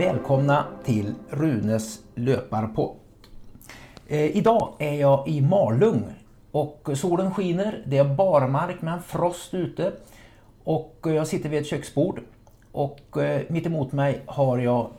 [0.00, 2.96] Välkomna till Runes löparpodd.
[4.06, 6.04] Eh, idag är jag i Malung
[6.50, 7.82] och solen skiner.
[7.86, 9.92] Det är barmark med en frost ute
[10.64, 12.20] och jag sitter vid ett köksbord
[12.72, 14.90] och eh, mitt emot mig har jag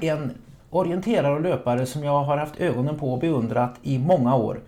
[0.00, 0.32] en
[0.70, 4.60] orienterare och löpare som jag har haft ögonen på och beundrat i många år.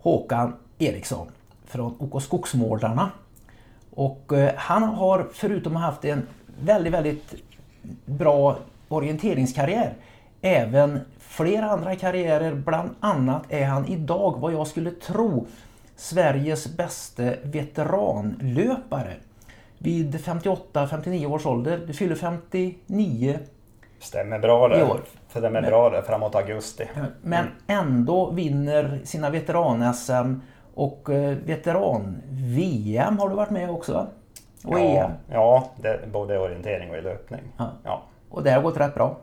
[0.00, 1.26] Håkan Eriksson
[1.64, 3.10] från OK Skogsmålarna.
[3.90, 6.26] Och eh, han har förutom att ha haft en
[6.60, 7.34] väldigt, väldigt
[8.04, 8.56] bra
[8.88, 9.94] orienteringskarriär
[10.40, 12.54] även flera andra karriärer.
[12.54, 15.46] Bland annat är han idag vad jag skulle tro
[15.96, 19.14] Sveriges bästa veteranlöpare.
[19.78, 21.80] Vid 58-59 års ålder.
[21.86, 23.38] Du fyller 59
[23.98, 24.78] Stämmer bra det.
[24.78, 25.00] i år.
[25.28, 26.84] Stämmer bra det framåt augusti.
[27.22, 30.40] Men ändå vinner sina veteran-SM
[30.74, 34.06] och eh, veteran-VM har du varit med också?
[34.64, 35.10] Och E EM.
[35.30, 37.40] Ja, det, både orientering och i löpning.
[37.58, 37.70] Ja.
[37.84, 38.02] Ja.
[38.30, 39.16] Och det har gått rätt bra.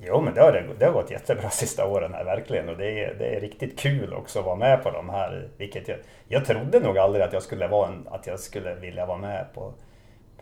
[0.00, 2.68] Jo, men det har, det har gått jättebra sista åren här verkligen.
[2.68, 5.48] Och det är, det är riktigt kul också att vara med på de här.
[5.56, 9.06] Vilket jag, jag trodde nog aldrig att jag skulle vara en, att jag skulle vilja
[9.06, 9.72] vara med på.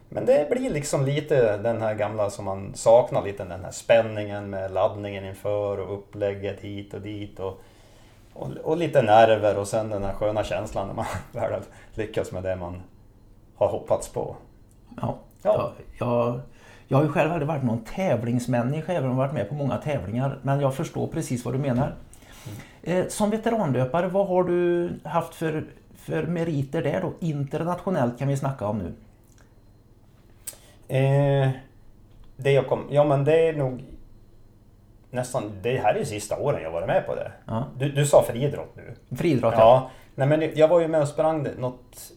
[0.09, 4.51] Men det blir liksom lite den här gamla som man saknar lite, den här spänningen
[4.51, 7.41] med laddningen inför och upplägget hit och dit.
[7.41, 7.61] Och,
[8.33, 11.63] och, och lite nerver och sen den här sköna känslan när man väl har
[11.95, 12.83] lyckats med det man
[13.57, 14.37] har hoppats på.
[15.01, 15.15] Ja.
[15.43, 15.73] Ja.
[15.99, 16.41] Jag, jag,
[16.89, 19.77] jag har ju själv aldrig varit någon tävlingsmänniska även om jag varit med på många
[19.77, 20.39] tävlingar.
[20.43, 21.95] Men jag förstår precis vad du menar.
[22.83, 27.13] Eh, Som veteranlöpare, vad har du haft för, för meriter där då?
[27.21, 28.93] Internationellt kan vi snacka om nu.
[30.89, 31.51] Eh,
[32.37, 33.85] det jag kom, ja men det är nog
[35.11, 37.33] nästan, det här är sista åren jag varit med på det.
[37.45, 37.65] Ja.
[37.79, 39.17] Du, du sa friidrott nu.
[39.17, 39.61] Friidrott, ja.
[39.61, 42.13] Ja, nej men jag var ju med och sprang något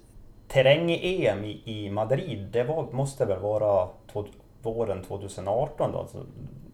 [0.47, 2.47] terräng-EM i, i Madrid.
[2.51, 4.25] Det var, måste väl vara två,
[4.61, 6.17] våren 2018 då, alltså,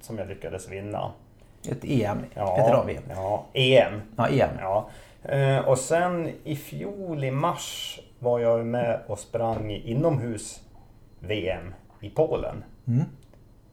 [0.02, 1.12] som jag lyckades vinna.
[1.72, 3.04] Ett EM, Ja, veteran-VM.
[3.10, 4.02] ja, EM.
[4.18, 4.50] Ja, EM.
[4.60, 4.90] Ja.
[5.24, 12.64] Eh, och sen i fjol i mars var jag med och sprang inomhus-VM i Polen.
[12.88, 13.04] Mm.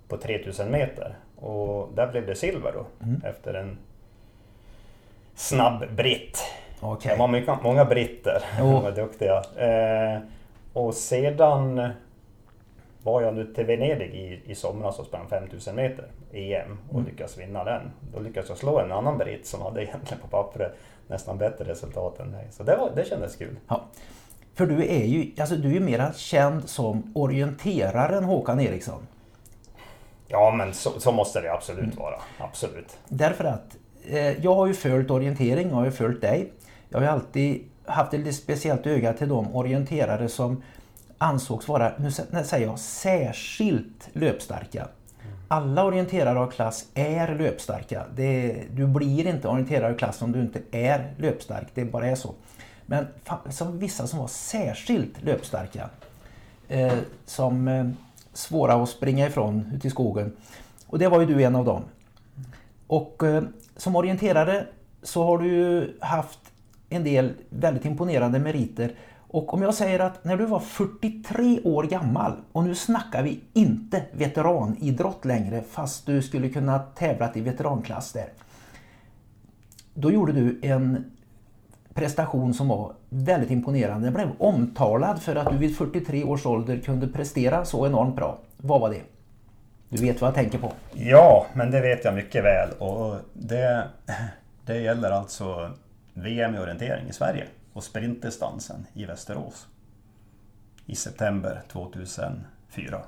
[0.09, 1.16] På 3000 meter.
[1.37, 2.87] Och där blev det silver då.
[3.06, 3.22] Mm.
[3.25, 3.78] Efter en
[5.34, 6.39] snabb britt.
[6.80, 7.12] Okej.
[7.12, 8.42] Det var mycket, många britter.
[8.58, 8.64] Jo.
[8.72, 9.36] De var duktiga.
[9.56, 10.20] Eh,
[10.72, 11.88] och sedan
[13.02, 17.06] var jag nu till Venedig i, i somras och sprang 5000 meter EM och Mm.
[17.10, 17.82] lyckades vinna den.
[18.14, 20.72] Då lyckades jag slå en annan britt som hade egentligen på pappret
[21.08, 22.46] nästan bättre resultat än mig.
[22.50, 23.56] Så det, var, det kändes kul.
[23.68, 23.80] Ja.
[24.54, 29.06] För du är ju alltså du är mera känd som orienteraren Håkan Eriksson.
[30.28, 31.97] Ja men så, så måste det absolut Mm.
[31.97, 32.14] vara.
[32.38, 32.98] Absolut.
[33.08, 33.76] Därför att
[34.10, 36.52] eh, jag har ju följt orientering, jag har ju följt dig.
[36.91, 40.62] Jag har ju alltid haft ett lite speciellt öga till de orienterare som
[41.19, 42.11] ansågs vara, nu
[42.45, 44.89] säger jag, särskilt löpstarka.
[45.49, 48.05] Alla orienterare av klass är löpstarka.
[48.15, 51.69] Det, du blir inte orienterare av klass om du inte är löpstark.
[51.75, 52.34] Det bara är så.
[52.87, 53.07] Men
[53.49, 55.89] som vissa som var särskilt löpstarka.
[56.69, 57.89] Eh, som eh,
[58.33, 60.37] svåra att springa ifrån ute i skogen.
[60.87, 61.83] Och det var ju du en av dem.
[62.87, 63.43] Och eh,
[63.77, 64.67] som orienterare
[65.03, 66.50] så har du ju haft
[66.91, 68.93] en del väldigt imponerande meriter.
[69.33, 73.41] Och om jag säger att när du var 43 år gammal och nu snackar vi
[73.53, 78.28] inte veteranidrott längre fast du skulle kunna tävlat i veteranklass där.
[79.95, 81.05] Då gjorde du en
[81.95, 84.07] prestation som var väldigt imponerande.
[84.07, 88.39] Den blev omtalad för att du vid 43 års ålder kunde prestera så enormt bra.
[88.57, 89.03] Vad var det?
[89.89, 90.72] Du vet vad jag tänker på.
[90.93, 92.71] Ja, men det vet jag mycket väl.
[92.78, 93.89] Och det,
[94.67, 95.71] det gäller alltså
[96.22, 99.66] VM i orientering i Sverige och sprintdistansen i Västerås.
[100.86, 103.00] I september 2004.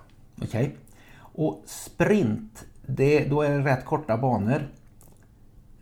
[0.43, 0.77] Okej.
[1.19, 4.63] Och sprint, det, då är det rätt korta banor.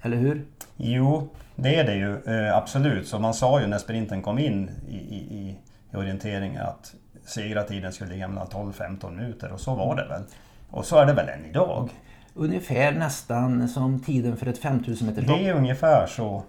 [0.03, 0.47] Eller hur?
[0.77, 3.09] Jo, det är det ju eh, absolut.
[3.09, 5.57] Så man sa ju när sprinten kom in i, i, i,
[5.97, 10.23] orienteringen att segrartiden skulle ligga mellan 12-15 minuter och så var det väl.
[10.71, 11.91] Och så är det väl än idag.
[12.35, 15.39] Ungefär nästan som tiden för ett 5000 meters lopp.
[15.39, 16.43] Det är ungefär så.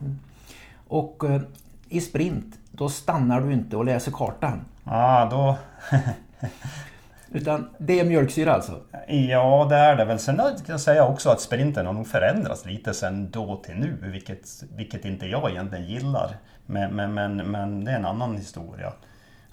[0.92, 1.42] Och eh,
[1.90, 4.66] i sprint, då stannar du inte och läser kartan.
[4.84, 5.58] Ja, då...
[7.32, 8.82] Utan det är mjölksyra alltså.
[9.08, 10.20] Ja, det är det väl.
[10.20, 13.98] Sen kan jag säga också att sprinten har nog förändrats lite sen då till nu,
[14.02, 16.38] vilket, vilket inte jag egentligen gillar.
[16.66, 18.94] Men, men, men, men det är en annan historia.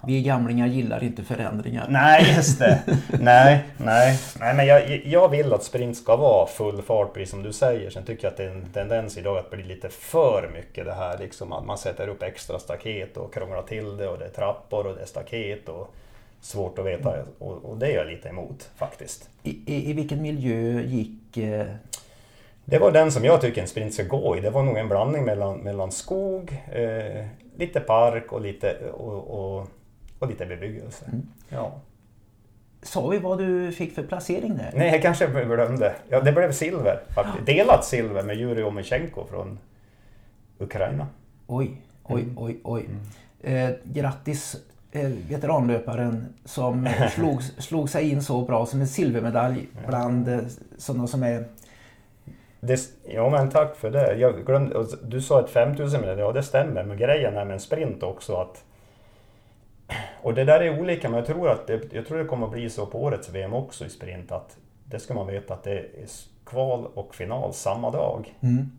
[0.05, 1.87] Vi gamlingar gillar inte förändringar.
[1.89, 2.81] Nej, just det.
[3.19, 7.43] nej, nej, nej, men jag, jag vill att sprint ska vara full fart, precis som
[7.43, 7.89] du säger.
[7.89, 10.93] Sen tycker jag att det är en tendens idag att bli lite för mycket det
[10.93, 14.29] här liksom att man sätter upp extra staket och krånglar till det och det är
[14.29, 15.93] trappor och det är staket och
[16.41, 19.29] svårt att veta och, och det är jag lite emot faktiskt.
[19.43, 21.37] I, i, i vilken miljö gick...
[21.37, 21.65] Eh...
[22.65, 24.41] Det var den som jag tycker en sprint ska gå i.
[24.41, 27.25] Det var nog en blandning mellan, mellan skog, eh,
[27.57, 29.67] lite park och lite, och, och,
[30.19, 31.05] och lite bebyggelse.
[31.05, 31.27] Mm.
[31.49, 31.71] Ja.
[32.81, 34.71] Sa vi vad du fick för placering där?
[34.75, 35.95] Nej, jag kanske glömde.
[36.09, 36.99] Ja, det blev silver.
[37.15, 37.45] Faktiskt.
[37.45, 39.59] Delat silver med Jurij Omichenko från
[40.57, 41.07] Ukraina.
[41.47, 41.71] Oj,
[42.03, 42.37] oj, mm.
[42.37, 42.85] oj, oj.
[43.41, 43.69] Mm.
[43.69, 44.55] Eh, grattis
[44.91, 50.39] eh, veteranlöparen som slog, slog sig in så bra som en silvermedalj bland eh,
[50.77, 51.45] sådana som är
[52.59, 54.15] det, ja men tack för det.
[54.15, 56.83] Jag glömde, du sa ett 5000 meter, ja det stämmer.
[56.83, 58.63] Men grejen är med en sprint också att...
[60.21, 62.51] Och det där är olika men jag tror att det, jag tror det kommer att
[62.51, 65.79] bli så på årets VM också i sprint att det ska man veta att det
[65.79, 66.05] är
[66.45, 68.35] kval och final samma dag.
[68.41, 68.71] Mm.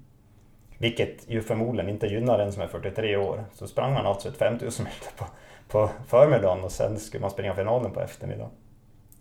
[0.78, 3.44] Vilket ju förmodligen inte gynnar den som är 43 år.
[3.54, 5.26] Så sprang man alltså ett 5000 meter på,
[5.68, 8.50] på förmiddagen och sen skulle man springa finalen på eftermiddagen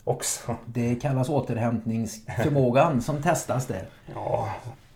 [0.09, 0.55] också.
[0.65, 3.85] Det kallas återhämtningsförmågan som testas där.
[4.15, 4.49] Ja,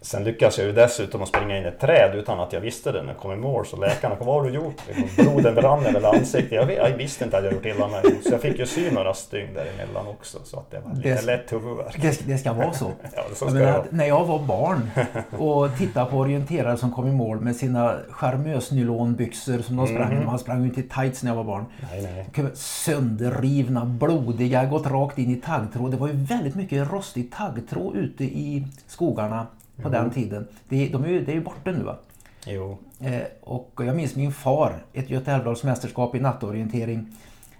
[0.03, 2.91] Sen lyckas jag ju dessutom att springa in i ett träd utan att jag visste
[2.91, 3.65] det när jag kom i mål.
[3.65, 4.75] Så läkarna kom, vad har du gjort?
[5.17, 6.51] Bloden brann över ansiktet.
[6.51, 8.01] Jag, jag visste inte att jag gjort illa mig.
[8.23, 10.37] Så jag fick ju sy några stygn däremellan också.
[10.43, 12.01] Så att det var lite det, lätt huvudvärk.
[12.01, 12.91] Det, det, ska vara så.
[13.15, 14.89] ja, så jag när jag var barn
[15.37, 20.25] och tittade på orienterare som kom i mål med sina charmösnylonbyxor som de sprang mm.
[20.25, 21.65] Man sprang ju inte i tights när jag var barn.
[21.91, 22.51] Nej, nej.
[22.53, 25.91] Sönderrivna, blodiga, gått rakt in i taggtråd.
[25.91, 29.47] Det var ju väldigt mycket rostig taggtråd ute i skogarna
[29.81, 30.47] på den tiden.
[30.69, 31.97] Det, de är ju, det är ju borta nu va?
[32.45, 32.77] Jo.
[32.99, 37.17] Eh, och jag minns min far, ett Göta Älvdalsmästerskap i nattorientering.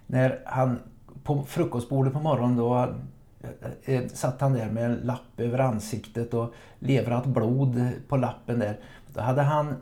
[0.08, 0.80] När han
[1.24, 2.96] på frukostbordet på morgonen då
[3.42, 8.60] eh, eh, satt han där med en lapp över ansiktet och levrat blod på lappen
[8.60, 8.80] där.
[9.14, 9.76] Då hade han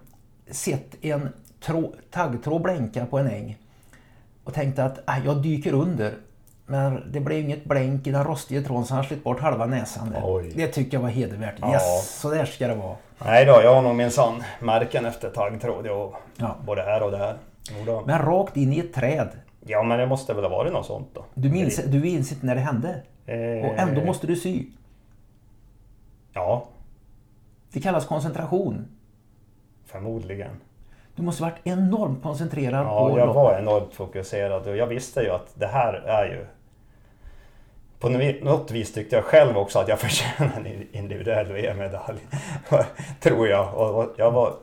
[0.51, 1.29] sett en
[2.11, 3.57] taggtråd blänka på en äng
[4.43, 6.17] och tänkte att äh, jag dyker under
[6.65, 10.11] men det blev inget blänk i den rostiga tråden så han slet bort halva näsan
[10.11, 10.55] där.
[10.55, 11.55] Det tycker jag var hedervärt.
[11.61, 11.73] Ja.
[11.73, 12.95] Yes, så där ska det vara.
[13.25, 15.85] Nej då, jag har nog minsann märken efter taggtråd.
[15.85, 16.55] Jag, ja.
[16.65, 17.37] Både här och där.
[17.79, 18.03] Jodå.
[18.05, 19.29] Men rakt in i ett träd.
[19.65, 21.25] Ja men det måste väl ha varit något sånt då.
[21.33, 23.01] Du minns, du minns inte när det hände?
[23.25, 23.69] Eh...
[23.69, 24.65] Och ändå måste du sy?
[26.33, 26.65] Ja.
[27.73, 28.87] Det kallas koncentration.
[29.85, 30.51] Förmodligen.
[31.21, 33.19] Du måste varit enormt koncentrerad ja, på...
[33.19, 36.45] Ja, jag var enormt fokuserad och jag visste ju att det här är ju...
[37.99, 38.09] På
[38.45, 42.19] något vis tyckte jag själv också att jag förtjänade en individuell VM-medalj.
[43.19, 43.73] Tror jag.
[43.73, 44.53] Och jag, var,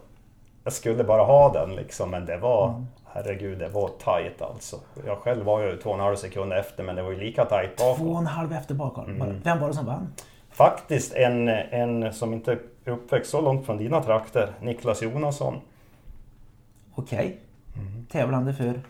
[0.64, 2.68] jag skulle bara ha den liksom, men det var...
[2.68, 2.86] Mm.
[3.12, 4.76] Herregud, det var tajt alltså.
[5.06, 7.44] Jag själv var ju två och en halv sekund efter, men det var ju lika
[7.44, 8.06] tajt bakom.
[8.06, 9.04] Två och en halv efter bakom?
[9.04, 9.40] Mm.
[9.44, 10.12] Vem var det som vann?
[10.50, 12.52] Faktiskt en, en som inte
[12.84, 15.60] är uppväxt så långt från dina trakter, Niklas Jonasson.
[16.98, 17.18] Okej.
[17.18, 17.82] Okay.
[17.82, 18.06] Mm.
[18.06, 18.80] Tävlande för?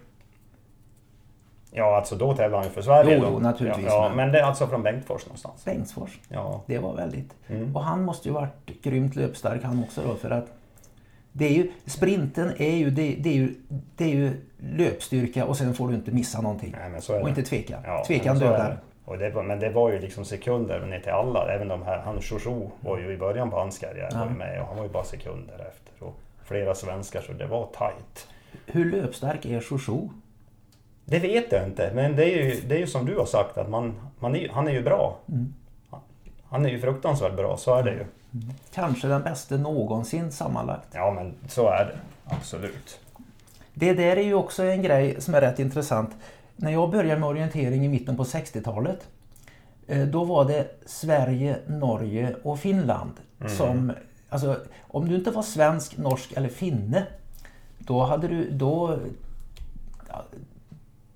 [1.71, 3.19] Ja, alltså då tävlade han ju för Sverige.
[3.19, 3.87] Jo, jo naturligtvis.
[3.87, 5.65] Ja, ja, men det är alltså från Bengtsfors någonstans.
[5.65, 6.19] Bengtsfors?
[6.29, 6.63] Ja.
[6.67, 7.35] Det var väldigt.
[7.49, 7.77] Mm.
[7.77, 10.47] Och han måste ju varit grymt löpstark han också då för att
[11.33, 13.55] det är ju, sprinten är ju, det, det, är ju,
[13.97, 16.75] det är ju löpstyrka och sen får du inte missa någonting.
[16.79, 17.21] Nej.
[17.21, 17.79] Och inte tveka.
[17.85, 18.81] Ja, Tvekan dödar.
[19.05, 21.53] Och det var, men det var ju liksom sekunder ner till alla.
[21.55, 24.19] Även de här, han Shoshu var ju i början på hans karriär ja.
[24.19, 26.07] var med och han var ju bara sekunder efter.
[26.07, 28.29] Och flera svenskar så det var tajt.
[28.67, 30.09] Hur löpstark är Shoshu?
[31.05, 33.59] Det vet jag inte, men det är ju, det är ju som du har sagt
[33.59, 35.19] att man, man är, han är ju bra.
[35.29, 35.55] Mm.
[36.45, 37.97] Han är ju fruktansvärt bra, så är det ju.
[37.97, 38.55] Mm.
[38.75, 40.89] Kanske den bästa någonsin sammanlagt.
[40.93, 41.99] Ja, men så är det.
[42.25, 43.01] Absolut.
[43.75, 46.11] Det där är ju också en grej som är rätt intressant.
[46.57, 49.09] När jag började med orientering i mitten på 60-talet
[49.87, 53.53] eh, då var det Sverige, Norge och Finland mm.
[53.53, 53.93] som
[54.29, 57.07] Alltså, om du inte var svensk, norsk eller finne,
[57.79, 58.51] då hade du...
[58.51, 58.99] Då,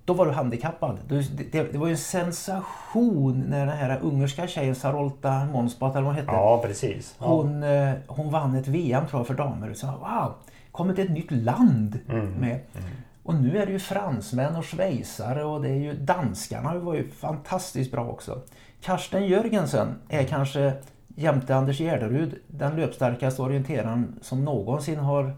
[0.05, 0.99] då var du handikappad.
[1.07, 6.15] Det, det, var ju en sensation när den här ungerska tjejen Sarolta Månsbat, eller vad
[6.15, 6.35] hon hette.
[6.35, 7.15] Ja, precis.
[7.19, 7.25] Ja.
[7.25, 9.73] Hon, eh, hon vann ett VM tror jag för damer.
[9.73, 10.33] Så, wow,
[10.71, 12.25] kommit ett nytt land mm.
[12.25, 12.59] med.
[12.73, 12.89] Mm.
[13.23, 17.09] Och nu är det ju fransmän och schweizare och det är ju danskarna var ju
[17.09, 18.41] fantastiskt bra också.
[18.81, 20.73] Karsten Jörgensen är kanske
[21.15, 25.33] jämte Anders Gärderud den löpstarkaste orienteraren som någonsin har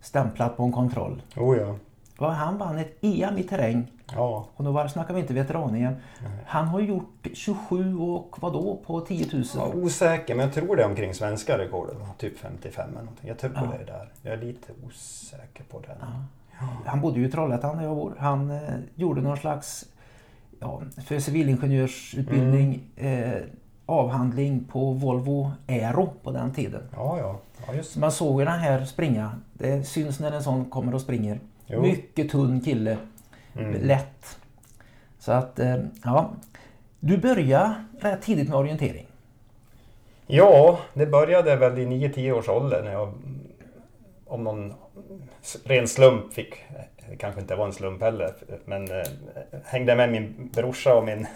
[0.00, 1.22] stämplat på en kontroll.
[1.36, 1.76] Oh ja.
[2.18, 3.86] Och han vann ett EM i terräng.
[4.12, 4.48] Ja.
[4.56, 5.96] Och då snackar vi inte veteran
[6.46, 9.44] Han har gjort 27 och vad då på 10 000?
[9.54, 11.96] Ja, osäker, men jag tror det är omkring svenska rekordet.
[12.18, 13.28] Typ 55 eller någonting.
[13.28, 13.60] Jag tror ja.
[13.60, 14.12] det är där.
[14.22, 15.96] Jag är lite osäker på den.
[16.00, 16.66] Ja.
[16.86, 18.14] Han bodde ju i Trollhättan där jag bor.
[18.18, 18.58] Han eh,
[18.94, 19.84] gjorde någon slags
[20.60, 23.32] ja, för civilingenjörsutbildning mm.
[23.32, 23.42] eh,
[23.86, 26.82] avhandling på Volvo Aero på den tiden.
[26.92, 27.38] Ja, ja.
[27.66, 27.96] ja just.
[27.96, 29.40] Man såg den här springa.
[29.52, 31.40] Det syns när en sån kommer och springer.
[31.66, 31.82] Jo.
[31.82, 32.96] Mycket tunn kille.
[33.58, 33.86] Mm.
[33.86, 34.38] Lätt.
[35.18, 36.30] Så att, eh, ja.
[37.00, 39.06] Du började rätt tidigt med orientering.
[40.26, 43.12] Ja, det började väl i 9-10 års ålder när jag
[44.26, 44.74] om någon
[45.64, 46.54] ren slump fick,
[47.10, 49.06] det kanske inte var en slump heller, men eh,
[49.64, 51.26] hängde med min brorsa och min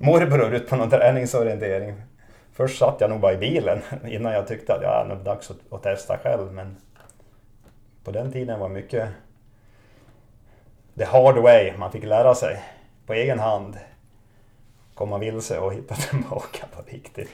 [0.00, 1.94] morbror ut på någon träningsorientering.
[2.52, 5.50] Först satt jag nog bara i bilen innan jag tyckte att ja, det var dags
[5.50, 6.52] att, att testa själv.
[6.52, 6.76] Men
[8.04, 9.08] på den tiden var mycket
[10.98, 11.72] the hard way.
[11.76, 12.62] Man fick lära sig
[13.06, 13.76] på egen hand.
[14.94, 17.30] Komma vilse och hitta tillbaka på riktigt.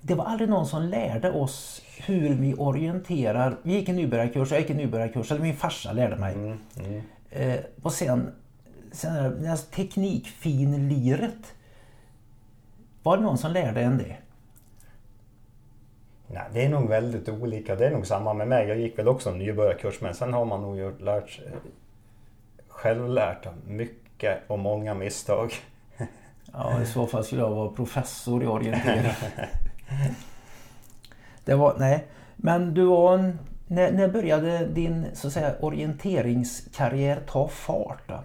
[0.00, 3.56] Det var aldrig någon som lärde oss hur vi orienterar.
[3.62, 6.34] Vi gick en nybörjarkurs, jag gick en nybörjarkurs, eller min farsa lärde mig.
[6.34, 7.02] Mm, mm.
[7.30, 8.32] Eh, och sen,
[8.92, 11.54] sen det teknikfinliret.
[13.02, 14.16] Var det någon som lärde en det?
[16.26, 17.76] Nej, det är nog väldigt olika.
[17.76, 18.68] Det är nog samma med mig.
[18.68, 21.52] Jag gick väl också en nybörjarkurs men sen har man nog lärt sig,
[22.68, 25.54] självlärt mycket och många misstag.
[26.52, 29.02] Ja, i så fall skulle jag vara professor i orientering.
[31.44, 37.20] Det var, nej, men du var en, när, när började din så att säga, orienteringskarriär
[37.26, 38.02] ta fart?
[38.08, 38.20] Då?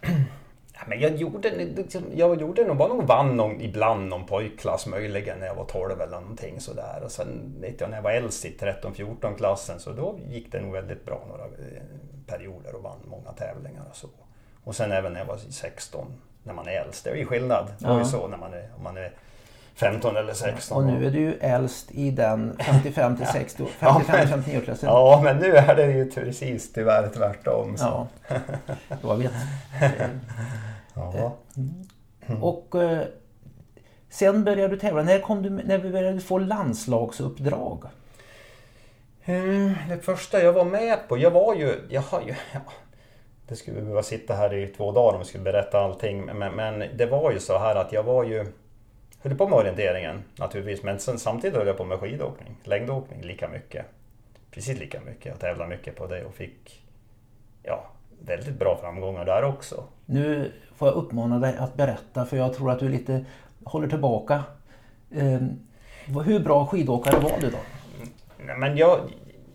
[0.86, 5.38] men jag gjorde, liksom, jag gjorde nog bara någon vann någon, ibland någon pojkklass möjligen
[5.38, 7.00] när jag var 12 eller någonting sådär.
[7.04, 10.60] Och sen vet jag när jag var äldst i 13-14 klassen så då gick det
[10.60, 11.82] nog väldigt bra några eh,
[12.26, 14.08] perioder och vann många tävlingar och så.
[14.64, 16.06] Och sen även när jag var 16
[16.42, 17.04] när man är äldst.
[17.04, 17.66] Det är ju skillnad.
[17.78, 19.12] Det är ju så när man är, om man är
[19.74, 20.76] 15 eller 16.
[20.76, 24.88] Och nu är du ju äldst i den 55 till 60, 55 59 klassen.
[24.88, 27.76] Ja, men nu är det ju precis tyvärr tvärtom.
[27.76, 28.06] Så.
[28.28, 28.36] Ja,
[29.02, 29.32] jag vet.
[30.94, 31.36] Ja.
[32.26, 32.42] Mm.
[32.42, 33.06] Och eh,
[34.08, 35.02] sen började du tävla.
[35.02, 37.84] När, kom du, när började du få landslagsuppdrag?
[39.24, 42.60] Mm, det första jag var med på, jag var ju, jag har ju, ja,
[43.48, 46.24] det skulle vi behöva sitta här i två dagar om vi skulle berätta allting.
[46.24, 48.46] Men, men det var ju så här att jag var ju
[49.22, 53.48] höll på med orienteringen naturligtvis, men sen, samtidigt höll jag på med skidåkning, längdåkning lika
[53.48, 53.86] mycket.
[54.50, 55.26] Precis lika mycket.
[55.26, 56.84] Jag tävlade mycket på det och fick
[57.62, 59.84] ja, väldigt bra framgångar där också.
[60.06, 63.24] Nu får jag uppmana dig att berätta för jag tror att du lite
[63.64, 64.44] håller tillbaka.
[65.10, 65.40] Eh,
[66.24, 67.58] hur bra skidåkare var du då?
[68.46, 68.98] Nej, men jag,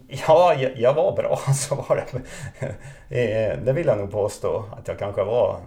[0.07, 2.17] ja, jag, jag var bra, så var det.
[3.10, 5.60] Eh, det vill jag nog påstå att jag kanske var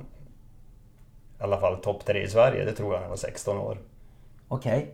[1.41, 3.79] i alla fall topp tre i Sverige, det tror jag när jag var 16 år.
[4.49, 4.79] Okej.
[4.79, 4.87] Okay.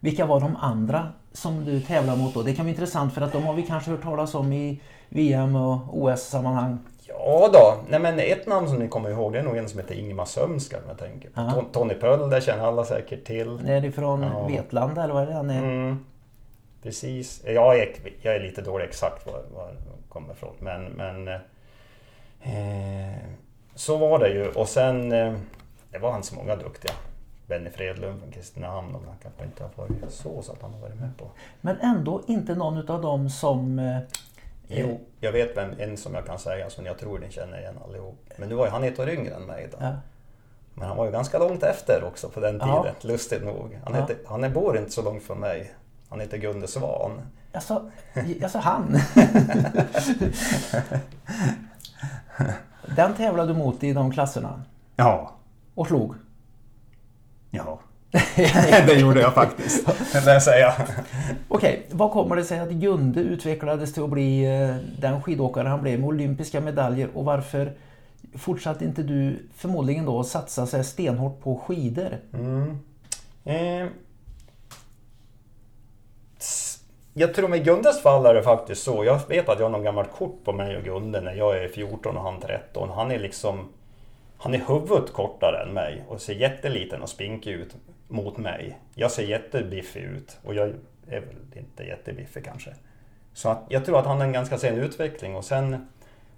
[0.00, 2.42] Vilka var de andra som du tävlade mot då?
[2.42, 5.56] Det kan vara intressant för att de har vi kanske hört talas om i VM
[5.56, 6.78] och OS-sammanhang.
[7.18, 9.80] Ja då, nej men ett namn som ni kommer ihåg det är nog en som
[9.80, 11.64] heter Ingemar Sömska jag tänker på.
[11.72, 13.68] Tony Pöll, det känner alla säkert till.
[13.68, 14.46] Är det från ja.
[14.46, 15.58] Vetlanda eller vad är det han är?
[15.58, 16.04] Mm,
[16.82, 17.42] precis.
[17.46, 17.88] Jag är,
[18.22, 21.28] jag är lite dålig exakt var, var det kommer ifrån men, men
[22.42, 23.16] eh,
[23.74, 25.34] så var det ju och sen eh,
[25.90, 26.92] det var han så många duktiga.
[27.46, 30.80] Benny Fredlund från Kristinehamn och han kanske inte har varit så, så att han har
[30.80, 31.30] varit med på.
[31.60, 33.78] Men ändå inte någon av dem som...
[34.70, 37.58] Eh, jo, jag vet vem, en som jag kan säga som jag tror ni känner
[37.58, 38.30] igen allihop.
[38.36, 39.78] Men nu var ju han ett år yngre än mig då.
[39.80, 39.92] Ja.
[40.74, 42.92] Men han var ju ganska långt efter också på den tiden, ja.
[43.00, 43.80] lustigt nog.
[43.84, 44.30] Han, heter, ja.
[44.30, 45.74] han är, bor inte så långt från mig.
[46.08, 47.20] Han heter Gunde Svan.
[47.52, 47.90] Alltså,
[48.42, 48.96] alltså han?
[52.96, 54.62] Den tävlade du mot i de klasserna?
[54.96, 55.32] Ja.
[55.74, 56.14] Och slog?
[57.50, 57.80] Ja,
[58.86, 59.86] det gjorde jag faktiskt.
[60.12, 60.72] Det jag säga.
[61.48, 65.82] Okej, vad kommer det sig att Gunde utvecklades till att bli eh, den skidåkare han
[65.82, 67.72] blev med olympiska medaljer och varför
[68.34, 72.18] fortsatte inte du förmodligen då satsa sig stenhårt på skidor?
[72.32, 72.78] Mm.
[73.44, 73.88] Eh.
[77.14, 79.04] Jag tror med Gundes fall är det faktiskt så.
[79.04, 81.68] Jag vet att jag har någon gammalt kort på mig och Gunde när jag är
[81.68, 82.90] 14 och han 13.
[82.90, 83.68] Han är liksom
[84.42, 87.76] han är huvudet kortare än mig och ser jätteliten och spinkig ut
[88.10, 88.78] mot mig.
[88.94, 90.68] Jag ser jättebiffig ut och jag
[91.08, 92.74] är väl inte jättebiffig kanske.
[93.34, 95.86] Så att jag tror att han har en ganska sen utveckling och sen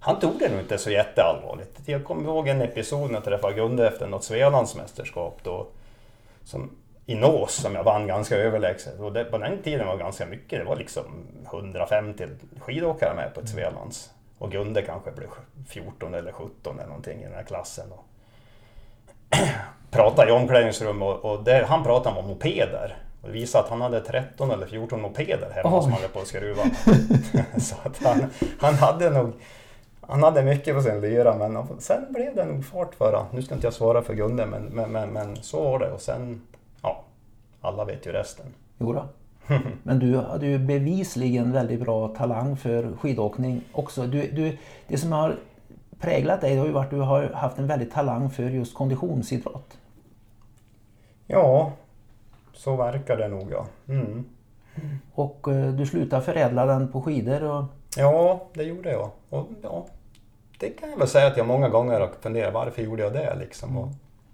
[0.04, 1.80] han tog det nog inte så jätteallvarligt.
[1.84, 5.66] Jag kommer ihåg en episod när jag träffade Gunde efter något Svealandsmästerskap då,
[6.44, 6.70] som,
[7.06, 9.00] i Nås som jag vann ganska överlägset.
[9.00, 11.04] Och det, på den tiden var det ganska mycket, det var liksom
[11.46, 12.26] 150
[12.58, 14.10] skidåkare med på ett Svealands.
[14.38, 15.28] Och Gunde kanske blev
[15.68, 17.92] 14 eller 17 eller någonting i den här klassen.
[17.92, 18.04] Och
[19.92, 22.96] pratade i omklädningsrum och, och det, han pratade om mopeder.
[23.22, 25.82] Och det visade att han hade 13 eller 14 mopeder hemma oh.
[25.82, 26.62] som han hade på att skruva.
[27.60, 28.24] så att han,
[28.60, 29.32] han hade nog
[30.06, 33.26] han hade mycket på sin lyra men sen blev det nog fart för honom.
[33.32, 36.00] Nu ska inte jag svara för Gunde men, men, men, men så var det och
[36.00, 36.42] sen,
[36.82, 37.04] ja,
[37.60, 38.46] alla vet ju resten.
[38.78, 39.04] Jodå.
[39.82, 44.06] Men du hade ju bevisligen väldigt bra talang för skidåkning också.
[44.06, 44.58] Du, du,
[44.88, 45.36] det som har
[46.00, 49.78] präglat dig har ju varit att du har haft en väldig talang för just konditionsidrott.
[51.32, 51.72] Ja,
[52.52, 53.66] så verkar det nog ja.
[53.88, 54.24] Mm.
[55.14, 57.64] Och eh, du slutade förädla den på skidor och
[57.96, 59.10] Ja, det gjorde jag.
[59.28, 59.86] Och, ja,
[60.58, 63.34] det kan jag väl säga att jag många gånger har funderat varför gjorde jag det
[63.34, 63.78] liksom.
[63.78, 63.88] Och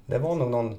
[0.07, 0.77] det var nog någon...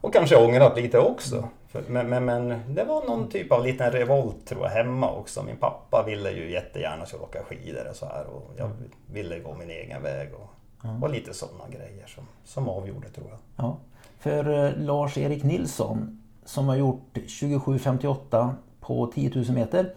[0.00, 1.48] Och kanske ångrat lite också.
[1.86, 5.42] Men, men, men det var någon typ av liten revolt tror jag hemma också.
[5.42, 8.26] Min pappa ville ju jättegärna att jag åka skidor och så här.
[8.26, 8.70] Och jag
[9.06, 10.28] ville gå min egen väg.
[10.34, 10.50] Och,
[11.02, 13.38] och lite sådana grejer som, som avgjorde tror jag.
[13.56, 13.76] Ja.
[14.20, 19.94] För eh, Lars-Erik Nilsson som har gjort 27.58 på 10 000 meter.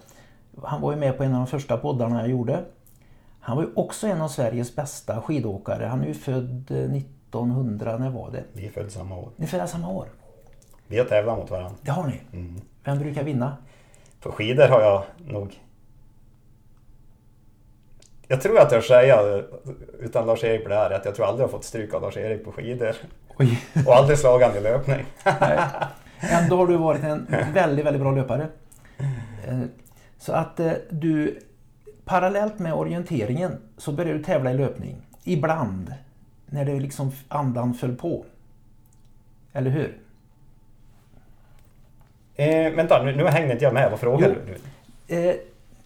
[0.64, 2.64] Han var ju med på en av de första poddarna jag gjorde.
[3.40, 5.86] Han var ju också en av Sveriges bästa skidåkare.
[5.86, 8.44] Han är ju född eh, 1900, när var det?
[8.54, 9.30] Vi är födda samma år.
[9.36, 10.08] Ni är födda samma år.
[10.88, 11.76] Vi har tävlat mot varandra.
[11.82, 12.22] Det har ni.
[12.34, 12.62] Mm.
[12.84, 13.58] Vem brukar vinna?
[14.20, 15.60] På skidor har jag nog...
[18.28, 19.44] Jag tror att jag säga
[20.00, 22.52] utan Lars-Erik på det här, att jag tror aldrig jag fått stryk av Lars-Erik på
[22.52, 22.96] skidor.
[23.38, 23.60] Oj.
[23.88, 25.06] Och aldrig slagit han i löpning.
[25.40, 25.60] Nej.
[26.20, 28.48] Ändå har du varit en väldigt, väldigt bra löpare.
[29.48, 29.60] Eh,
[30.18, 31.40] Så att eh, du
[32.06, 34.96] parallellt med orienteringen så började du tävla i löpning.
[35.24, 35.94] Ibland.
[36.46, 38.26] När det liksom andan föll på.
[39.54, 39.98] Eller hur?
[42.36, 43.92] Eh, vänta, nu, nu hängde inte jag med.
[43.92, 44.36] Vad frågar
[45.08, 45.16] du?
[45.16, 45.36] Eh,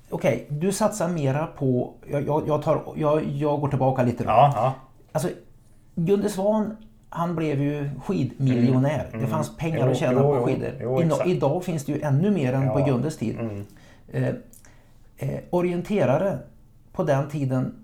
[0.10, 1.94] Okej, du satsar mera på...
[2.12, 4.30] Jag, jag, jag, tar, jag, jag går tillbaka lite då.
[4.30, 4.74] Ja, ja.
[5.12, 5.30] Alltså,
[5.96, 6.77] Gunde Svan,
[7.10, 9.10] han blev ju skidmiljonär.
[9.20, 10.72] Det fanns pengar Jo, att tjäna jo, på skidor.
[10.82, 11.28] Jo, exakt.
[11.28, 12.86] idag finns det ju ännu mer än på Ja.
[12.86, 13.40] Gundes tid.
[13.40, 13.66] Mm.
[14.12, 14.34] Eh,
[15.18, 16.38] eh, orienterare
[16.94, 17.76] på den tiden,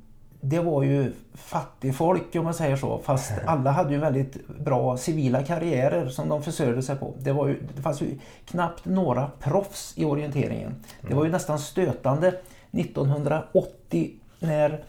[0.41, 2.99] det var ju fattigfolk om man säger så.
[3.03, 7.13] Fast alla hade ju väldigt bra civila karriärer som de försörjde sig på.
[7.19, 10.75] Det, var ju, det fanns ju knappt några proffs i orienteringen.
[11.01, 12.33] Det var ju nästan stötande
[12.71, 14.83] 1980 när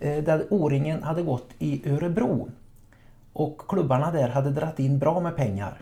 [0.00, 2.48] eh, där O-ringen hade gått i Örebro.
[3.40, 5.80] Och klubbarna där hade dratt in bra med pengar.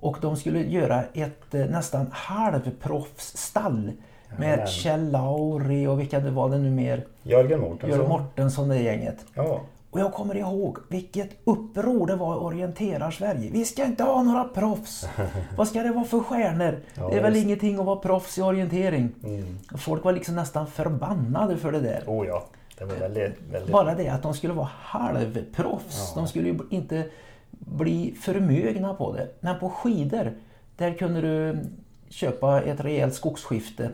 [0.00, 3.92] Och de skulle göra ett eh, nästan halvproffsstall
[4.38, 4.66] med Jajamän.
[4.66, 7.06] Kjell Lauri och vilka det var det nu mer.
[7.22, 7.90] Jörgen Mårtensson.
[7.90, 9.16] Jörgen Mortensson det gänget.
[9.34, 9.60] Ja.
[9.90, 13.50] Och jag kommer ihåg vilket uppror det var i Orienterar Sverige.
[13.52, 15.08] Vi ska inte ha några proffs.
[15.56, 16.78] Vad ska det vara för stjärnor?
[16.94, 17.44] Ja, det är väl visst.
[17.44, 19.14] ingenting att vara proffs i orientering.
[19.24, 19.58] Mm.
[19.78, 22.04] Folk var liksom nästan förbannade för det där.
[22.06, 22.44] Oh ja.
[22.86, 23.40] Det väldigt...
[23.50, 23.72] väldigt...
[23.72, 26.12] Bara det att de skulle vara halvproffs.
[26.14, 26.20] Ja.
[26.20, 27.06] De skulle ju inte
[27.50, 29.28] bli förmögna på det.
[29.40, 30.32] Men på skidor,
[30.76, 31.64] där kunde du
[32.08, 33.90] köpa ett rejält skogsskifte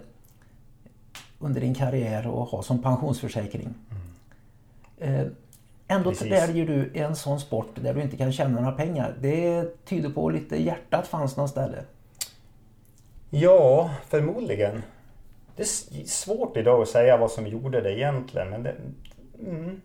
[1.38, 3.68] under din karriär och ha som pensionsförsäkring.
[4.98, 5.26] Eh,
[5.90, 6.32] Ändå Precis.
[6.32, 9.14] väljer du en sån sport där du inte kan tjäna några pengar.
[9.20, 11.84] Det tyder på lite hjärtat fanns någon ställe.
[13.30, 14.82] Ja, förmodligen.
[15.58, 18.74] Det är svårt idag att säga vad som gjorde det egentligen, men det...
[19.46, 19.80] Mm,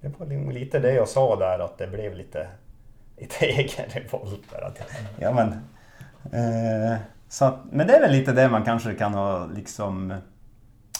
[0.00, 2.48] det var nog lite det jag sa där, att det blev lite,
[3.16, 4.62] lite egen revolt där.
[4.62, 4.78] Att
[5.18, 5.48] ja, men...
[6.32, 10.18] Eh, så, men det är väl lite det man kanske kan ha liksom eh,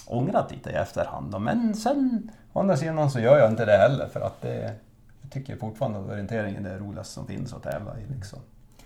[0.06, 1.32] ångrat lite i efterhand.
[1.32, 1.38] då.
[1.38, 4.74] Men sen, å andra sidan så gör jag inte det heller, för att det...
[5.22, 8.38] Jag tycker fortfarande att orienteringen är det roligaste som finns att tävla i, liksom.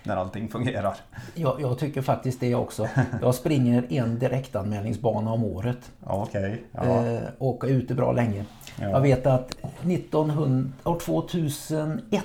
[0.06, 0.96] När allting fungerar.
[1.34, 2.88] Jag, jag tycker faktiskt det också.
[3.22, 5.92] Jag springer en direktanmälningsbana om året.
[6.04, 6.62] Okej.
[6.72, 7.06] Ja.
[7.06, 8.44] eh, och är ute bra länge.
[8.80, 8.90] Ja.
[8.90, 12.24] Jag vet att 1900, år 2001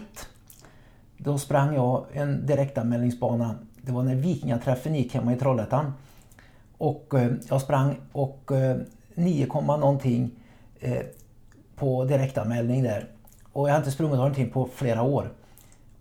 [1.18, 3.56] då sprang jag en direktanmälningsbana.
[3.82, 5.94] Det var när Vikingaträffen gick hemma i Trollhättan.
[6.78, 8.78] Och eh, jag sprang och eh,
[9.16, 10.32] 9, komma någonting
[10.80, 11.02] eh,
[11.76, 13.06] på direktanmälning där.
[13.54, 15.32] Och jag har inte sprungit någonting på flera år.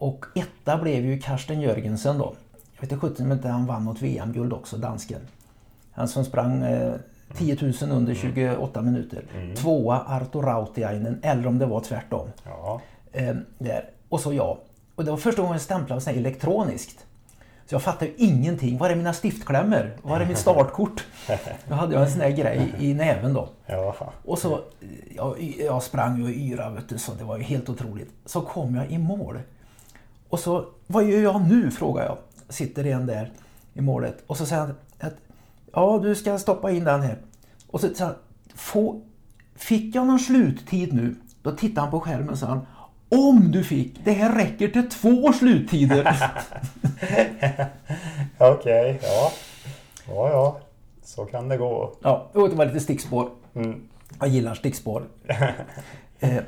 [0.01, 2.35] Och etta blev ju Karsten Jörgensen då.
[2.75, 5.21] Jag vet inte sjutton om inte han vann något VM-guld också, dansken.
[5.93, 6.95] Han som sprang eh,
[7.35, 9.25] 10 000 under 28 minuter.
[9.57, 12.29] Tvåa Arto Rautiainen, eller om det var tvärtom.
[12.45, 12.81] Ja.
[13.13, 13.91] Eh, där.
[14.09, 14.59] Och så jag.
[14.95, 17.07] Och det var första gången jag stämplade så elektroniskt.
[17.67, 18.79] Så jag fattade ju ingenting.
[18.79, 19.97] Var är mina stiftklämmor?
[20.03, 21.05] Var är mitt startkort?
[21.69, 23.49] Då hade jag en sån här grej i näven då.
[23.67, 24.13] Ja.
[24.25, 24.61] Och så,
[25.17, 28.11] jag, jag sprang ju och yrade så det var ju helt otroligt.
[28.25, 29.39] Så kom jag i mål.
[30.31, 31.71] Och så, vad gör jag nu?
[31.71, 32.19] frågar jag.
[32.49, 33.33] Sitter en där
[33.75, 34.25] i målet.
[34.27, 35.15] Och så säger han att,
[35.73, 37.19] ja du ska stoppa in den här.
[37.67, 38.15] Och så säger han,
[38.55, 39.01] få,
[39.57, 41.17] fick jag någon sluttid nu?
[41.43, 42.67] Då tittar han på skärmen och säger han,
[43.09, 46.09] om du fick, det här räcker till två sluttider.
[48.39, 49.33] Okej, ja.
[50.09, 50.61] Ja, ja.
[51.03, 51.97] Så kan det gå.
[52.03, 53.31] ja, och det var lite stickspår.
[53.55, 53.89] Mm.
[54.21, 55.03] Jag gillar stickspår.
[56.21, 56.43] eh,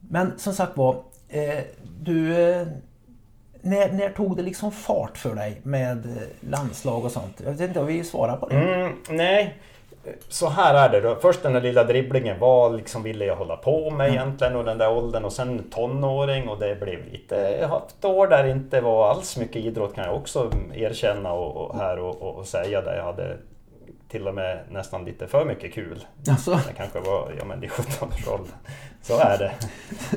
[0.00, 1.64] men som sagt var, eh,
[2.00, 2.36] du...
[3.62, 7.40] När, när tog det liksom fart för dig med eh, landslag och sånt?
[7.44, 8.56] Jag vet inte om vi svarar på det.
[8.56, 9.54] Mm, nej.
[10.28, 11.14] så här är det då.
[11.14, 14.78] Först den där lilla dribblingen, vad liksom ville jag hålla på med egentligen och den
[14.78, 18.50] där åldern och sen tonåring och det blev lite, jag har haft år där det
[18.50, 22.46] inte var alls mycket idrott kan jag också erkänna och, och här och, och, och
[22.46, 23.36] säga där jag hade
[24.10, 26.04] till och med nästan lite för mycket kul.
[26.28, 26.50] Alltså.
[26.50, 28.54] Det kanske var, ja men i 17-årsåldern.
[29.02, 29.52] Så är det.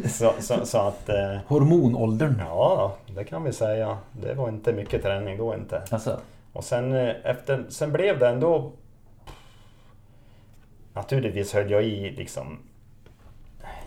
[0.10, 1.10] Så, så, så att...
[1.10, 2.36] Eh, Hormonåldern.
[2.40, 3.98] ja, det kan vi säga.
[4.12, 5.84] Det var inte mycket träning då inte.
[5.90, 6.20] Alltså.
[6.54, 8.72] Och sen, eh, efter, sen blev det ändå...
[10.94, 12.60] Naturligtvis höll jag i liksom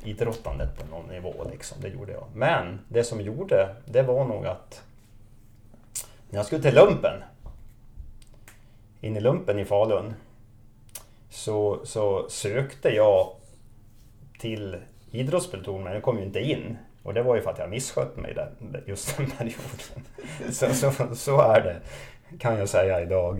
[0.04, 2.24] idrottandet på någon nivå, liksom, det gjorde jag.
[2.34, 4.82] Men det som gjorde, det var nog att
[6.30, 7.22] när jag skulle till lumpen,
[9.06, 10.14] in i lumpen i Falun,
[11.30, 13.28] så, så sökte jag
[14.38, 14.76] till
[15.10, 16.76] idrottspluton, men jag kom ju inte in.
[17.02, 18.52] Och det var ju för att jag misskött mig där,
[18.86, 20.04] just den perioden.
[20.50, 21.80] Så, så, så är det,
[22.38, 23.38] kan jag säga idag.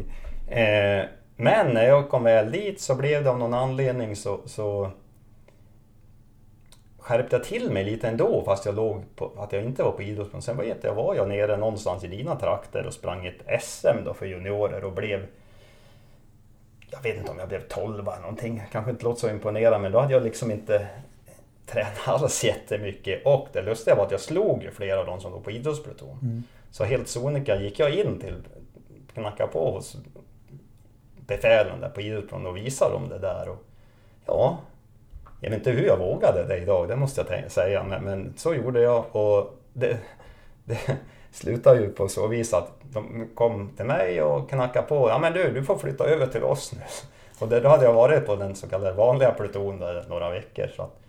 [0.48, 1.04] Eh,
[1.36, 4.90] men när jag kom väl dit så blev det av någon anledning så, så
[6.98, 10.02] skärpte jag till mig lite ändå fast jag låg på, att jag inte var på
[10.02, 10.42] idrottsplanen.
[10.42, 14.14] Sen vet jag, var jag nere någonstans i dina trakter och sprang ett SM då
[14.14, 15.26] för juniorer och blev
[16.90, 19.92] jag vet inte om jag blev 12 eller någonting, kanske inte låter så imponerande men
[19.92, 20.86] då hade jag liksom inte
[21.66, 25.44] tränat alls jättemycket och det lustiga var att jag slog flera av de som låg
[25.44, 26.18] på idrottspluton.
[26.22, 26.42] Mm.
[26.70, 28.34] Så helt sonika gick jag in till,
[29.14, 29.96] knackade på hos
[31.26, 33.48] befälen där på idrottsplan och visade dem det där.
[33.48, 33.64] Och,
[34.26, 34.58] ja,
[35.40, 38.54] jag vet inte hur jag vågade det idag, det måste jag säga, men, men så
[38.54, 39.98] gjorde jag och det,
[40.64, 40.96] det
[41.36, 45.08] slutade ju på så vis att de kom till mig och knackade på.
[45.08, 46.80] Ja men du, du får flytta över till oss nu.
[47.38, 50.66] Och det, då hade jag varit på den så kallade vanliga pluton där några veckor.
[50.76, 51.00] Så att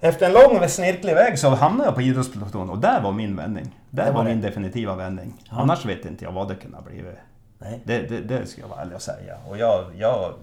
[0.00, 3.80] efter en lång snirklig väg så hamnade jag på idrottspluton och där var min vändning.
[3.90, 5.34] Där Det var var min definitiva vändning.
[5.48, 7.14] Annars vet inte jag vad det kunde ha blivit.
[7.58, 7.80] Nej.
[7.84, 9.38] Det, det, det ska jag vara ärlig och säga.
[9.48, 10.34] Och jag, jag,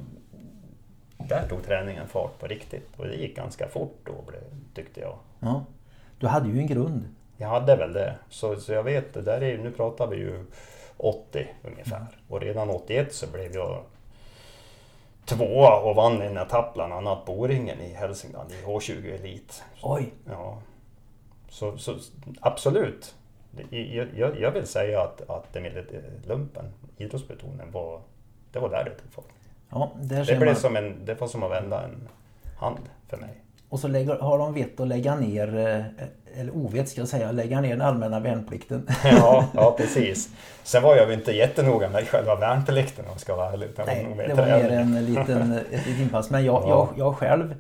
[1.18, 2.90] där tog träningen fart på riktigt.
[2.98, 4.14] Och det gick ganska fort då
[4.74, 5.16] tyckte jag.
[5.40, 5.66] Ja.
[6.20, 7.06] Du hade ju en grund.
[7.42, 8.16] Jag hade väl det.
[8.30, 10.46] Så, så jag vet, det där är, nu pratar vi ju
[10.98, 12.06] 80 ungefär.
[12.28, 13.84] Och redan 81 så blev jag
[15.26, 19.64] tvåa och vann en etapp bland annat på O-ringen i Hälsingland i H20 Elit.
[19.82, 20.62] Oj, Ja.
[21.50, 21.96] Så, så
[22.40, 23.16] absolut.
[23.70, 25.58] Jag, jag, jag vill säga att, att
[26.26, 28.02] lumpen, idrottsbetonen, var,
[28.52, 29.34] det var där det tog fart.
[29.70, 30.56] ja, Det, blev man.
[30.56, 32.08] som en, det var som att vända en
[32.60, 33.42] hand för mig.
[33.72, 37.32] Och så lägger, har de vett att lägga ner, eh, eller ovett ska jag säga,
[37.32, 38.88] lägga ner den allmänna värnplikten.
[39.04, 40.30] Ja, ja precis.
[40.64, 43.70] Sen var jag väl inte jättenoga med själva värnplikten om jag ska vara ärlig.
[43.86, 46.30] Nej, det var mer en liten, ett litet inpass.
[46.30, 46.70] Men jag, Ja.
[46.70, 47.56] jag, jag själv,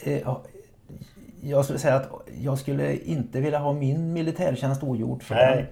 [0.00, 0.28] eh,
[1.42, 2.08] jag skulle säga att
[2.40, 5.22] jag skulle inte vilja ha min militärtjänst ogjord.
[5.22, 5.66] För Nej, den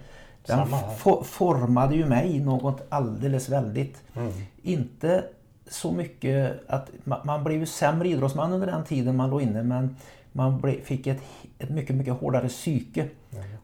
[0.58, 0.94] den samma här.
[0.96, 4.02] fo- formade ju mig något alldeles väldigt.
[4.16, 4.32] Mm.
[4.62, 5.24] Inte
[5.70, 9.62] så mycket att man, man blev ju sämre idrottsman under den tiden man låg inne
[9.62, 9.96] men
[10.32, 11.22] man ble, fick ett,
[11.58, 13.08] ett mycket, mycket hårdare psyke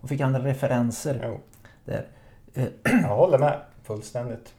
[0.01, 1.21] och fick andra referenser.
[1.25, 1.41] Jo,
[1.85, 2.07] Där.
[3.03, 4.55] Jag håller med fullständigt.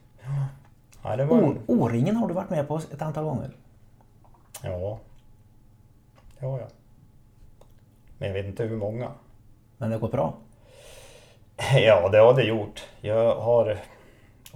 [1.04, 3.52] Ja, det var en, O-ringen har du varit med på ett antal gånger.
[4.64, 5.00] ja,
[6.40, 6.68] det har jag.
[8.18, 9.12] Men jag vet inte hur många.
[9.78, 10.34] Men det har gått bra.
[11.74, 12.86] Ja, det har det gjort.
[13.02, 13.78] Jag har...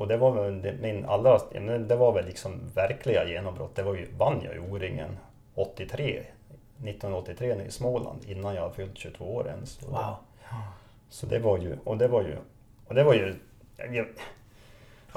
[0.01, 1.39] Och det var väl min allra...
[1.87, 3.75] Det var väl liksom verkliga genombrott.
[3.75, 5.17] Det var ju, vann jag ju O-ringen
[5.55, 6.23] 83.
[6.83, 9.77] 1983 i Småland innan jag fyllt 22 år ens.
[9.77, 10.15] Och det- Wow.
[11.09, 11.77] Så det var ju...
[11.83, 12.35] Och det var ju...
[12.87, 13.35] Och det var ju...
[13.77, 14.07] Jag,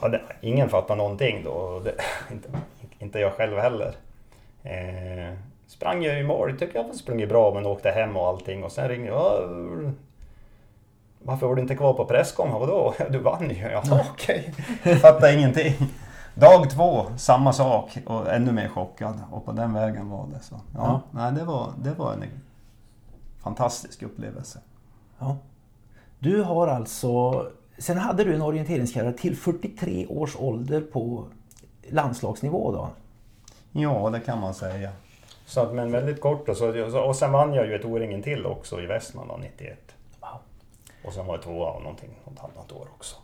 [0.01, 1.81] ja, det, ingen fattar någonting då.
[1.85, 1.95] Det,
[2.33, 2.49] inte,
[2.99, 3.93] inte jag själv heller.
[4.63, 5.35] Eh,
[5.67, 6.59] sprang jag i mål.
[6.59, 8.65] Tycker jag sprungit bra men åkte hem och allting.
[8.65, 9.51] Och sen ringde jag.
[11.25, 12.69] "Ja, Varför var du inte kvar på presskonferensen?
[12.69, 12.95] Vadå?
[13.11, 13.57] Du vann ju.
[13.71, 13.83] Ja,
[14.13, 14.55] okej.
[15.01, 15.75] Fattar ingenting.
[16.35, 19.21] Dag två, samma sak och ännu mer chockad.
[19.31, 20.41] Och på den vägen var det.
[20.41, 21.01] Så, ja, Ja.
[21.11, 22.25] Nej, det, var, det var en
[23.43, 24.59] fantastisk upplevelse.
[25.19, 25.37] Ja.
[26.19, 27.47] Du har alltså,
[27.79, 31.25] sen hade du en orienteringskarriär till 43 års ålder på
[31.91, 32.89] landslagsnivå då?
[33.73, 34.91] Ja, det kan man säga.
[35.47, 38.47] Så att, men väldigt kort och, så, och sen vann jag ju ett O-ringen till
[38.47, 39.79] också i Västmanland 91.
[41.07, 43.17] Och sen var jag tvåa och någonting något annat år också.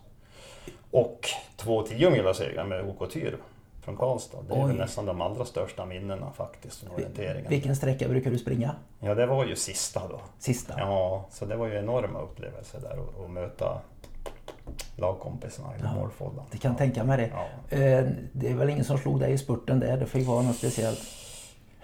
[0.91, 3.37] Och två tiomilssegrar med OK Tyr
[3.81, 4.37] från Karlstad.
[4.47, 4.67] Det är Oj.
[4.67, 7.49] väl nästan de allra största minnena faktiskt från orienteringen.
[7.49, 8.75] Vilken sträcka brukar du springa?
[8.99, 10.19] Ja, det var ju sista då.
[10.39, 10.73] Sista?
[10.77, 13.81] Ja, så det var ju enorma upplevelser där att- att möta
[14.95, 16.45] lagkompisarna i Ja, målfållan.
[16.51, 17.31] Det kan tänka mig det.
[17.33, 17.77] Ja.
[17.77, 19.97] Eh, Det är väl ingen som slog dig i spurten där?
[19.97, 20.99] Det ju vara något speciellt.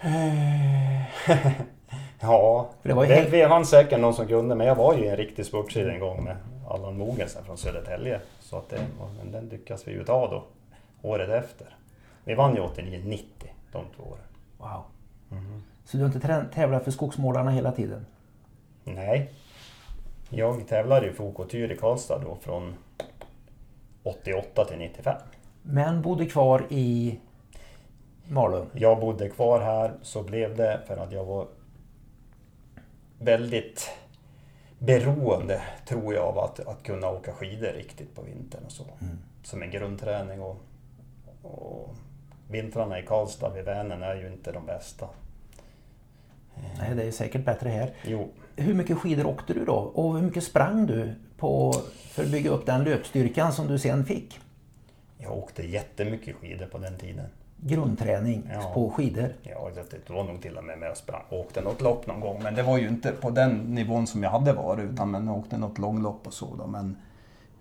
[2.20, 4.74] Ja, För det var ju det, helt- det fanns säkert någon som kunde, men jag
[4.74, 6.36] var ju i en riktig spurtsida en gång med
[6.68, 8.20] Allan Mogensen från Södertälje.
[8.40, 8.80] Så att det,
[9.18, 10.44] men den lyckas vi ju ta då,
[11.08, 11.76] året efter.
[12.24, 13.22] Vi vann ju 89-90
[13.72, 14.22] de två åren.
[14.58, 14.82] Wow.
[15.84, 18.06] Så du har inte tävlat för skogsmålarna hela tiden?
[18.84, 19.30] Nej.
[20.30, 22.74] Jag tävlade i Fokotyr i Karlstad då från
[24.02, 25.16] 88 till 95.
[25.62, 27.18] Men bodde kvar i
[28.28, 28.66] Malung?
[28.72, 31.46] Jag bodde kvar här, så blev det för att jag var
[33.18, 33.90] väldigt
[34.78, 38.84] beroende, tror jag, av att, att kunna åka skidor riktigt på vintern och så.
[39.00, 39.18] Mm.
[39.42, 40.40] Som en grundträning.
[40.40, 40.56] Och,
[41.42, 41.94] och
[42.50, 45.08] vintrarna i Karlstad vid Vänern är ju inte de bästa.
[46.78, 47.94] Nej, det är säkert bättre här.
[48.04, 48.32] Jo.
[48.56, 49.74] Hur mycket skidor åkte du då?
[49.74, 51.74] Och hur mycket sprang du på,
[52.10, 54.40] för att bygga upp den löpstyrkan som du sen fick?
[55.18, 57.26] Jag åkte jättemycket skidor på den tiden.
[57.60, 58.70] Grundträning ja.
[58.74, 59.32] på skidor?
[59.42, 61.22] Ja, det var nog till och med med och sprang.
[61.30, 62.40] åkte något lopp någon gång.
[62.42, 64.90] Men det var ju inte på den nivån som jag hade varit.
[64.90, 66.54] Utan men jag åkte något långlopp och så.
[66.58, 66.66] Då.
[66.66, 66.96] Men,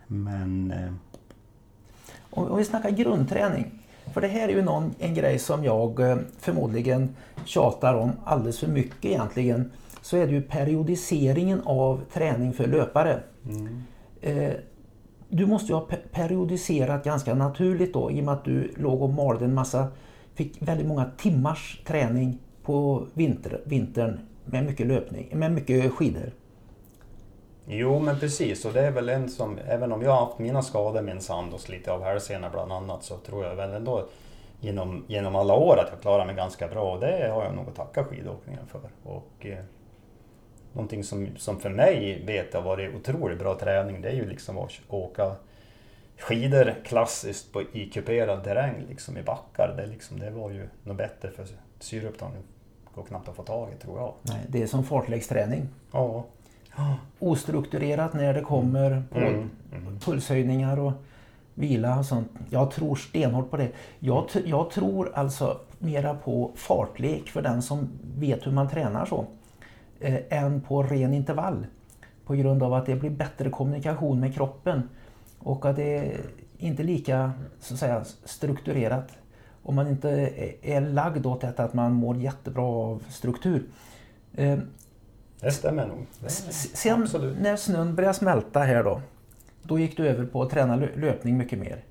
[0.07, 0.93] men eh...
[2.29, 3.83] Om vi snackar grundträning.
[4.13, 8.60] För det här är ju någon, en grej som jag eh, förmodligen tjatar om alldeles
[8.60, 9.71] för mycket egentligen.
[10.01, 13.19] Så är det ju periodiseringen av träning för löpare.
[13.45, 13.83] Mm.
[14.21, 14.53] Eh,
[15.30, 19.10] du måste ju ha periodiserat ganska naturligt då i och med att du låg och
[19.10, 19.88] malde en massa,
[20.34, 26.32] fick väldigt många timmars träning på vinter, vintern med mycket löpning, med mycket skidor.
[27.66, 30.62] Jo men precis och det är väl en som, även om jag har haft mina
[30.62, 34.08] skador med en sand och slitit av hälsenor bland annat så tror jag väl ändå
[34.60, 37.68] genom, genom alla år att jag klarar mig ganska bra och det har jag nog
[37.68, 38.82] att tacka skidåkningen för.
[39.04, 39.58] Och, eh,
[40.78, 44.58] någonting som, som för mig vet har varit otroligt bra träning det är ju liksom
[44.58, 45.36] att åka
[46.18, 49.74] skidor klassiskt på, i kuperad terräng liksom i backar.
[49.78, 51.46] Det, liksom, det var ju något bättre för
[51.80, 52.44] syreupptagning
[52.98, 54.13] går knappt att få tag i tror jag.
[54.22, 55.68] Nej, det är som fartläggsträning.
[55.92, 56.24] Ja.
[57.20, 59.50] Ostrukturerat när det kommer på mm.
[59.74, 60.00] Mm.
[60.00, 60.92] pulshöjningar och
[61.54, 62.32] vila och sånt.
[62.50, 63.70] Jag tror stenhårt på det.
[64.00, 69.26] Jag, jag tror alltså mera på fartlek för den som vet hur man tränar så.
[69.99, 71.65] Eh, än på ren intervall.
[72.25, 74.89] På grund av att det blir bättre kommunikation med kroppen.
[75.39, 76.17] Och att det är
[76.57, 79.12] inte lika så att säga, strukturerat.
[79.63, 80.10] Om man inte
[80.62, 83.63] är lagd åt detta att man mår jättebra av struktur.
[84.36, 84.60] Eh,
[85.39, 86.05] det stämmer nog.
[86.19, 87.39] Det Sen absolut.
[87.39, 89.01] när snön började smälta här då.
[89.63, 91.83] Då gick du över på att träna löpning mycket mer.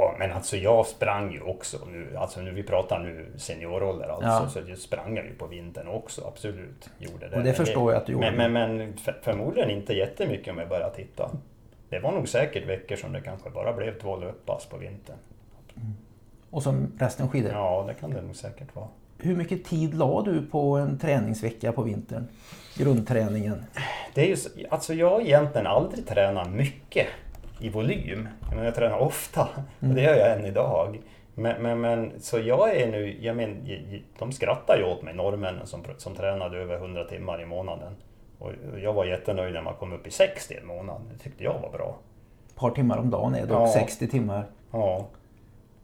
[0.00, 2.16] Ja, men alltså jag sprang ju också nu.
[2.16, 4.28] Alltså nu vi pratar nu seniorålder alltså.
[4.28, 4.48] Ja.
[4.48, 6.90] Så jag sprang jag ju på vintern också, absolut.
[6.98, 7.36] Gjorde det.
[7.36, 8.32] Och det förstår jag att du gjorde.
[8.32, 11.30] Men, men, men förmodligen inte jättemycket om jag börjar titta.
[11.88, 15.16] Det var nog säkert veckor som det kanske bara blev två löppass på vintern.
[15.76, 15.92] Mm.
[16.50, 17.52] Och som resten skidor?
[17.52, 18.88] Ja, det kan det nog säkert vara.
[19.18, 22.28] Hur mycket tid la du på en träningsvecka på vintern?
[22.76, 23.64] Grundträningen?
[24.14, 27.06] Det är ju, alltså jag har egentligen aldrig tränat mycket
[27.60, 28.28] i volym.
[28.52, 29.48] Jag, jag tränar ofta
[29.80, 31.00] och det gör jag än idag.
[31.34, 33.68] Men, men, men, så jag är nu, jag men,
[34.18, 37.96] de skrattar ju åt mig, norrmännen som, som tränade över 100 timmar i månaden.
[38.38, 41.02] Och jag var jättenöjd när man kom upp i 60 i månaden.
[41.12, 41.98] Det tyckte jag var bra.
[42.48, 43.72] Ett par timmar om dagen är dock ja.
[43.72, 44.44] 60 timmar.
[44.70, 45.06] Ja.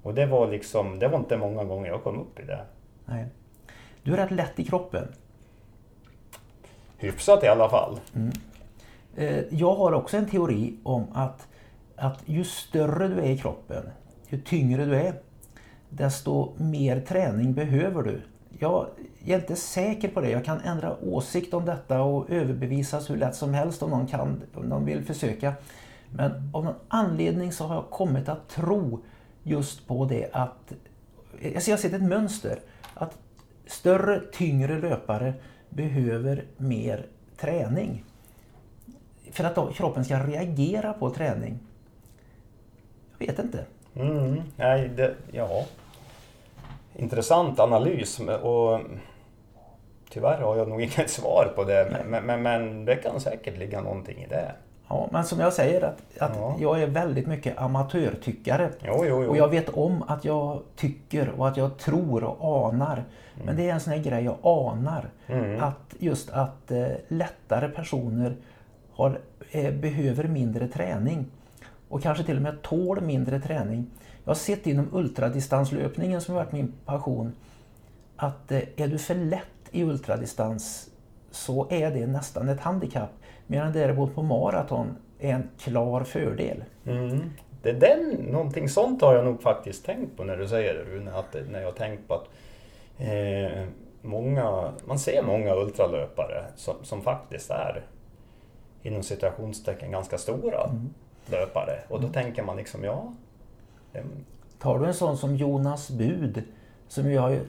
[0.02, 2.60] Och det var liksom, det var inte många gånger jag kom upp i det.
[3.04, 3.26] Nej.
[4.02, 5.08] Du är rätt lätt i kroppen.
[6.98, 8.00] Hyfsat i alla fall.
[8.14, 8.32] Mm.
[9.16, 11.48] Eh, jag har också en teori om att,
[11.96, 13.84] att ju större du är i kroppen,
[14.28, 15.20] ju tyngre du är,
[15.88, 18.22] desto mer träning behöver du.
[18.58, 18.86] Jag
[19.26, 20.30] är inte säker på det.
[20.30, 24.42] Jag kan ändra åsikt om detta och överbevisas hur lätt som helst om någon, kan,
[24.54, 25.54] om någon vill försöka.
[26.10, 29.04] Men av någon anledning så har jag kommit att tro
[29.42, 30.72] just på det att...
[31.54, 32.58] Alltså jag har sett ett mönster.
[32.94, 33.18] Att
[33.66, 35.34] större, tyngre löpare
[35.70, 37.06] behöver mer
[37.36, 38.04] träning.
[39.30, 41.58] För att kroppen ska reagera på träning.
[43.18, 43.64] Jag vet inte.
[43.94, 45.64] Mm, nej, det, ja.
[46.94, 48.80] Intressant analys och
[50.10, 52.04] tyvärr har jag nog inget svar på det.
[52.08, 54.52] Men, men, men, det kan säkert ligga någonting i det.
[54.88, 56.56] Ja, men som jag säger att, att ja.
[56.60, 58.70] jag är väldigt mycket amatörtyckare.
[58.84, 59.30] Jo, jo, jo.
[59.30, 62.92] Och jag vet om att jag tycker och att jag tror och anar.
[62.92, 63.46] Mm.
[63.46, 65.10] Men det är en sån här grej jag anar.
[65.26, 65.62] Mm.
[65.62, 68.36] Att just att eh, lättare personer
[68.92, 69.18] har,
[69.50, 71.26] eh, behöver mindre träning.
[71.88, 73.86] Och kanske till och med tål mindre träning.
[74.24, 77.32] Jag har sett inom ultradistanslöpningen som har varit min passion
[78.16, 80.90] att eh, är du för lätt i ultradistans
[81.30, 83.10] så är det nästan ett handikapp.
[83.46, 86.64] Medan däremot på maraton är en klar fördel.
[86.86, 87.30] Mm.
[87.62, 90.84] Det är den, någonting sånt har jag nog faktiskt tänkt på när du säger det
[90.84, 91.12] Rune.
[91.12, 92.28] Att, när jag tänkt på att
[92.98, 93.66] eh,
[94.02, 97.84] många, man ser många ultralöpare som, som faktiskt är
[98.82, 100.94] inom situationstecken ganska stora mm.
[101.30, 101.78] Löpare.
[101.88, 102.12] Och då mm.
[102.12, 103.12] tänker man liksom, ja...
[104.58, 106.42] tar du en sån som Jonas Bud
[106.88, 107.40] som ju har ju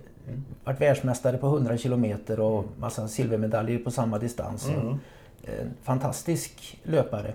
[0.64, 4.68] varit världsmästare på 100 kilometer och massa silvermedaljer på samma distans.
[4.70, 5.00] Mm.
[5.44, 7.34] En fantastisk löpare.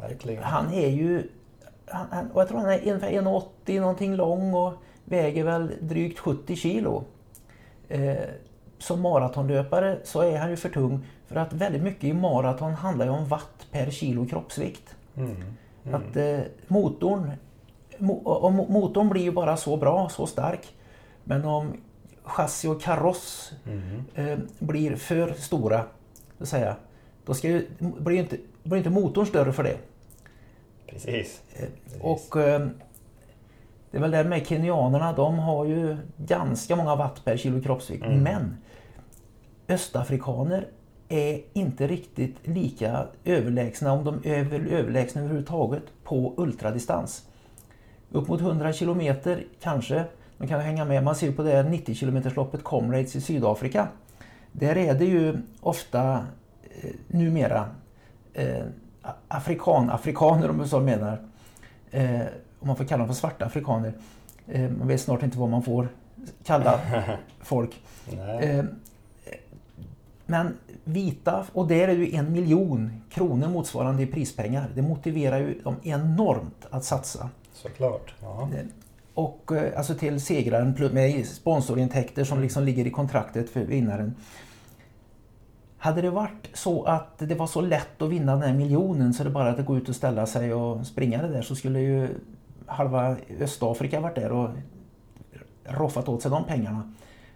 [0.00, 0.42] Verkligen.
[0.42, 1.28] Han är ju,
[1.86, 4.72] han, och jag tror han är ungefär 1,80 någonting lång och
[5.04, 7.04] väger väl drygt 70 kilo.
[7.88, 8.14] Eh,
[8.78, 13.06] som maratonlöpare så är han ju för tung för att väldigt mycket i maraton handlar
[13.06, 14.96] ju om watt per kilo kroppsvikt.
[15.16, 15.36] Mm.
[15.92, 17.30] Att eh, motorn,
[17.98, 20.74] mo, motorn blir ju bara så bra, så stark.
[21.24, 21.72] Men om
[22.22, 24.04] chassi och kaross Mm.
[24.14, 25.84] eh, blir för stora,
[26.38, 26.76] så säga,
[27.26, 29.76] då ska ju, blir ju inte, blir inte motorn större för det.
[30.86, 31.42] Precis.
[31.56, 31.68] Eh,
[32.00, 32.66] Och eh,
[33.90, 38.04] det är väl det med kenyanerna, de har ju ganska många watt per kilo kroppsvikt.
[38.04, 38.22] Mm.
[38.22, 38.56] Men
[39.68, 40.66] östafrikaner
[41.10, 47.26] är inte riktigt lika överlägsna, om de är väl överlägsna överhuvudtaget, på ultradistans.
[48.10, 50.04] Upp mot 100 kilometer kanske,
[50.38, 51.04] de kan hänga med.
[51.04, 53.88] Man ser på det här 90 kilometersloppet Comrades i Sydafrika.
[54.52, 56.26] Där är det ju ofta
[56.62, 57.68] eh, numera
[58.34, 58.64] eh,
[59.28, 61.18] afrikan, afrikaner om man så menar.
[61.90, 62.20] Eh,
[62.60, 63.92] om man får kalla dem för svarta afrikaner.
[64.46, 65.88] Eh, man vet snart inte vad man får
[66.44, 66.80] kalla
[67.40, 67.82] folk.
[70.30, 74.70] Men vita, och där är ju en miljon kronor motsvarande i prispengar.
[74.74, 77.28] Det motiverar ju dem enormt att satsa.
[77.52, 78.14] Såklart.
[78.22, 78.48] Eh,
[79.14, 84.14] Och eh, alltså till segraren med sponsorintäkter som liksom ligger i kontraktet för vinnaren.
[85.78, 89.24] Hade det varit så att det var så lätt att vinna den här miljonen så
[89.24, 92.08] det bara att gå ut och ställa sig och springa det där så skulle ju
[92.66, 94.50] halva Östafrika varit där och
[95.64, 96.92] roffat åt sig de pengarna.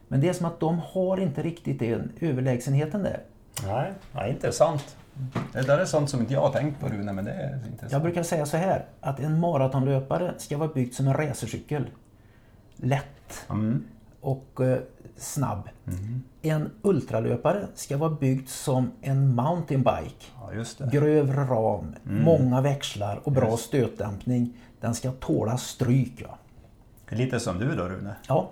[0.09, 3.21] Men det är som att de har inte riktigt den överlägsenheten där.
[3.67, 4.97] Nej, ja, intressant.
[5.53, 7.93] Det där är sånt som inte jag har tänkt på Rune, men det är intressant.
[7.93, 11.87] Jag brukar säga så här att en maratonlöpare ska vara byggd som en racercykel.
[12.77, 13.85] Lätt Mm.
[14.21, 14.79] och eh,
[15.17, 15.69] snabb.
[16.43, 20.27] En ultralöpare ska vara byggd som en mountainbike.
[20.41, 20.79] Ja, just.
[20.79, 24.53] Grövre ram, många växlar och bra stötdämpning.
[24.81, 26.13] Den ska tåla stryk.
[26.17, 26.39] Ja.
[27.09, 28.15] Lite som du då Rune.
[28.29, 28.51] Ja.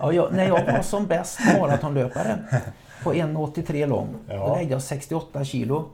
[0.00, 2.38] Ja, jag, när jag var som bäst maratonlöpare
[3.04, 4.54] på 1,83 lång, då Ja.
[4.54, 5.88] vägde jag 68 kilo.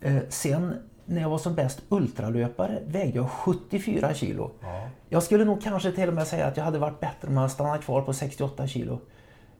[0.00, 0.74] Eh, sen
[1.04, 4.50] när jag var som bäst ultralöpare vägde jag 74 kilo.
[4.62, 4.88] Ja.
[5.08, 7.50] Jag skulle nog kanske till och med säga att jag hade varit bättre om jag
[7.50, 8.98] stannat kvar på 68 kilo.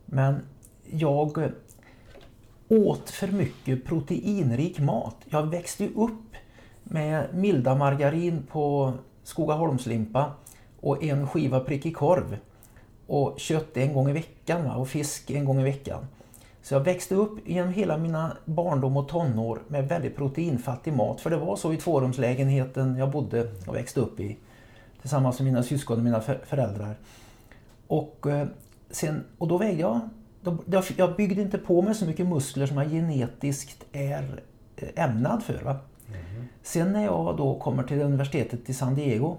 [0.04, 0.40] Men
[0.90, 1.52] jag
[2.68, 5.16] åt för mycket proteinrik mat.
[5.24, 6.32] Jag växte upp
[6.82, 8.92] med milda margarin på
[9.22, 10.32] Skogaholmslimpa
[10.86, 12.38] och en skiva prickig korv.
[13.06, 16.06] Och kött en gång i veckan och fisk en gång i veckan.
[16.62, 21.20] Så jag växte upp genom hela mina barndom och tonår med väldigt proteinfattig mat.
[21.20, 24.36] För det var så i tvårumslägenheten jag bodde och växte upp i.
[25.00, 26.96] Tillsammans med mina syskon och mina för- föräldrar.
[27.86, 28.46] Och, eh,
[28.90, 30.00] sen, och då vägde jag...
[30.40, 34.42] Då, jag, byggde inte på mig så mycket muskler som jag genetiskt är
[34.76, 35.62] eh, ämnad för.
[35.64, 35.76] Va?
[36.62, 39.36] Sen när jag då kommer till universitetet i San Diego.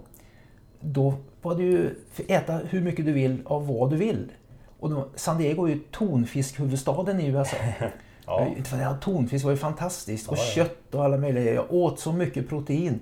[0.80, 1.96] Då var det ju
[2.28, 4.32] äta hur mycket du vill av vad du vill.
[4.80, 7.58] Och då, San Diego är ju tonfiskhuvudstaden i USA.
[8.30, 8.48] Ja.
[8.72, 10.28] Ja, tonfisk var ju fantastiskt.
[10.28, 10.52] Och Ja, ja.
[10.64, 11.54] kött och alla möjliga.
[11.54, 13.00] Jag åt så mycket protein.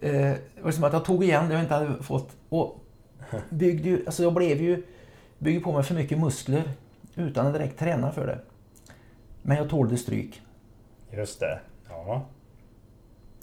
[0.00, 2.36] Eh, det var som att jag tog igen det jag inte hade fått.
[2.48, 2.80] Och
[3.50, 4.82] byggde ju, alltså jag blev ju,
[5.38, 6.62] byggde på mig för mycket muskler
[7.14, 8.38] utan att direkt träna för det.
[9.42, 10.42] Men jag tålde stryk.
[11.10, 11.60] Just det.
[11.88, 12.22] Ja.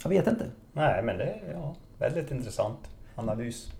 [0.02, 0.46] Jag vet inte.
[0.72, 2.78] Nej, men det är ja, väldigt intressant
[3.14, 3.72] analys.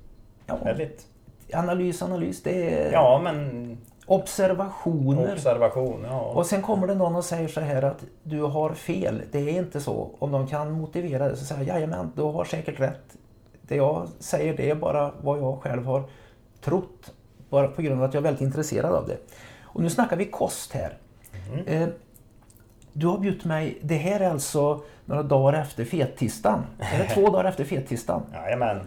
[0.50, 1.06] Ja, Väldigt.
[1.52, 2.42] analys, analys.
[2.42, 5.32] Det är Ja, men observationer.
[5.32, 6.04] observation.
[6.08, 6.20] Ja.
[6.20, 9.22] Och sen kommer det någon och säger så här att du har fel.
[9.32, 10.10] Det är inte så.
[10.18, 13.16] Om de kan motivera det så säger jag jajamän, du har säkert rätt.
[13.62, 16.02] Det jag säger det är bara vad jag själv har
[16.64, 17.12] trott.
[17.50, 19.16] Bara på grund av att jag är väldigt intresserad av det.
[19.62, 20.96] Och nu snackar vi kost här.
[21.66, 21.88] Eh,
[22.92, 26.64] du har bjudit mig, det här är alltså några dagar efter fettisdagen.
[26.78, 28.22] Är det två dagar efter fettisdagen?
[28.32, 28.80] Jajamän.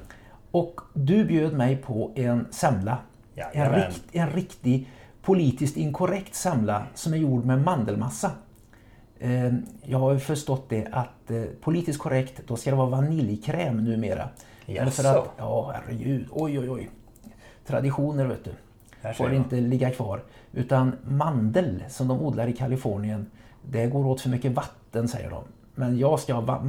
[0.53, 2.97] Och du bjöd mig på en semla.
[3.35, 3.79] En, Jajamän.
[3.81, 4.89] rikt, en riktig
[5.21, 8.31] politiskt inkorrekt semla som är gjord med mandelmassa.
[9.19, 9.53] Eh,
[9.83, 14.29] Jag har förstått det att eh, politiskt korrekt, då ska det vara vaniljkräm numera.
[14.65, 15.19] Eller för Jaså?
[15.19, 16.89] att, ja herregud, oj oj oj.
[17.67, 18.51] Traditioner vet du.
[19.13, 20.23] Får inte ligga kvar.
[20.51, 23.25] Utan mandel som de odlar i Kalifornien,
[23.71, 25.43] det går åt för mycket vatten säger de.
[25.75, 26.61] Men jag ska ha va-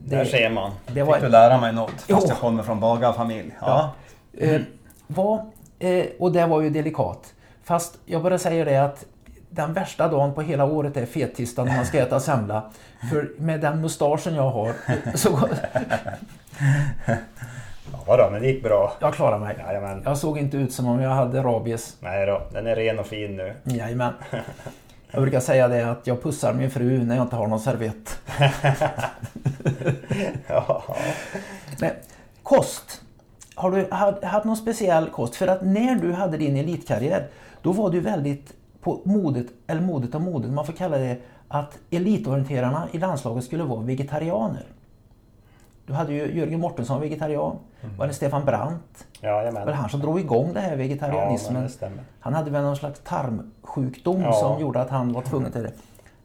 [0.00, 0.36] mandelmassa.
[0.36, 0.70] Där ser man.
[0.86, 2.18] det var- Fick du lära mig något, fast Jo.
[2.28, 3.50] jag kommer från bagarfamilj.
[3.60, 3.92] Ja.
[4.38, 4.60] Eh,
[5.06, 5.38] vad,
[5.78, 7.34] eh, och det var ju delikat.
[7.64, 9.04] Fast jag bara säger det att
[9.50, 12.62] den värsta dagen på hela året är fettisdagen när man ska äta semla.
[13.10, 14.72] För med den mustaschen jag har
[15.14, 15.38] så...
[17.92, 18.92] Ja, vadå, men det gick bra.
[19.00, 19.56] Jag klarade mig.
[19.66, 20.02] Jajamän.
[20.04, 21.96] Jag såg inte ut som om jag hade rabies.
[22.00, 23.54] Nej då, den är ren och fin nu.
[23.64, 24.12] Jajamän.
[25.10, 28.18] Jag brukar säga det att jag pussar min fru när jag inte har någon servett.
[30.46, 30.82] ja.
[31.80, 31.90] Men,
[32.42, 33.02] kost.
[33.54, 33.88] Har du
[34.26, 35.36] haft någon speciell kost?
[35.36, 37.28] För att när du hade din elitkarriär
[37.62, 41.78] då var du väldigt på modet, eller modet av modet, man får kalla det att
[41.90, 44.66] elitorienterarna i landslaget skulle vara vegetarianer.
[45.90, 47.58] Du hade ju Jörgen Mårtensson vegetarian,
[47.98, 49.06] var det Stefan Brandt?
[49.20, 49.54] Jajamän.
[49.54, 51.54] Det var han som drog igång det här Ja, vegetarianismen.
[51.80, 54.32] men det han hade väl någon slags tarmsjukdom Ja.
[54.32, 55.72] som gjorde att han var tvungen till det.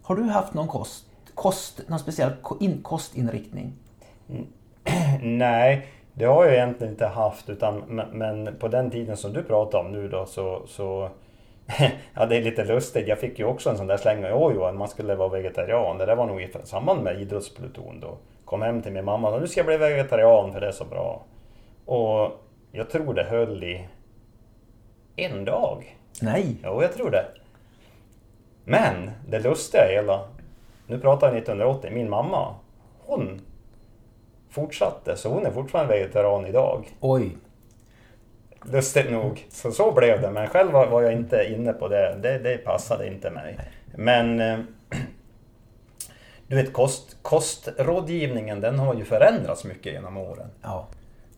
[0.01, 1.05] Har du haft någon kost,
[1.35, 3.73] kost någon speciell ko- in, kostinriktning?
[5.21, 7.49] Nej, det har jag egentligen inte haft.
[7.49, 7.77] Utan,
[8.11, 10.61] men, på den tiden som du pratar om nu då så...
[10.67, 11.09] så
[12.13, 13.07] ja, det är lite lustigt.
[13.07, 14.25] Jag fick ju också en sån där släng.
[14.29, 15.97] Jo, jo, man skulle vara vegetarian.
[15.97, 18.17] Det där var nog i samband med idrottspluton då.
[18.45, 20.71] Kom hem till min mamma och sa nu ska jag bli vegetarian för det är
[20.71, 21.25] så bra.
[21.85, 22.31] Och
[22.71, 23.87] jag tror det höll i
[25.15, 25.97] en dag.
[26.21, 26.57] Nej.
[26.63, 27.25] Jo, jag tror det.
[28.63, 30.27] Men det lustiga i hela...
[30.87, 31.91] Nu pratar jag 1980.
[31.93, 32.55] Min mamma,
[32.99, 33.41] hon
[34.49, 35.17] fortsatte.
[35.17, 36.87] Så hon är fortfarande vegetarian idag.
[36.99, 37.37] Oj.
[38.63, 39.45] Lustigt nog.
[39.49, 40.31] Så så blev det.
[40.31, 42.17] Men själv var, var jag inte inne på det.
[42.21, 43.59] Det, det passade inte mig.
[43.95, 44.41] Men...
[46.47, 50.49] Du vet, kost, kostrådgivningen den har ju förändrats mycket genom åren.
[50.61, 50.87] Ja.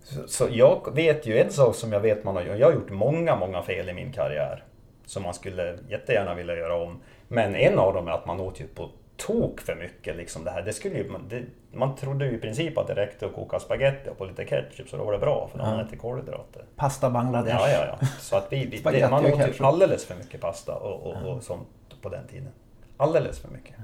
[0.04, 2.58] Så, så jag vet ju en sak som jag vet man har gjort.
[2.58, 4.64] Jag har gjort många, många fel i min karriär.
[5.06, 7.02] Som man skulle jättegärna vilja göra om.
[7.28, 10.16] Men en av dem är att man åt ju på tok för mycket.
[10.16, 10.62] Liksom det här.
[10.62, 13.60] Det skulle ju, man, det, man trodde ju i princip att det räckte att koka
[13.60, 16.64] spaghetti och på lite ketchup så då var det bra för då man äter kolhydrater.
[16.76, 17.56] Pasta Bangladesh.
[17.60, 18.08] Ja, ja, ja.
[18.20, 21.44] Så att vi, vi, det, man åt ju alldeles för mycket pasta och, och, och
[21.44, 21.68] sånt
[22.02, 22.52] på den tiden.
[22.98, 23.76] Alldeles för mycket.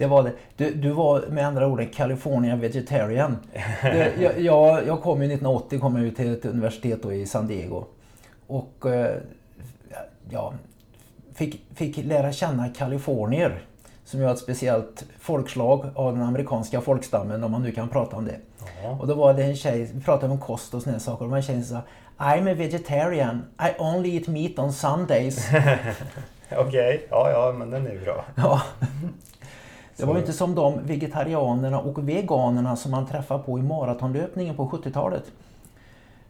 [0.00, 0.32] Det var det.
[0.56, 3.36] Du, du var med andra ord en California vegetarian.
[3.82, 7.46] Det, jag, jag, jag kom ju 1980 kom jag ju till ett universitet i San
[7.46, 7.84] Diego.
[8.46, 9.16] Och eh,
[10.30, 10.52] ja,
[11.34, 13.62] fick, fick lära känna kalifornier.
[14.04, 18.24] Som har ett speciellt folkslag av den amerikanska folkstammen om man nu kan prata om
[18.24, 18.36] det.
[18.82, 18.98] Ja.
[19.00, 21.24] Och då var det en tjej, vi pratade om kost och här saker.
[21.24, 21.82] Och det var en tjej som sa
[22.24, 23.44] I'm a vegetarian.
[23.58, 25.48] I only eat meat on Sundays.
[26.56, 28.24] Okej, ja, ja, men den är ju bra.
[28.36, 28.62] Ja.
[30.00, 34.68] Det var inte som de vegetarianerna och veganerna som man träffade på i maratonlöpningen på
[34.68, 35.24] 70-talet.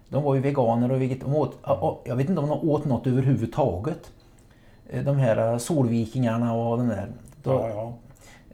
[0.09, 3.07] De var ju veganer och veget- åt, ja, jag vet inte om de åt något
[3.07, 4.11] överhuvudtaget.
[4.91, 7.09] Eh, De här solvikingarna och den där.
[7.43, 7.93] Då, Ja, ja.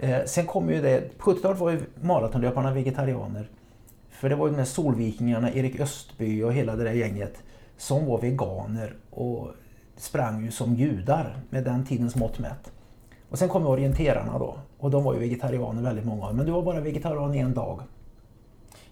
[0.06, 3.48] Eh, sen kom ju det, på 70-talet var ju maratonlöparna vegetarianer.
[4.10, 7.34] För det var ju de här solvikingarna, Erik Östby och hela det där gänget
[7.76, 9.48] som var veganer och
[9.96, 12.72] sprang ju som judar med den tidens mått mätt.
[13.30, 16.32] Och sen kom orienterarna då och de var ju vegetarianer väldigt många.
[16.32, 17.80] Men du var bara vegetarian i en dag.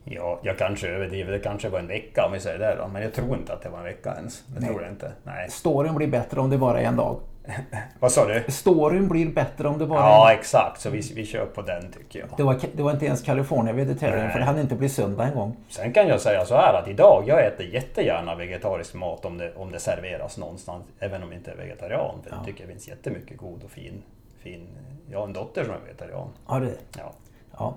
[0.04, 1.32] Ja, jag kanske överdriver.
[1.32, 2.88] Det kanske var en vecka om vi säger det då.
[2.88, 4.42] Men jag tror inte att det var en vecka ens.
[4.46, 4.68] Det Nej.
[4.68, 5.12] tror jag inte.
[5.22, 5.50] Nej.
[5.50, 7.16] Storyn blir bättre om det bara är en dag.
[8.00, 8.44] Vad sa du?
[8.48, 10.80] Storyn blir bättre om det bara Ja, en exakt.
[10.80, 12.28] Så vi, vi kör på den tycker jag.
[12.36, 15.34] det var, det var inte ens California vegetarian för det hade inte blivit söndag en
[15.34, 15.56] gång.
[15.68, 19.52] Sen kan jag säga så här att idag, jag äter jättegärna vegetarisk mat om det,
[19.56, 20.84] om det serveras någonstans.
[20.98, 22.14] Även om jag inte är vegetarian.
[22.22, 22.36] För Ja.
[22.36, 24.02] jag tycker det finns jättemycket god och fin,
[24.44, 24.68] fin...
[25.10, 26.28] Jag har en dotter som är vegetarian.
[26.48, 27.12] Ja, det, Ja.
[27.58, 27.74] Ja.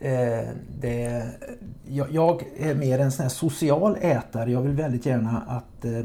[0.00, 0.48] Eh,
[0.80, 1.26] det,
[1.88, 4.50] jag, jag är mer en sån här social ätare.
[4.50, 6.04] Jag vill väldigt gärna att, eh,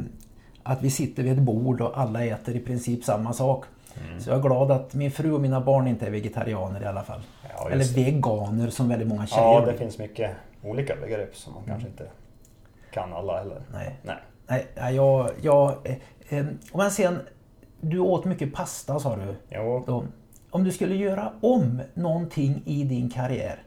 [0.64, 3.66] att vi sitter vid ett bord och alla äter i princip samma sak.
[4.08, 4.22] Mm.
[4.22, 7.04] Så jag är glad att min fru och mina barn inte är vegetarianer i alla
[7.04, 7.22] fall.
[7.58, 7.94] Ja, Eller det.
[7.94, 9.78] veganer som väldigt många tjejer ja, det blir.
[9.78, 10.32] finns mycket
[10.64, 12.08] olika begrepp som man kanske inte
[12.92, 13.62] kan alla heller.
[13.74, 13.96] Nej.
[14.02, 14.16] Nej.
[14.48, 15.30] Nej, nej, jag...
[15.42, 15.96] jag eh,
[16.30, 17.20] eh, om man sen...
[17.84, 19.36] Du åt mycket pasta sa du.
[19.50, 20.04] Jo, Då,
[20.50, 23.64] om du skulle göra om någonting i din karriär.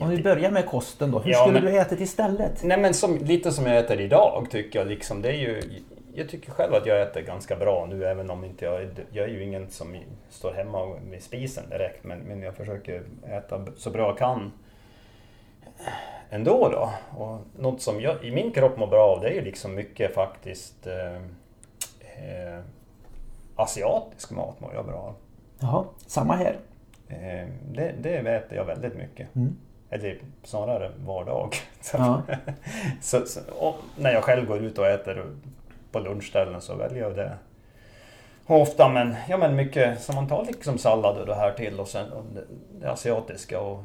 [0.00, 1.18] Om vi börjar med kosten då.
[1.18, 2.62] Hur Ja, skulle men- du ätit istället?
[2.64, 5.22] Nej men som, lite som jag äter idag tycker jag liksom.
[5.22, 5.62] Det är ju,
[6.14, 9.32] jag tycker själv att jag äter ganska bra nu även om inte jag, jag är
[9.32, 9.96] ju ingen som
[10.30, 12.04] står hemma vid spisen direkt.
[12.04, 14.52] Men, men jag försöker äta så bra jag kan
[16.30, 16.90] ändå då.
[17.24, 20.14] Och något som jag, i min kropp mår bra av det är ju liksom mycket
[20.14, 21.22] faktiskt eh,
[22.18, 22.60] eh,
[23.56, 25.14] asiatisk mat mår jag bra av.
[25.60, 26.56] Jaha, samma här.
[27.08, 29.34] Eh, det, det äter jag väldigt mycket.
[29.36, 29.56] Mm.
[29.90, 31.54] Eller snarare var dag.
[31.80, 32.22] Så, Ja.
[33.00, 35.26] så, så, och när jag själv går ut och äter
[35.92, 37.38] på lunchställen så väljer jag det.
[38.46, 41.88] Ofta men, ja, men mycket, så man tar liksom sallad och det här till och
[41.88, 42.44] sen och det,
[42.80, 43.82] det asiatiska och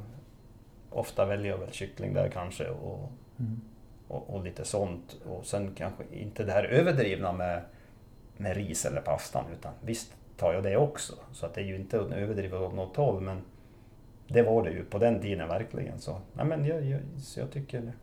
[0.89, 3.61] ofta väljer jag väl kyckling där kanske och, Mm.
[4.07, 5.15] och, och lite sånt.
[5.29, 7.61] Och sen kanske inte det här överdrivna med,
[8.37, 11.13] med ris eller pastan utan visst tar jag det också.
[11.31, 13.41] Så att det är ju inte överdrivet åt något håll men
[14.27, 15.99] det var det ju på den tiden verkligen.
[15.99, 17.93] Så, nej, men jag, jag, så jag tycker...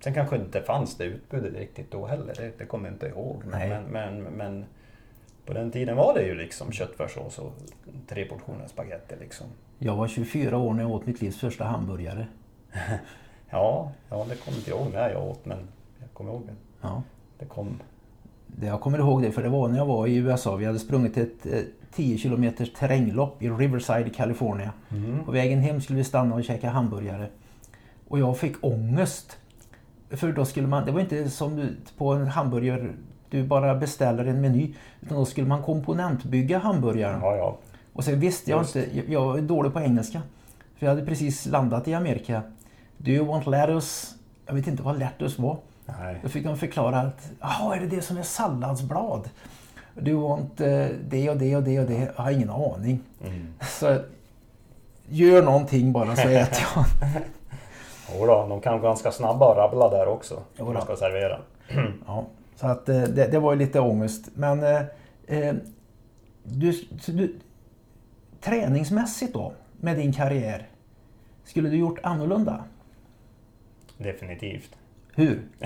[0.00, 3.42] Sen kanske inte fanns det utbudet riktigt då heller, det, det kommer jag inte ihåg.
[3.46, 3.68] Nej.
[3.68, 4.64] Men, men, men
[5.46, 7.52] på den tiden var det ju liksom köttfärssås och
[8.08, 9.46] tre portioner spagetti liksom.
[9.78, 12.26] Jag var 24 år när jag åt mitt livs första hamburgare.
[13.54, 15.58] Ja, ja det kommer inte jag ihåg när jag åt men
[16.00, 16.54] jag kommer ihåg det.
[16.80, 17.02] Ja.
[17.38, 17.82] Det kom...
[18.56, 20.56] Det- Jag kommer ihåg det för det var när jag var i USA.
[20.56, 21.58] Vi hade sprungit ett eh,
[21.94, 24.72] 10 kilometers terränglopp i Riverside i California.
[24.90, 25.24] Mm.
[25.24, 27.26] På vägen hem skulle vi stanna och käka hamburgare.
[28.08, 29.36] Och jag fick ångest.
[30.10, 32.88] För då skulle man, det var inte som du, på en hamburgare,
[33.30, 34.74] du bara beställer en meny.
[35.00, 37.20] Utan då skulle man komponentbygga hamburgaren.
[37.22, 37.58] Ja, ja.
[37.92, 38.76] Och sen visste jag Just.
[38.76, 40.22] inte, jag, är dålig på engelska.
[40.78, 42.42] För jag hade precis landat i Amerika.
[42.98, 44.14] Do you want lettuce?
[44.46, 45.58] Jag vet inte vad lettuce var.
[46.00, 46.16] Nej.
[46.22, 49.30] Då fick de förklara att, jaha är det det som är salladsblad?
[50.06, 52.12] You want det och det och det och det?
[52.16, 53.00] Jag har ingen aning.
[53.24, 53.54] Mm.
[53.60, 53.98] Så
[55.08, 56.84] gör någonting bara så äter jag.
[58.20, 60.42] Jodå, de kan ganska snabba rabbla där också.
[60.58, 61.38] Om man ska servera.
[62.06, 62.26] Ja,
[62.56, 64.28] så att eh, det, det var ju lite ångest.
[64.34, 64.82] Men eh,
[65.26, 65.54] eh,
[66.42, 66.72] du,
[67.06, 67.38] du,
[68.40, 70.68] träningsmässigt då, med din karriär,
[71.44, 72.64] skulle du gjort annorlunda?
[73.98, 74.76] Definitivt.
[75.14, 75.42] Hur?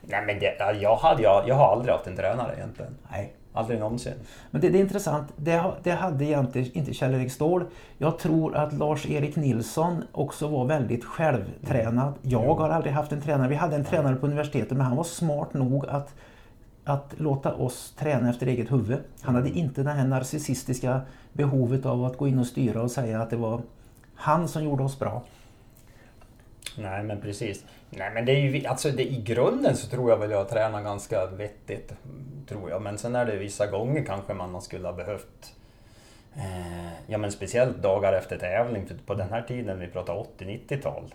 [0.00, 2.96] Nej men det, ja, jag, hade, jag, jag har aldrig haft en tränare egentligen.
[3.10, 3.34] Nej.
[3.56, 4.12] Aldrig någonsin.
[4.50, 5.32] Men det, det är intressant.
[5.36, 7.64] Det, det hade egentligen inte Kjell-Erik Ståhl.
[7.98, 12.14] Jag tror att Lars-Erik Nilsson också var väldigt självtränad.
[12.22, 13.48] Jag har aldrig haft en tränare.
[13.48, 16.14] Vi hade en tränare på universitetet men han var smart nog att,
[16.84, 18.98] att låta oss träna efter eget huvud.
[19.20, 21.00] Han hade inte det här narcissistiska
[21.32, 23.60] behovet av att gå in och styra och säga att det var
[24.14, 25.22] han som gjorde oss bra.
[26.78, 27.64] Nej men precis.
[27.98, 30.82] Nej men det är ju, alltså det, i grunden så tror jag väl jag tränar
[30.82, 31.90] ganska vettigt.
[32.04, 32.82] mm, Tror jag.
[32.82, 35.54] Men sen är det vissa gånger kanske man skulle ha behövt
[36.36, 38.86] eh, Ja men speciellt dagar efter tävling.
[38.86, 41.14] För på den här tiden, vi pratar 80-90-tal.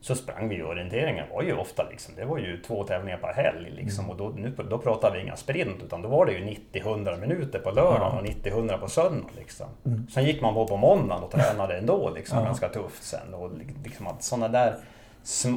[0.00, 3.32] Så sprang vi ju orienteringen var ju ofta liksom, det var ju två tävlingar per
[3.32, 4.10] helg liksom.
[4.10, 7.58] Och då, nu, då pratar vi inga sprint utan då var det ju 90-100 minuter
[7.58, 9.66] på lördagen och 90-100 på söndag liksom.
[10.14, 13.34] Sen gick man på på måndagen och tränade ändå liksom ganska tufft sen.
[13.34, 13.50] Och
[13.84, 14.74] liksom att sådana där,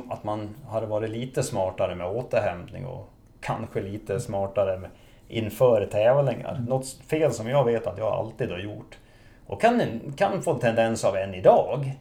[0.09, 3.09] att man hade varit lite smartare med återhämtning och
[3.41, 4.89] kanske lite smartare med,
[5.27, 6.63] inför tävlingar.
[6.67, 8.97] Något fel som jag vet att jag alltid har gjort
[9.47, 9.81] och kan,
[10.17, 11.93] kan få en tendens av än idag.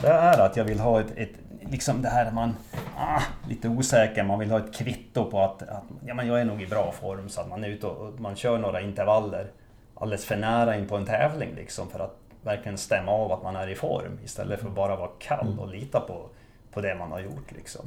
[0.00, 1.30] Det är att jag vill ha ett, ett
[1.60, 2.56] liksom det här man
[2.96, 6.44] ah, lite osäker, man vill ha ett kvitto på att, att ja, men jag är
[6.44, 9.46] nog i bra form så att man är ute och, och man kör några intervaller
[9.94, 13.56] alldeles för nära in på en tävling liksom för att verkligen stämma av att man
[13.56, 16.28] är i form istället för att bara vara kall och lita på,
[16.76, 17.80] på det man har gjort liksom.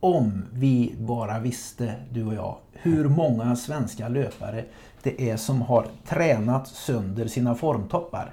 [0.00, 4.64] Om vi bara visste, du och jag, hur många svenska löpare
[5.02, 8.32] det är som har tränat sönder sina formtoppar.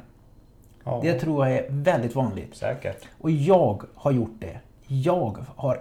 [0.84, 2.56] Ja, Det tror jag är väldigt vanligt.
[2.56, 3.08] säkert.
[3.22, 4.60] Och jag har gjort det.
[4.88, 5.80] Jag har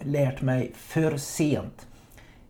[0.00, 1.86] lärt mig för sent.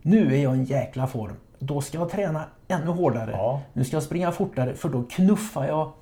[0.03, 1.37] Nu är jag i en jäkla form.
[1.59, 3.31] Då ska jag träna ännu hårdare.
[3.31, 3.61] Ja.
[3.73, 5.93] Nu ska jag springa fortare för då knuffar jag.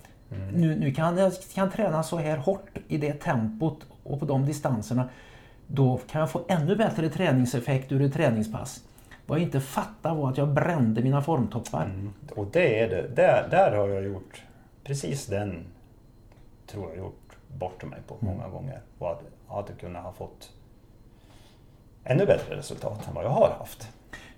[0.53, 4.47] Nu, nu kan jag kan träna så här hårt i det tempot och på de
[4.47, 5.09] distanserna.
[5.67, 8.85] Då kan jag få ännu bättre träningseffekt ur ett träningspass.
[9.27, 11.93] Vad jag inte fattar var att jag brände mina formtoppar.
[12.31, 13.09] Och det är det.
[13.17, 14.43] Där, där har jag gjort
[14.85, 15.65] precis den
[16.67, 18.81] tror jag gjort bort mig på många gånger.
[18.99, 20.51] Och hade, hade kunnat ha fått
[22.05, 23.89] ännu bättre resultat än vad jag har haft.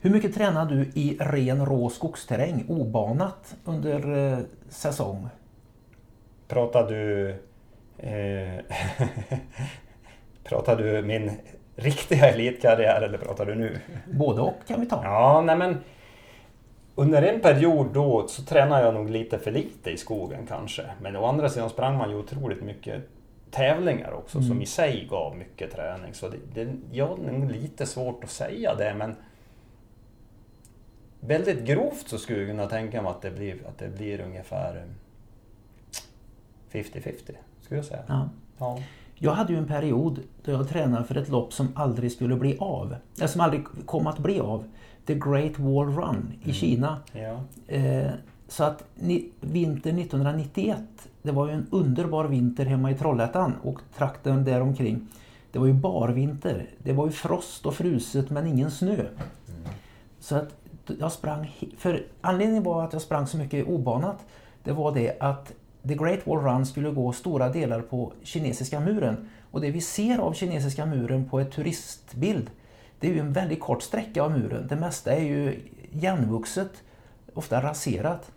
[0.00, 4.38] Hur mycket tränar du i ren rå skogsterräng, obanat, under eh,
[4.68, 5.28] säsong?
[6.48, 7.36] Pratar du...
[7.98, 8.64] Eh,
[10.44, 11.30] pratar du min
[11.76, 13.78] riktiga elitkarriär eller pratar du nu?
[14.12, 15.04] Både och kan vi ta.
[15.04, 15.76] Ja, nej men...
[16.96, 20.82] Under en period då så tränade jag nog lite för lite i skogen kanske.
[21.00, 23.02] Men å andra sidan sprang man ju otroligt mycket
[23.50, 26.14] tävlingar också som i sig gav mycket träning.
[26.14, 29.16] Så det, det, jag har nog lite svårt att säga det men
[31.20, 34.76] väldigt grovt så skulle jag kunna tänka mig att det blir, att det blir ungefär
[36.72, 37.32] eh, 50-50
[37.82, 38.18] skulle jag säga.
[38.18, 38.28] Ja.
[38.58, 38.78] Ja.
[39.14, 42.56] Jag hade ju en period då jag tränade för ett lopp som aldrig skulle bli
[42.58, 42.96] av.
[43.16, 44.64] Eller som aldrig kom att bli av.
[45.06, 46.98] The Great Wall Run i Kina.
[47.12, 47.40] Ja.
[47.74, 48.10] Eh,
[48.48, 50.78] så att ni, vinter 1991,
[51.22, 55.08] det var ju en underbar vinter hemma i Trollhättan och trakten däromkring.
[55.52, 56.66] Det var ju barvinter.
[56.78, 59.04] Det var ju frost och fruset men ingen snö.
[60.20, 60.54] Så att
[60.98, 64.26] jag sprang, för anledningen var att jag sprang så mycket obanat.
[64.62, 65.52] Det var det att
[65.88, 69.28] The Great Wall Run skulle gå stora delar på kinesiska muren.
[69.50, 72.50] Och det vi ser av kinesiska muren på ett turistbild,
[73.00, 74.66] det är ju en väldigt kort sträcka av muren.
[74.68, 75.60] Det mesta är ju
[75.92, 76.82] igenvuxet,
[77.34, 78.30] ofta raserat.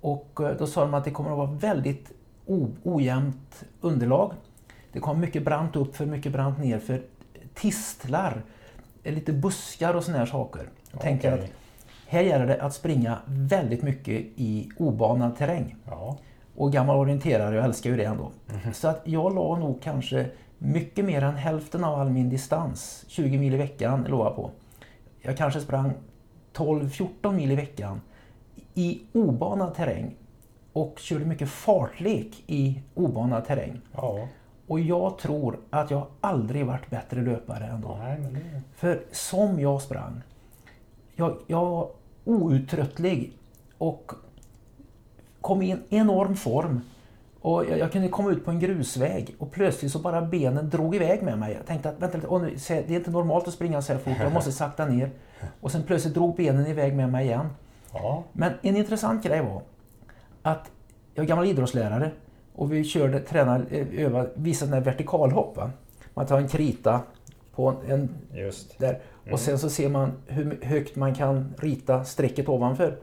[0.00, 2.12] Och eh, då sa de att det kommer att vara väldigt
[2.82, 4.32] ojämnt underlag.
[4.92, 7.02] Det kom mycket brant upp för mycket brant ner för
[7.54, 8.42] tistlar,
[9.04, 10.60] lite buskar och såna här saker.
[10.90, 11.10] Jag Okej.
[11.10, 11.50] tänker att
[12.06, 15.76] här gäller det att springa väldigt mycket i obanad terräng.
[15.86, 16.18] Ja.
[16.56, 18.30] Och gammal orienterare, jag älskar ju det ändå.
[18.72, 20.26] Så att jag la nog kanske
[20.58, 24.50] mycket mer än hälften av all min distans, 20 mil i veckan, lovar jag på.
[25.20, 25.92] Jag kanske sprang
[26.54, 28.00] 12-14 mil i veckan
[28.74, 30.16] i obanad terräng
[30.72, 33.80] och körde mycket fartlek i obanad terräng.
[33.92, 34.28] Ja.
[34.66, 37.96] Och jag tror att jag aldrig varit bättre löpare än då.
[38.02, 38.40] Nej, men.
[38.74, 40.22] För som jag sprang,
[41.14, 41.90] jag, jag var
[42.24, 43.32] outtröttlig
[43.78, 44.12] och
[45.44, 46.80] kom i en enorm form.
[47.40, 50.94] Och jag, jag kunde komma ut på en grusväg och plötsligt så bara benen drog
[50.94, 51.54] iväg med mig.
[51.54, 54.16] Jag tänkte att vänta lite, nu, det är inte normalt att springa så här fort,
[54.20, 55.10] jag måste sakta ner.
[55.60, 57.46] Och sen plötsligt drog benen iväg med mig igen.
[57.92, 58.24] Ja.
[58.32, 59.62] Men en intressant grej var
[60.42, 60.70] att
[61.14, 62.10] jag är gammal idrottslärare
[62.54, 65.56] och vi körde, tränade, eh, övade, visade sådana här vertikalhopp.
[65.56, 65.70] Va?
[66.14, 67.00] Man tar en krita
[67.54, 68.78] på en, Just.
[68.78, 68.98] där
[69.32, 72.96] och sen så ser man hur högt man kan rita strecket ovanför.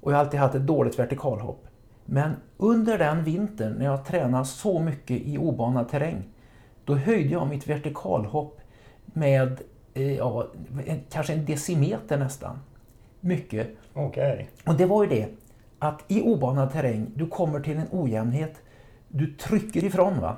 [0.00, 1.66] Och jag har alltid haft ett dåligt vertikalhopp.
[2.04, 6.24] Men under den vintern när jag tränade så mycket i obanad terräng
[6.84, 8.60] då höjde jag mitt vertikalhopp
[9.04, 9.60] med
[9.94, 10.46] eh, ja,
[11.10, 12.58] kanske en decimeter nästan.
[13.20, 13.68] Mycket.
[13.92, 14.48] Okej.
[14.66, 15.28] Och det var ju det
[15.78, 18.62] att i obanad terräng, du kommer till en ojämnhet.
[19.08, 20.36] Du trycker ifrån va.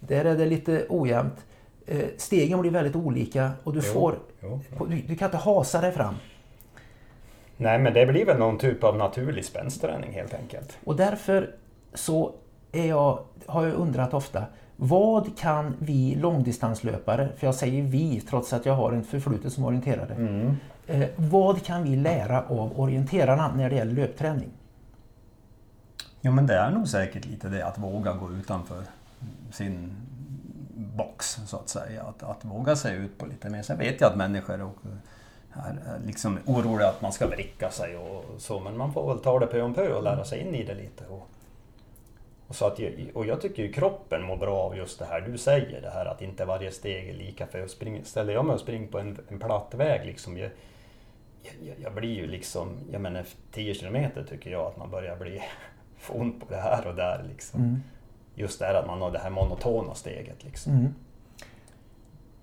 [0.00, 1.46] Där är det lite ojämnt.
[1.86, 4.18] Eh, Stegen blir väldigt olika och du Jo, får...
[4.42, 4.60] jo.
[4.88, 6.14] Du, du kan inte hasa dig fram.
[7.60, 10.78] Nej, men det blir väl någon typ av naturlig spänsträning helt enkelt.
[10.84, 11.54] Och därför
[11.94, 12.34] så
[12.72, 14.44] är jag, har jag undrat ofta,
[14.76, 19.64] vad kan vi långdistanslöpare, för jag säger vi trots att jag har en förflutet som
[19.64, 20.16] orienterare,
[20.86, 24.50] eh, vad kan vi lära av orienterarna när det gäller löpträning?
[26.20, 28.82] Jo men det är nog säkert lite det att våga gå utanför
[29.50, 29.96] sin
[30.74, 32.02] box så att säga.
[32.02, 33.62] Att, att våga sig ut på lite mer.
[33.62, 34.76] Sen vet jag att människor och
[36.06, 39.46] liksom oroliga att man ska vricka sig och Så, men man får väl ta det
[39.46, 41.04] pö om pö och lära sig in i det lite.
[41.06, 41.28] Och,
[42.48, 45.20] och, så att, jag- och jag tycker ju kroppen mår bra av just det här
[45.20, 47.46] du säger, det här att inte varje steg är lika.
[47.46, 50.50] För jag spring, ställer jag mig och springer på en, en platt väg liksom, jag,
[51.62, 55.42] jag, jag blir ju liksom, jag menar 10 kilometer tycker jag att man börjar bli,
[55.98, 57.82] få ont på det här och där liksom.
[58.34, 60.72] Just det här att man har det här monotona steget liksom.
[60.72, 60.94] Mm.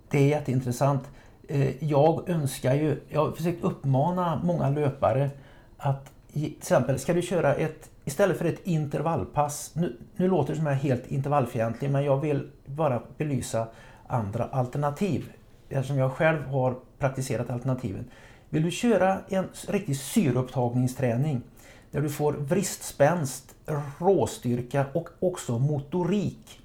[0.09, 1.03] Det är jätteintressant.
[1.47, 5.29] Eh, jag önskar ju, jag har försökt uppmana många löpare
[5.77, 10.57] att till exempel, ska du köra ett, istället för ett intervallpass, nu, nu låter det
[10.57, 13.67] som jag är helt intervallfientlig men jag vill bara belysa
[14.07, 15.31] andra alternativ
[15.69, 18.05] eftersom jag själv har praktiserat alternativen.
[18.49, 21.41] Vill du köra en riktig syreupptagningsträning
[21.91, 23.55] där du får vristspänst,
[23.97, 26.61] råstyrka och också motorik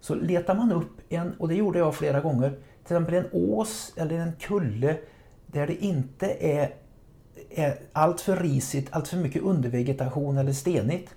[0.00, 3.92] så letar man upp en, och det gjorde jag flera gånger, till exempel en ås
[3.96, 4.96] eller en kulle
[5.46, 6.74] där det inte är,
[7.50, 11.14] är allt för risigt, allt för mycket undervegetation eller stenigt.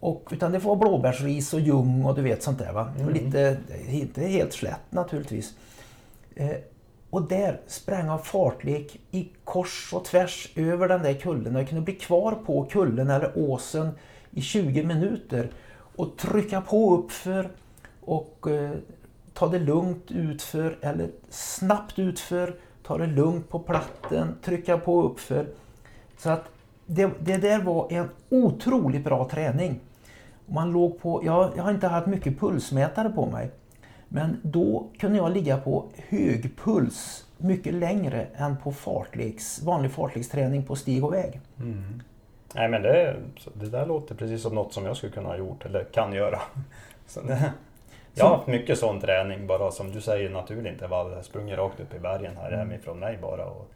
[0.00, 2.72] Och, utan det får vara blåbärsris och ljung och du vet sånt där.
[2.72, 2.92] Va?
[3.04, 3.56] Och lite,
[3.88, 5.54] inte helt slätt naturligtvis.
[6.34, 6.56] Eh,
[7.10, 11.54] och där sprang jag fartlek i kors och tvärs över den där kullen.
[11.54, 13.90] Jag kunde bli kvar på kullen eller åsen
[14.30, 15.50] i 20 minuter
[15.96, 17.50] och trycka på uppför
[18.00, 18.70] och eh,
[19.34, 25.46] ta det lugnt utför eller snabbt utför, ta det lugnt på platten, trycka på uppför.
[26.18, 26.44] Så att
[26.86, 29.80] det, det där var en otroligt bra träning.
[30.46, 33.50] Man låg på, jag, jag har inte haft mycket pulsmätare på mig.
[34.08, 40.62] Men då kunde jag ligga på hög puls mycket längre än på fartleks, vanlig fartleksträning
[40.62, 41.40] på stig och väg.
[41.58, 42.02] Mm.
[42.54, 43.16] Nej men det,
[43.54, 46.40] det där låter precis som något som jag skulle kunna ha gjort eller kan göra.
[47.06, 47.52] Så det,
[48.14, 51.12] jag har haft mycket sån träning bara som du säger naturlig intervall.
[51.12, 53.70] Jag sprungit rakt upp i bergen här hemifrån mig bara och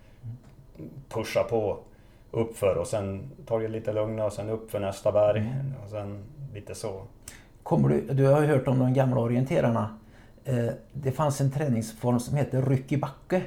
[1.09, 1.79] pusha på
[2.31, 6.25] uppför och sen tar det lite lugnare och sen upp för nästa berg och sen
[6.55, 7.03] lite så.
[7.63, 9.99] Kommer du, du har ju hört om de gamla orienterarna.
[10.45, 13.43] Eh, det fanns en träningsform som heter ryck i backe.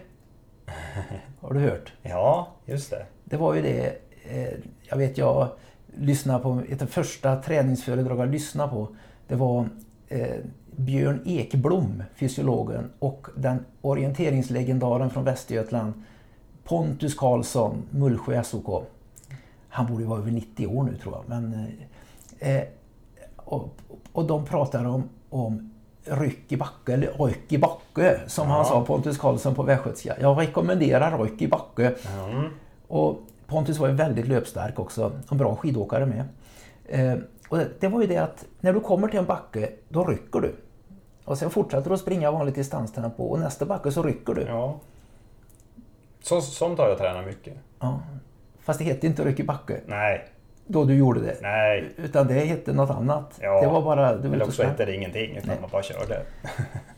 [1.41, 1.93] Har du hört?
[2.01, 3.05] Ja, just det.
[3.23, 4.53] Det var ju det, eh,
[4.89, 5.49] jag vet jag
[5.97, 8.87] lyssnade på, ett av första träningsföredrag jag lyssnade på,
[9.27, 9.69] det var
[10.07, 10.37] eh,
[10.85, 15.93] Björn Ekblom, fysiologen, och den orienteringslegendaren från Västergötland,
[16.63, 18.83] Pontus Karlsson, Mullsjö SOK.
[19.69, 21.23] Han borde vara över 90 år nu tror jag.
[21.27, 21.67] Men,
[22.39, 22.63] eh, eh,
[23.35, 23.69] och,
[24.11, 25.71] och de pratar om, om
[26.03, 28.63] ryck i backe, eller ryck i backe, som han Ja.
[28.65, 30.15] sa Pontus Karlsson på västgötska.
[30.21, 31.95] Jag rekommenderar ryck i backe.
[32.17, 32.45] Mm.
[32.87, 36.23] Och Pontus var ju väldigt löpstark också, en bra skidåkare med.
[36.85, 37.19] Eh,
[37.49, 40.39] Och det, det var ju det att när du kommer till en backe, då rycker
[40.39, 40.55] du.
[41.25, 44.41] Och sen fortsätter du att springa vanligt distanstempo och nästa backe så rycker du.
[44.41, 44.79] Ja.
[46.21, 47.53] Så, sånt har jag tränat mycket.
[47.79, 47.99] Ja.
[48.59, 50.27] Fast det hette inte ryck i backe Nej,
[50.67, 51.37] då du gjorde det.
[51.41, 51.93] nej.
[51.97, 53.39] Utan det hette något annat.
[53.41, 54.15] Ja, det var bara...
[54.17, 55.57] Du, Eller också hette det ingenting utan Nej.
[55.61, 56.25] man bara körde.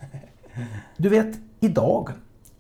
[0.98, 2.10] du vet, idag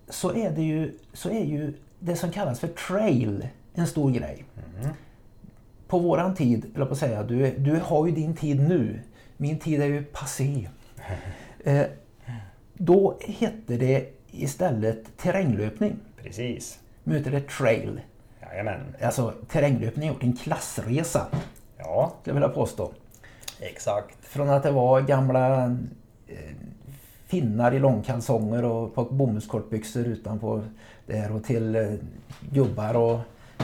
[0.09, 4.45] så är det ju, så är ju det som kallas för trail en stor grej.
[5.87, 8.99] På våran tid, eller på att säga, du, du har ju din tid nu.
[9.37, 10.69] Min tid är ju passé.
[11.63, 11.85] Eh,
[12.73, 15.95] då hette det istället terränglöpning.
[16.23, 16.79] Precis.
[17.03, 18.01] Nu heter det trail.
[18.41, 18.95] Jajamän.
[19.01, 21.27] Alltså terränglöpning har gjort en klassresa,
[21.77, 22.91] Ja, skulle jag vilja påstå.
[23.59, 24.25] exakt.
[24.25, 25.63] Från att det var gamla
[26.27, 26.55] eh,
[27.25, 30.61] finnar i långkalsonger och på bomullskortbyxor utanpå
[31.05, 31.93] där och till eh,
[32.51, 33.19] gubbar och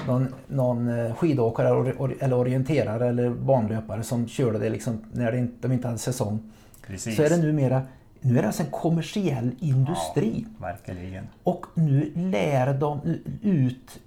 [0.08, 5.32] någon, någon eh, skidåkare or, or, eller orienterare eller banlöpare som körde det liksom när
[5.32, 6.52] det inte, de inte hade säsong.
[6.90, 7.16] Precis.
[7.16, 7.82] Så är det numera
[8.22, 10.46] nu är det alltså en kommersiell industri.
[10.60, 11.28] Ja, verkligen.
[11.44, 13.00] Och nu lär de
[13.44, 14.00] ut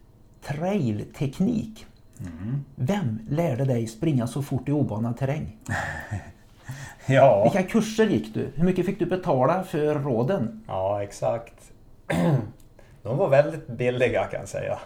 [0.42, 1.86] trailteknik.
[2.20, 2.64] Mm.
[2.74, 5.56] Vem lärde dig springa så fort i obanad terräng?
[7.06, 8.48] Ja, Vilka kurser gick du?
[8.54, 10.62] Hur mycket fick du betala för råden?
[10.66, 11.54] ja exakt.
[13.02, 14.78] De var väldigt billiga kan jag säga.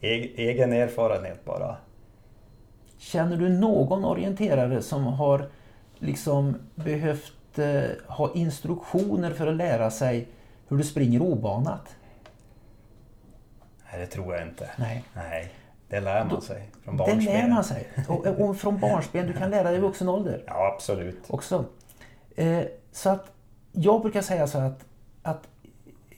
[0.00, 1.76] E- egen erfarenhet bara.
[2.98, 5.48] Känner du någon orienterare som har
[6.00, 10.28] liksom behövt eh, ha instruktioner för att lära sig
[10.68, 11.96] hur du springer obanat?
[13.92, 14.70] Nej, det tror jag inte.
[14.78, 15.04] Nej.
[15.14, 15.52] Nej,
[15.88, 17.24] det lär man sig från Det barnsben.
[17.24, 17.88] lär man sig.
[18.08, 21.24] Och, och från barnsben, du kan lära dig i vuxen ålder Ja, absolut.
[21.28, 21.64] också.
[22.36, 23.32] Eh, så att
[23.72, 24.84] jag brukar säga så att,
[25.22, 25.48] att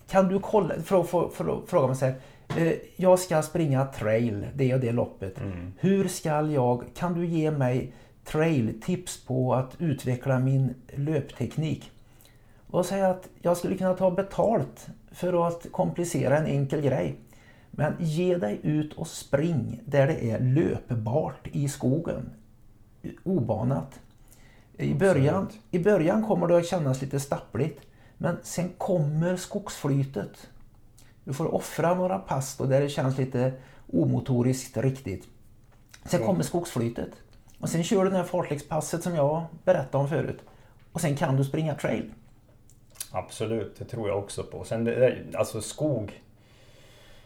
[0.08, 2.14] kan du kolla, för, för, för att fråga mig så här,
[2.56, 5.38] eh, jag ska springa trail, det och det loppet.
[5.40, 5.72] Mm.
[5.78, 7.92] Hur ska jag, kan du ge mig
[8.24, 11.90] trail-tips på att utveckla min löpteknik?
[12.70, 17.16] Och säga att jag skulle kunna ta betalt för att komplicera en enkel grej.
[17.70, 22.30] Men ge dig ut och spring där det är löpbart i skogen.
[23.24, 24.00] Obanat.
[24.76, 25.48] I början.
[25.70, 27.80] I början kommer det att kännas lite stappligt.
[28.18, 30.48] Men sen kommer skogsflytet.
[31.24, 33.52] Du får offra några pass då där det känns lite
[33.92, 35.28] omotoriskt riktigt.
[36.04, 37.10] Sen kommer skogsflytet.
[37.62, 40.38] Och sen kör du det här fartlekspasset som jag berättade om förut.
[40.92, 42.10] Och sen kan du springa trail.
[43.10, 44.64] Absolut, det tror jag också på.
[44.64, 46.22] Sen det, alltså skog.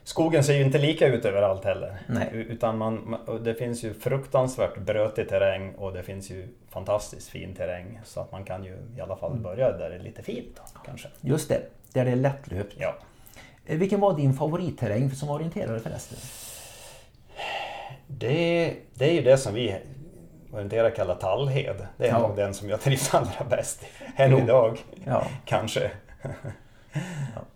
[0.04, 2.00] Skogen ser ju inte lika ut överallt heller.
[2.06, 2.28] Nej.
[2.32, 8.00] Utan man, det finns ju fruktansvärt brötig terräng och det finns ju fantastiskt fin terräng.
[8.04, 10.80] Så att man kan ju i alla fall börja där det är lite fint då,
[10.84, 11.08] kanske.
[11.20, 11.62] Just det,
[11.92, 12.74] där det är lättlöpt.
[12.78, 12.94] Ja.
[13.66, 16.18] Eh, Vilken var din favoritterräng som orienterare förresten?
[18.06, 19.76] Det, det är ju det som vi
[20.52, 21.86] orienterar kallar tallhed.
[21.96, 22.18] Det är Ja.
[22.28, 23.84] nog den som jag trivs allra bäst.
[24.16, 25.90] Än idag, Ja, kanske.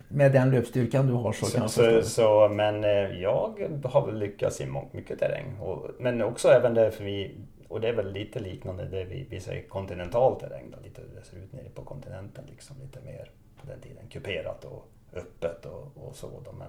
[0.09, 4.61] med den löpstyrkan du har så, Så, så, så, men eh, jag har väl lyckats
[4.61, 5.59] i mycket terräng.
[5.61, 7.35] Och, men också även det för vi,
[7.69, 10.71] och det är väl lite liknande det vi, vi säger kontinental terräng.
[10.71, 12.45] Då, lite hur det ser ut nere på kontinenten.
[12.51, 13.31] Liksom, lite mer
[13.61, 16.27] på den tiden kuperat och öppet och, och så.
[16.45, 16.53] Då.
[16.53, 16.69] Men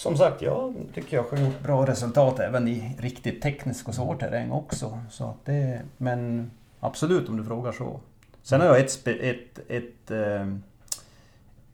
[0.00, 4.16] som sagt, jag tycker jag har gjort Bra resultat även i riktigt teknisk och svår
[4.16, 4.98] terräng också.
[5.10, 8.00] Så att det, men absolut om du frågar så.
[8.42, 10.54] Sen har jag ett, ett, ett, eh,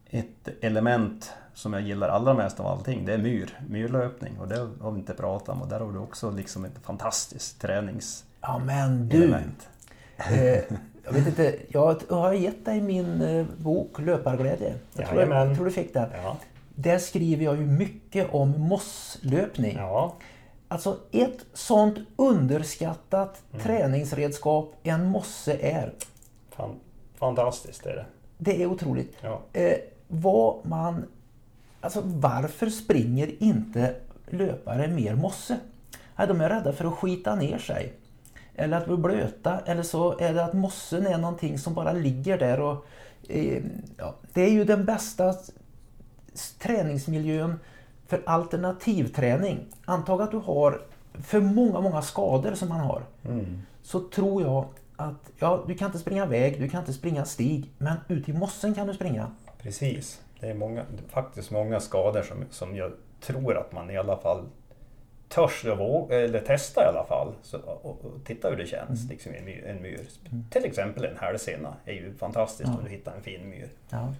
[0.09, 3.05] ett element som jag gillar allra mest av allting.
[3.05, 4.39] Det är myr, myrlöpning.
[4.39, 5.61] Och det har vi inte pratat om.
[5.61, 8.25] Och där har du också liksom ett fantastiskt träningselement.
[8.41, 9.33] Ja men du,
[10.17, 10.63] eh,
[11.03, 14.73] jag vet inte, jag har gett dig min eh, bok Löparglädje.
[14.93, 15.55] Jag tror, jag, Jajamän.
[15.55, 16.09] tror du fick den.
[16.23, 16.37] Ja,
[16.79, 19.75] Där skriver jag ju mycket om mosslöpning.
[19.77, 20.15] ja,
[20.67, 25.93] Alltså ett sånt underskattat träningsredskap en mosse är.
[26.49, 26.75] fan,
[27.15, 28.05] fantastiskt är det.
[28.37, 29.17] Det är otroligt.
[29.21, 29.41] Ja.
[29.53, 31.05] Eh, vad man,
[31.81, 33.95] alltså varför springer inte
[34.29, 35.57] löpare mer mosse?
[36.15, 37.93] Ja, de är rädda för att skita ner sig.
[38.55, 39.59] Eller att bli blöta.
[39.65, 42.59] Eller så är det att mossen är någonting som bara ligger där.
[42.59, 42.85] Och,
[43.29, 43.63] eh,
[43.97, 45.33] ja, det är ju den bästa
[46.59, 47.59] träningsmiljön
[48.07, 49.59] för alternativträning.
[49.85, 50.81] Antag att du har
[51.13, 53.61] för många, många skador som man har Mm.
[53.83, 54.65] så tror jag
[54.95, 58.33] att ja, du kan inte springa väg, du kan inte springa stig, men ut i
[58.33, 59.31] mossen kan du springa.
[59.61, 60.21] Precis.
[60.39, 64.45] Det är många, faktiskt många skador som, som jag tror att man i alla fall
[65.29, 67.33] törs våga, eller testa i alla fall.
[67.43, 69.65] Så, och, och titta hur det känns liksom, i en myr.
[69.67, 70.01] En myr.
[70.49, 72.77] Till exempel en hälsena är ju fantastiskt Ja.
[72.77, 73.69] om du hittar en fin myr.
[73.89, 74.13] Ja.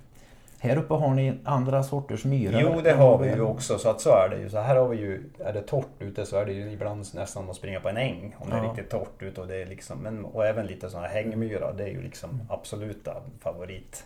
[0.60, 2.62] Här uppe har ni andra sorters myror.
[2.62, 3.78] Jo, det har vi ju också.
[3.78, 4.50] Så att så är det ju.
[4.50, 7.50] Så här har vi ju, är det torrt ute så är det ju ibland nästan
[7.50, 8.36] att springa på en äng.
[8.40, 9.42] Om det är riktigt torrt ute.
[9.42, 11.74] Och, det är liksom, men, och även lite sådana hängmyrar.
[11.78, 14.06] Det är ju liksom absoluta favorit.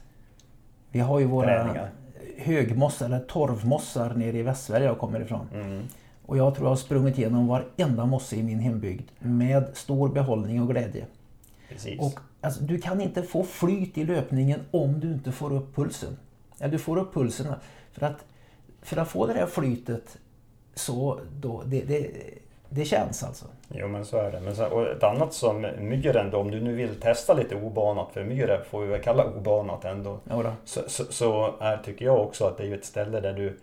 [0.89, 1.89] Vi har ju våra Träningar.
[2.37, 5.47] högmossar eller torvmossar nere i Västsverige jag kommer ifrån.
[5.53, 5.81] Mm.
[6.25, 10.61] Och jag tror jag har sprungit igenom varenda mosse i min hembygd med stor behållning
[10.61, 11.05] och glädje.
[11.69, 11.99] Precis.
[11.99, 16.17] Och alltså, du kan inte få flyt i löpningen om du inte får upp pulsen.
[16.61, 17.47] Ja, du får upp pulsen
[17.91, 18.25] för att,
[18.81, 20.17] för att få det där flytet
[20.75, 22.11] så då, det, det,
[22.69, 23.45] det känns alltså.
[23.69, 24.39] Jo men så är det.
[24.39, 28.07] Men så, och ett annat som myren då, om du nu vill testa lite obanat,
[28.13, 30.19] för myre får vi väl kalla obanat ändå.
[30.29, 30.53] Ja.
[30.65, 33.59] Så, så, så är, tycker jag också att det är ett ställe där du...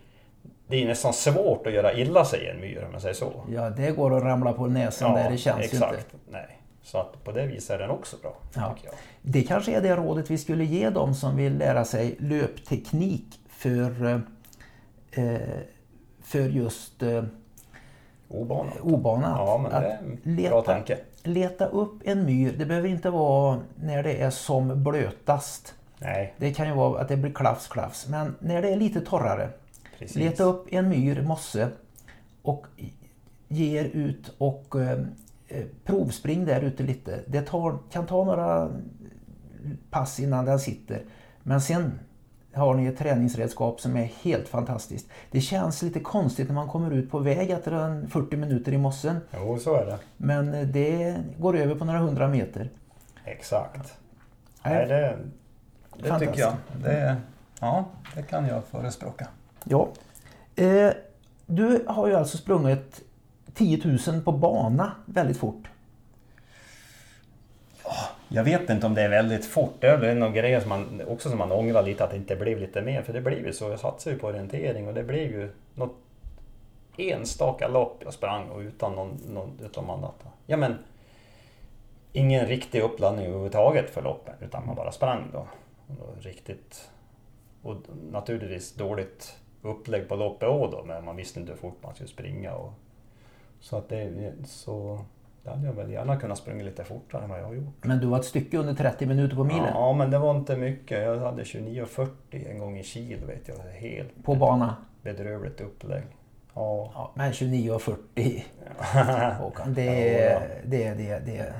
[0.66, 3.32] Det är nästan svårt att göra illa sig i en myr om man säger så.
[3.52, 5.92] ja, det går att ramla på näsan där, det känns exakt.
[5.92, 6.16] ju inte.
[6.30, 6.57] Nej.
[6.88, 8.36] Så att på det viset är den också bra.
[8.54, 8.74] Ja.
[9.22, 14.22] Det kanske är det rådet vi skulle ge dem som vill lära sig löpteknik för,
[15.10, 15.36] eh,
[16.22, 17.24] för just eh,
[18.28, 18.80] Obanat.
[18.80, 19.36] obanat.
[19.38, 20.98] Ja men Att det är en leta- bra tanke.
[21.22, 22.54] Leta upp en myr.
[22.58, 25.74] Det behöver inte vara när det är som blötast.
[25.98, 28.08] Nej, Det kan ju vara att det blir klafs klafs.
[28.08, 29.48] Men när det är lite torrare.
[29.98, 30.16] precis.
[30.16, 31.68] Leta upp en myr, mosse
[32.42, 32.66] och
[33.48, 34.98] ge er ut och eh, eh,
[35.84, 37.20] provspring där ute lite.
[37.26, 38.70] Det tar, kan ta några
[39.90, 41.02] pass innan den sitter.
[41.42, 41.98] Men sen
[42.52, 45.08] har ni ett träningsredskap som är helt fantastiskt.
[45.30, 48.78] Det känns lite konstigt när man kommer ut på väg efter en 40 minuter i
[48.78, 49.16] mossen.
[49.34, 49.98] Jo, så är det.
[50.16, 52.70] Men eh, det går över på några hundra meter.
[53.24, 53.94] Exakt.
[54.64, 55.18] Nej, Nej, det,
[56.08, 56.52] det tycker jag.
[56.82, 57.16] Det,
[57.60, 57.84] ja,
[58.14, 59.28] det kan jag förespråka.
[59.64, 59.88] Ja.
[60.56, 60.90] Eh,
[61.46, 63.00] du har ju alltså sprungit
[63.58, 65.68] 10 000 på bana väldigt fort.
[68.28, 69.74] Jag vet inte om det är väldigt fort.
[69.80, 72.36] Det är väl någon grej som man, också som man ångrar lite att det inte
[72.36, 73.02] blev lite mer.
[73.02, 73.70] För det blev ju så.
[73.70, 75.96] Jag satsade ju på orientering och det blev ju något
[76.96, 80.24] enstaka lopp jag sprang och utan någon, någon utan annat.
[80.46, 80.78] Ja men
[82.12, 85.46] ingen riktig uppladdning överhuvudtaget för loppen utan man bara sprang då.
[86.00, 86.90] Och riktigt
[87.62, 87.76] och
[88.10, 92.08] naturligtvis dåligt upplägg på loppet också då men man visste inte hur fort man skulle
[92.08, 92.54] springa.
[92.54, 92.72] Och,
[93.60, 95.00] så att det så
[95.42, 97.84] det hade jag väl gärna kunnat springa lite fortare än vad jag har gjort.
[97.84, 99.70] Men du var ett stycke under 30 minuter på milen.
[99.74, 101.02] Ja, men det var inte mycket.
[101.02, 103.56] Jag hade 29.40 en gång i Kil vet jag.
[103.88, 104.76] Helt På bana.
[105.02, 106.02] bedrövligt upplägg.
[106.54, 106.90] Ja.
[106.94, 108.42] Ja, men 29,40
[109.38, 111.54] Håkan, det, Ja, det, det, det, det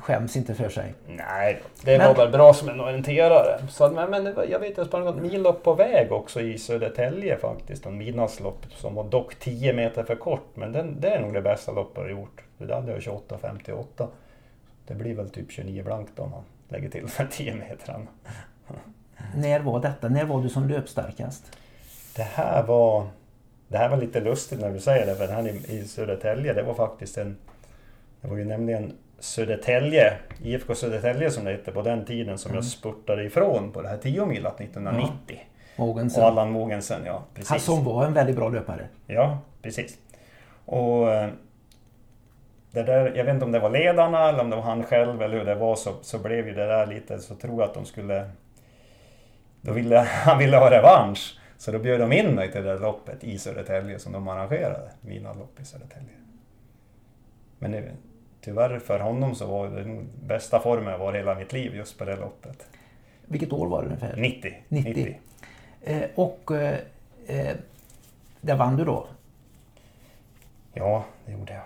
[0.00, 0.94] skäms inte för sig.
[1.08, 3.60] Nej, det Men- var väl bra som en orienterare.
[3.70, 6.58] Så, men, men det var, jag vet jag sprang något millopp på väg också i
[6.58, 7.86] Södertälje faktiskt.
[7.86, 10.46] En midnattslopp som var dock 10 meter för kort.
[10.54, 12.42] Men den, det är nog det bästa loppet jag gjort.
[12.58, 14.06] Det hade jag 28.58.
[14.86, 17.96] Det blir väl typ 29 blankt om man lägger till för 10 meter.
[19.36, 20.08] När var detta?
[20.08, 21.56] När var du som löpstarkast?
[22.16, 23.06] Det här var
[23.68, 26.52] Det här var lite lustigt när du säger det, för den här i, i Södertälje,
[26.52, 27.36] det var faktiskt en...
[28.20, 32.64] Det var ju nämligen Södertälje, IFK Södertälje som det hette på den tiden, som jag
[32.64, 35.38] spurtade ifrån på det här 10 milat 1990.
[35.76, 36.22] Mogensen.
[36.22, 37.22] Och Allan Mogensen, ja.
[37.34, 37.50] Precis.
[37.50, 38.88] Han som var en väldigt bra löpare.
[39.06, 39.98] Ja, precis.
[40.64, 41.30] Och eh,
[42.70, 45.22] det där, jag vet inte om det var ledarna eller om det var han själv
[45.22, 47.74] eller hur det var så, så blev ju det där lite, så tror jag att
[47.74, 48.30] de skulle...
[49.60, 51.38] Då ville, han ville ha revansch.
[51.58, 54.90] Så då bjöd de in mig till det där loppet i Södertälje som de arrangerade.
[55.00, 56.10] Mina lopp i Södertälje.
[57.58, 57.82] Men det,
[58.46, 61.98] tyvärr för honom så var det nog bästa formen jag var hela mitt liv just
[61.98, 62.66] på det loppet.
[63.24, 64.16] Vilket år var det ungefär?
[64.16, 64.54] 90.
[64.68, 65.18] 90.
[65.82, 66.78] Eh, och eh,
[67.26, 67.56] eh,
[68.40, 69.06] där vann du då?
[70.72, 71.62] Ja, det gjorde jag.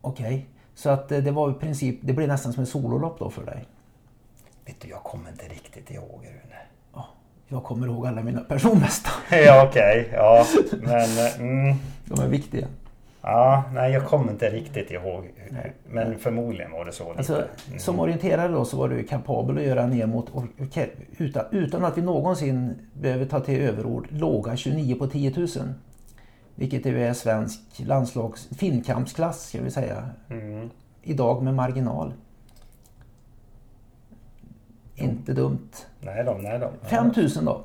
[0.00, 0.46] Okej.
[0.74, 3.44] Så att eh, det var i princip, det blev nästan som ett sololopp då för
[3.46, 3.64] dig?
[4.66, 6.56] Vet du, jag kommer inte riktigt ihåg Rune.
[6.94, 7.06] Ja,
[7.48, 9.10] jag kommer ihåg alla mina personbästa.
[9.36, 10.08] Ja, okej.
[10.12, 10.46] Ja,
[10.80, 11.18] men...
[11.18, 12.66] eh, Mm, De är viktiga.
[13.22, 15.30] Ja, nej, jag kommer inte riktigt ihåg.
[15.50, 15.72] Nej.
[15.88, 17.12] Men förmodligen var det så.
[17.12, 17.34] Alltså.
[17.34, 17.78] Mm.
[17.78, 20.32] Som orienterare då så var du kapabel att göra ner mot,
[21.18, 25.48] utan, utan att vi någonsin behöver ta till överord, låga 29 på 10 000.
[26.54, 30.08] Vilket ju är svensk landslags finkampsklass ska vi säga.
[30.30, 30.70] Mm.
[31.02, 32.12] Idag med marginal.
[34.96, 35.70] Inte dumt.
[36.00, 36.70] Nej då, nej då.
[36.82, 37.64] 5 000 då?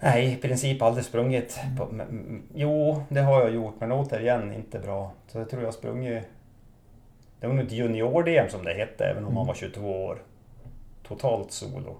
[0.00, 1.60] Nej, i princip aldrig sprungit.
[1.78, 5.12] På, men, mm, jo, det har jag gjort, men återigen inte bra.
[5.26, 6.24] Så jag tror jag sprungit...
[7.40, 10.22] Det var nog ett junior-DM som det hette, även om man var 22 år.
[11.08, 11.96] Totalt solo.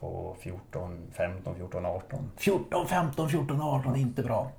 [0.00, 2.30] På 14, 15, 14, 18.
[2.36, 4.50] 14, 15, 14, 18 inte bra.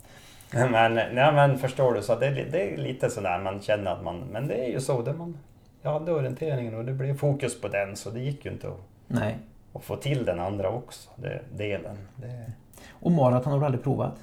[0.52, 4.20] Men, nej, men förstår du, så det, det är lite sådär man känner att man...
[4.20, 5.38] Men det är ju så, det man...
[5.82, 8.80] Jag hade orienteringen och det blev fokus på den så det gick ju inte att,
[9.08, 9.38] Nej.
[9.76, 11.98] Och få till den andra också, det, delen.
[12.16, 12.52] Det...
[12.90, 14.16] Och maraton har du aldrig provat?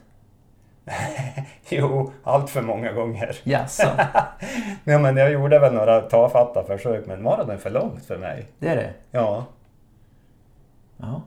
[1.68, 3.36] jo, allt för många gånger.
[3.44, 3.88] Jaså?
[4.84, 8.46] ja, men jag gjorde väl några tafatta försök, men maraton är för långt för mig.
[8.58, 8.92] Det är det?
[9.10, 9.44] Ja.
[10.96, 11.22] Ja,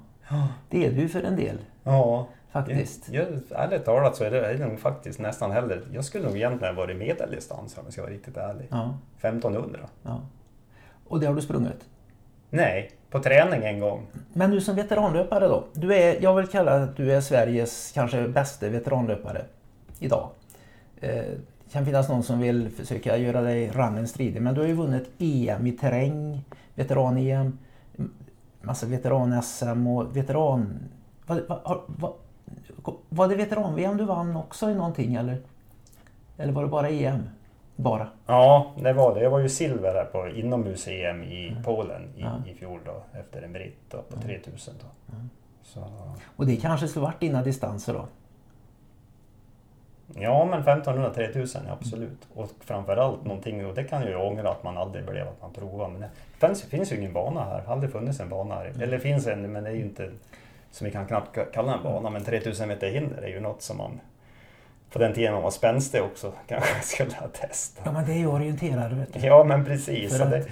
[0.70, 1.58] det är du för en del.
[1.84, 2.28] Ja.
[2.52, 3.10] Faktiskt.
[3.10, 5.82] Jag, ärligt talat så är det, är det nog faktiskt nästan hellre...
[5.94, 8.68] Jag skulle nog egentligen varit medeldistans om jag ska vara riktigt ärlig.
[8.72, 8.98] Ja.
[9.20, 9.80] 1500.
[10.04, 10.22] ja.
[11.08, 11.86] Och det har du sprungit?
[12.56, 14.08] Nej, på träning en gång.
[14.34, 15.64] Men du som veteranlöpare då?
[15.74, 19.45] Du är, jag vill kalla att du är Sveriges kanske bästa veteranlöpare
[19.99, 20.30] idag.
[21.01, 21.24] Eh,
[21.72, 25.10] kan finnas någon som vill försöka göra dig rannen stridig men du har ju vunnit
[25.18, 26.43] EM i terräng,
[26.76, 27.58] veteran-EM,
[28.62, 30.80] massa veteran-SM och veteran...
[31.26, 32.14] Vad, vad, vad,
[33.10, 35.41] var det veteran-VM du vann också i någonting eller?
[36.38, 37.24] Eller var det bara EM?
[37.76, 38.08] Bara?
[38.26, 39.22] Ja, det var det.
[39.22, 41.64] Jag var ju silver här på inomhus-EM i Mm.
[41.64, 42.32] Polen i, Ja.
[42.52, 44.74] i fjol då, efter en britt då, på 3000.
[44.82, 45.16] Då.
[45.64, 45.80] Så,
[46.36, 48.06] Och det kanske skulle varit dina distanser då?
[50.16, 52.28] ja, men 1500-3000 absolut.
[52.36, 55.54] Och framförallt någonting, och det kan jag ju ångra att man aldrig blev att man
[55.54, 55.92] provade.
[55.94, 56.10] Men det
[56.48, 58.66] finns, finns ju ingen bana här, aldrig funnits en bana här.
[58.66, 60.12] Eller det finns en, men det är ju inte,
[60.72, 63.78] som vi kan knappt kalla en bana, men 3000 meter hinder är ju något som
[63.78, 64.00] man
[64.92, 67.84] på den tiden man var spänstig också kanske skulle ha testat.
[67.86, 69.20] Ja men det är ju orienterare vet du.
[69.20, 70.46] Ja men precis, så att- det,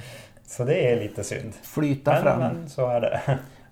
[0.46, 1.54] så det är lite synd.
[1.64, 3.22] Flyta Men, fram men så är det.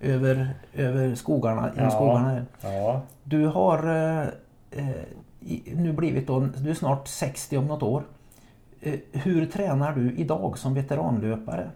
[0.00, 1.90] över, över skogarna, Ja.
[1.90, 2.46] skogarna.
[2.60, 4.26] Ja, Du har eh,
[4.70, 4.86] eh,
[5.74, 8.02] nu blivit då, du är snart 60 om något år.
[8.80, 11.70] Eh, hur tränar du idag som veteranlöpare?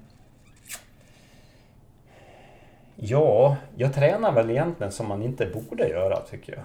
[2.97, 6.65] ja, jag tränar väl egentligen som man inte borde göra tycker jag.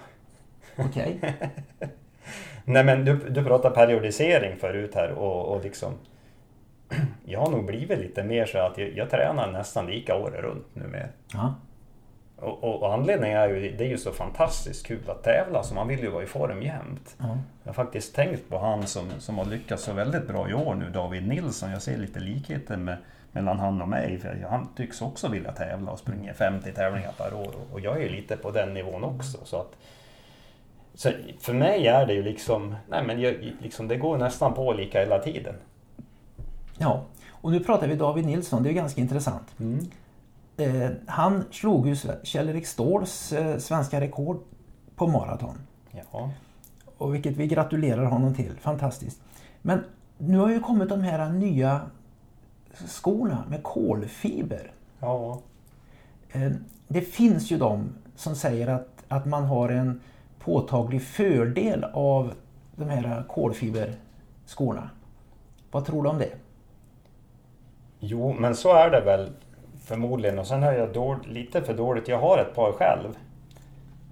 [0.86, 1.20] Okej?
[2.66, 5.94] Nej men du, du pratade periodisering förut här och, och liksom
[7.26, 10.68] Jag har nog blivit lite mer så att jag, jag tränar nästan lika året runt
[10.74, 11.10] nu med.
[11.34, 11.56] Ja.
[12.36, 15.76] Och, och, och anledningen är ju, det är ju så fantastiskt kul att tävla så
[15.76, 17.16] man vill ju vara i form jämt.
[17.18, 17.38] ja.
[17.64, 20.76] Jag har faktiskt tänkt på han som, som har lyckats så väldigt bra i år
[20.76, 21.72] nu, David Nilsson.
[21.72, 22.98] Jag ser lite likheter med,
[23.32, 24.20] mellan han och mig.
[24.20, 27.54] För han tycks också vilja tävla och springer 50 tävlingar per år.
[27.72, 29.38] Och jag är ju lite på den nivån också.
[29.44, 29.78] Så att,
[30.94, 34.74] så för mig är det ju liksom, nej men jag, liksom, det går nästan på
[34.74, 35.56] lika hela tiden.
[36.78, 37.04] ja.
[37.44, 39.56] Och nu pratar vi David Nilsson, det är ganska intressant.
[40.58, 44.40] Eh, han slog ju Kjell-Erik Ståhls eh, svenska rekord
[44.96, 45.58] på maraton.
[45.92, 46.30] Ja.
[46.98, 48.52] Och vilket vi gratulerar honom till.
[48.62, 49.22] Fantastiskt.
[49.62, 49.84] Men
[50.18, 51.82] nu har ju kommit de här nya
[52.88, 54.72] skorna med kolfiber.
[55.00, 55.42] Ja.
[56.32, 56.52] Eh,
[56.88, 60.00] Det finns ju de som säger att, att man har en
[60.44, 62.34] påtaglig fördel av
[62.76, 64.90] de här kolfiberskorna.
[65.72, 66.32] Vad tror du om det?
[68.00, 69.30] Jo, men så är det väl
[69.80, 70.40] förmodligen.
[70.40, 72.08] Och sen har jag dåligt, lite för dåligt.
[72.08, 73.18] Jag har ett par själv.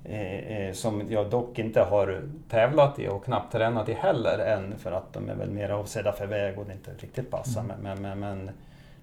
[0.03, 4.77] Eh, eh, som jag dock inte har tävlat i och knappt tränat i heller än.
[4.77, 7.63] För att de är väl mer avsedda för väg och det inte riktigt passar.
[7.63, 8.51] Men, men, men, men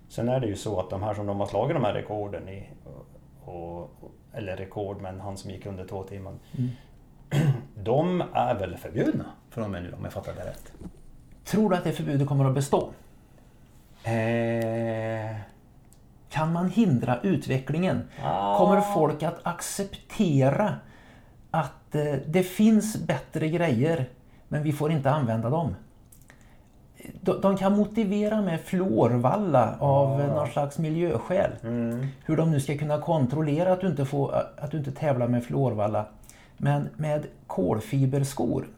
[0.09, 2.49] sen är det ju så att de här som de har slagit de här rekorden
[2.49, 2.69] i.
[2.85, 3.07] Och,
[3.45, 3.91] och,
[4.33, 6.33] eller rekord, men han som gick under två timmar.
[7.75, 10.73] De är väl förbjudna från och med nu om jag fattar det rätt.
[11.45, 12.91] Tror du att det förbudet kommer att bestå?
[14.05, 15.37] Eh,
[16.29, 18.03] Kan man hindra utvecklingen?
[18.25, 18.59] Ah.
[18.59, 20.75] Kommer folk att acceptera
[21.51, 24.09] att eh, det finns bättre grejer
[24.49, 25.75] men vi får inte använda dem?
[27.21, 31.51] De, de kan motivera med fluorvalla av eh, någon slags miljöskäl.
[31.63, 32.07] mm.
[32.25, 35.45] Hur de nu ska kunna kontrollera att du inte, får, att du inte tävlar med
[35.45, 36.07] fluorvalla.
[36.57, 38.69] Men med kolfiberskor.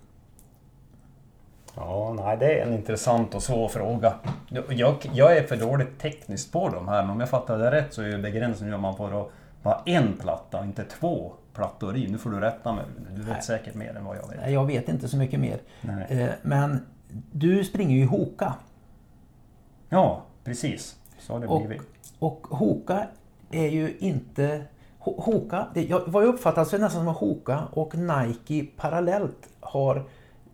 [1.74, 4.14] Ja, nej, det är en Intressant och svår fråga.
[4.70, 7.95] Jag, jag är för dåligt tekniskt på de här, men om jag fattar det rätt
[7.95, 9.29] så är begränsningen att man får
[9.62, 12.09] ha en platta, inte två plattor i.
[12.11, 12.85] Nu får du rätta mig,
[13.16, 14.41] du vet säkert mer än vad jag vet.
[14.41, 15.59] Nej, Jag vet inte så mycket mer.
[15.81, 16.07] Nej.
[16.22, 16.87] Eh, Men
[17.33, 18.55] du springer ju i Hoka.
[19.89, 20.97] Ja, precis.
[21.18, 21.83] Så har det Och, blivit.
[22.18, 23.07] och Hoka
[23.51, 24.62] är ju inte...
[25.01, 27.94] Ho- Hoka, det, jag, vad jag uppfattar så är det nästan som att Hoka och
[27.94, 30.05] Nike parallellt har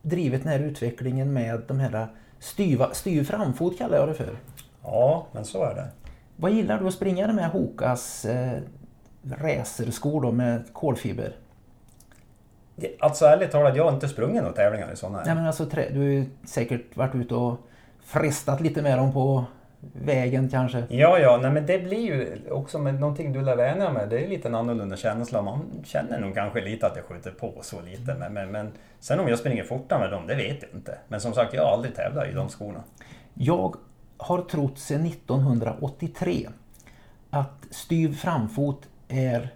[0.03, 2.07] drivit den här utvecklingen med de här
[2.39, 4.37] styva, styv framfot kallar jag det för.
[4.83, 5.89] Ja, men så är det.
[6.37, 8.59] Vad gillar du att springa med Hokas eh,
[9.31, 11.37] racerskor då med kolfiber?
[13.01, 15.25] Alltså ärligt talat, jag har inte sprungit några tävlingar i sådana här.
[15.27, 17.57] Nej, men alltså, du har ju säkert varit ute och
[18.01, 19.45] frestat lite med dem på
[19.93, 20.85] vägen kanske.
[20.89, 24.09] Ja, ja, nej, men det blir ju också med någonting du lär vänja med.
[24.09, 25.43] Det är lite en annorlunda känsla.
[25.43, 28.15] Man känner nog kanske lite att jag skjuter på så lite.
[28.15, 30.99] Men, men, men sen om jag springer fortare med dem, det vet jag inte.
[31.09, 32.83] Men som sagt, jag har aldrig tävlat i de skorna.
[33.35, 33.77] Jag
[34.17, 36.49] har trott sedan 1983
[37.31, 39.49] att styv framfot är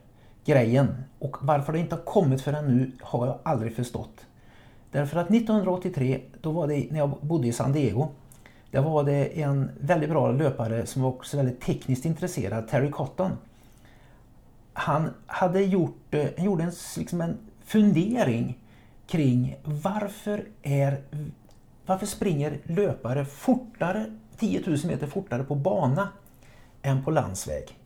[0.44, 1.04] grejen.
[1.18, 4.26] Och varför det inte har kommit förrän nu har jag aldrig förstått.
[4.90, 8.08] Därför att 1983, då var det när jag bodde i San Diego.
[8.70, 13.30] Där var det en väldigt bra löpare som var också väldigt tekniskt intresserad, Terry Cotton.
[14.72, 18.58] Han hade gjort, eh, han gjorde en, liksom en fundering
[19.06, 21.00] kring varför, är,
[21.86, 24.06] varför springer löpare fortare,
[24.38, 26.08] 10 000 meter fortare på bana
[26.82, 27.78] än på landsväg?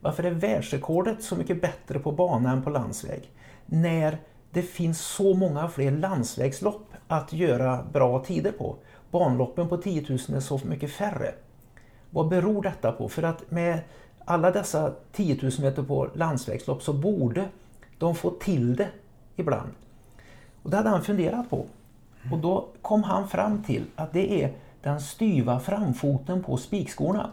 [0.00, 3.30] Varför är världsrekordet så mycket bättre på bana än på landsväg?
[3.66, 4.18] När
[4.52, 8.76] det finns så många fler landsvägslopp att göra bra tider på.
[9.10, 11.34] Banloppen på 10 000 är så mycket färre.
[12.10, 13.08] Vad beror detta på?
[13.08, 13.80] För att med
[14.24, 17.48] alla dessa 10 000 meter på landsvägslopp så borde
[17.98, 18.88] de få till det
[19.36, 19.70] ibland.
[20.62, 21.66] Och det hade han funderat på.
[22.32, 24.52] Och då kom han fram till att det är
[24.82, 27.30] den styva framfoten på spikskorna.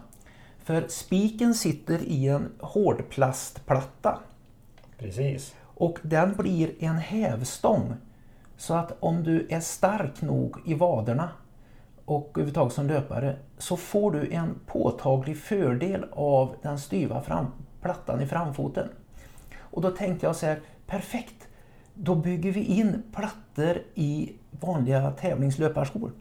[0.64, 4.18] För spiken sitter i en hårdplastplatta.
[4.98, 5.54] Precis.
[5.62, 7.94] Och den blir en hävstång.
[8.56, 11.28] Så att om du är stark nog i vaderna
[12.08, 17.46] och överhuvudtaget som löpare så får du en påtaglig fördel av den styva fram,
[17.82, 18.88] plattan i framfoten.
[19.58, 21.48] Och då tänkte jag så här, perfekt,
[21.94, 26.12] då bygger vi in plattor i vanliga tävlingslöparskor.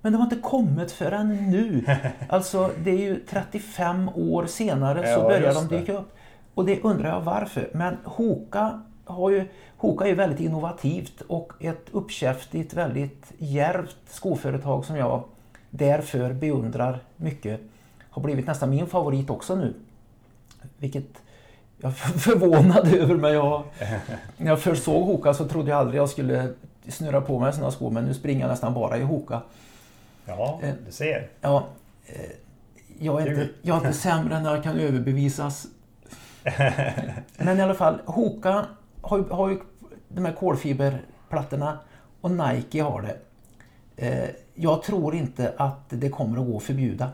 [0.00, 1.84] Men det har inte kommit förrän nu.
[2.28, 6.16] Alltså det är ju 35 år senare så ja, börjar de dyka upp.
[6.54, 7.70] Och det undrar jag varför.
[7.74, 14.96] Men Hoka, har ju, Hoka är väldigt innovativt och ett uppkäftigt, väldigt djärvt skoföretag som
[14.96, 15.24] jag
[15.70, 17.60] därför beundrar mycket.
[18.10, 19.74] Har blivit nästan min favorit också nu.
[20.78, 21.22] Vilket
[21.78, 23.62] jag är förvånad över men jag,
[24.36, 26.52] när jag först såg Hoka så trodde jag aldrig jag skulle
[26.88, 29.42] snurra på mig sådana skor men nu springer jag nästan bara i Hoka.
[30.24, 31.28] Ja, eh, du ser.
[31.40, 31.66] Ja,
[32.06, 32.30] eh,
[32.98, 35.66] jag, är inte, jag är inte sämre än jag kan överbevisas.
[37.36, 38.66] Men i alla fall, Hoka
[39.08, 39.58] har, har ju
[40.08, 41.78] de här kolfiberplattorna
[42.20, 43.16] och Nike har det.
[43.96, 47.10] Eh, jag tror inte att det kommer att gå att förbjuda.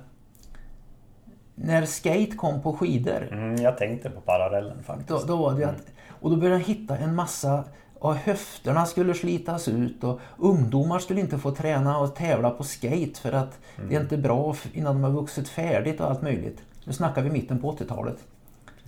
[1.55, 3.29] När skate kom på skidor.
[3.33, 5.09] Mm, jag tänkte på parallellen faktiskt.
[5.09, 7.65] Då, då var det att, och då började jag hitta en massa
[7.99, 13.21] och höfterna skulle slitas ut och ungdomar skulle inte få träna och tävla på skate
[13.21, 13.89] för att mm.
[13.89, 16.63] det är inte bra innan de har vuxit färdigt och allt möjligt.
[16.85, 18.17] Nu snackar vi mitten på 80-talet.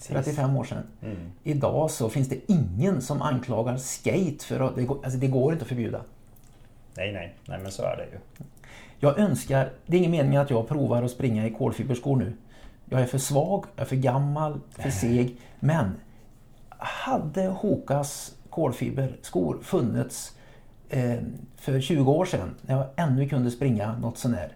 [0.03, 0.83] 35 år sedan.
[1.03, 1.17] Mm.
[1.43, 5.53] Idag så finns det ingen som anklagar skate för att det går, alltså det går
[5.53, 6.01] inte att förbjuda.
[6.97, 8.47] Nej, nej, nej men så är det ju.
[8.99, 12.33] Jag önskar, det är ingen mening att jag provar att springa i kolfiberskor nu.
[12.85, 15.37] Jag är för svag, jag är för gammal, för seg.
[15.61, 15.97] Men
[16.79, 20.37] hade Hokas kolfiberskor funnits
[20.89, 21.17] eh,
[21.57, 24.53] för 20 år sedan när jag ännu kunde springa något sånär.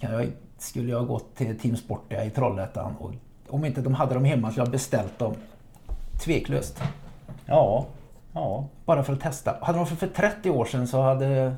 [0.00, 0.26] Kan jag,
[0.58, 3.12] skulle jag gått till Team Sportia i Trollhättan och
[3.48, 5.34] om inte de hade dem hemma så jag beställt dem.
[6.24, 6.82] Tveklöst.
[7.46, 7.86] Ja,
[8.32, 8.68] ja.
[8.84, 9.56] Bara för att testa.
[9.62, 11.54] Hade de för, för 30 år sedan så hade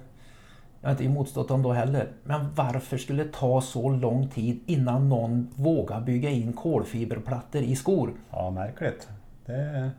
[0.80, 2.08] jag inte motstått dem då heller.
[2.24, 7.76] Men varför skulle det ta så lång tid innan någon vågar bygga in kolfiberplattor i
[7.76, 8.12] skor?
[8.30, 9.08] Ja, märkligt.
[9.46, 9.90] Det...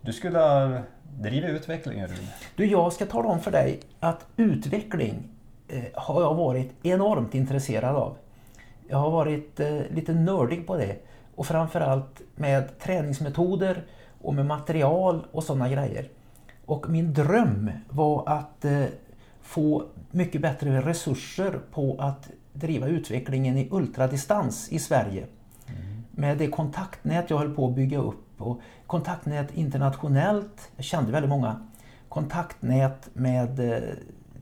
[0.00, 0.78] Du skulle ha
[1.20, 2.28] drivit utvecklingen Rune.
[2.56, 5.28] Du, jag ska tala om för dig att utveckling
[5.68, 8.16] eh, har jag varit enormt intresserad av.
[8.88, 10.96] Jag har varit eh, lite nördig på det.
[11.34, 13.84] Och framförallt med träningsmetoder
[14.20, 16.08] och med material och sådana grejer.
[16.66, 18.84] Och min dröm var att eh,
[19.42, 25.26] få mycket bättre resurser på att driva utvecklingen i ultradistans i Sverige.
[25.66, 26.04] Mm.
[26.10, 31.30] Med det kontaktnät jag höll på att bygga upp och kontaktnät internationellt, jag kände väldigt
[31.30, 31.66] många
[32.08, 33.82] kontaktnät med eh,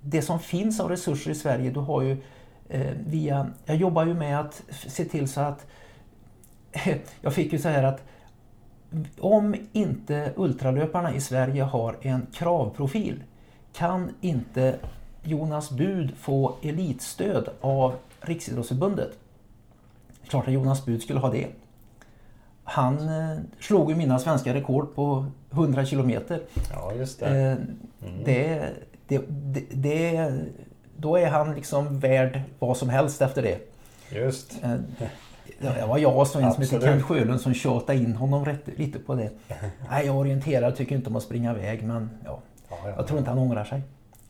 [0.02, 1.70] det som finns av resurser i Sverige.
[1.70, 2.16] Du har ju
[3.06, 5.66] via, jag jobbar ju med att se till så att
[7.20, 8.02] jag fick ju så här att
[9.20, 13.22] om inte ultralöparna i Sverige har en kravprofil
[13.72, 14.78] kan inte
[15.22, 19.18] Jonas Bud få elitstöd av Riksidrottsförbundet.
[20.28, 21.46] Klart att Jonas Bud skulle ha det.
[22.64, 26.42] Han eh, slog ju mina svenska rekord på 100 kilometer.
[26.72, 27.26] Ja, just det.
[27.26, 27.52] Eh,
[28.08, 28.24] mm.
[28.24, 28.70] det,
[29.06, 30.32] det, det, det.
[31.02, 33.58] Då är han liksom värd vad som helst efter det.
[34.10, 34.62] Just.
[34.62, 34.74] Eh,
[35.58, 39.14] det var jag och som heter Kent Sjölund som tjatade in honom rätt, lite på
[39.14, 39.30] det.
[39.90, 42.38] Nej, jag orienterar, tycker inte om att springa iväg men ja,
[42.68, 43.82] ja, ja jag tror inte han ångrar sig.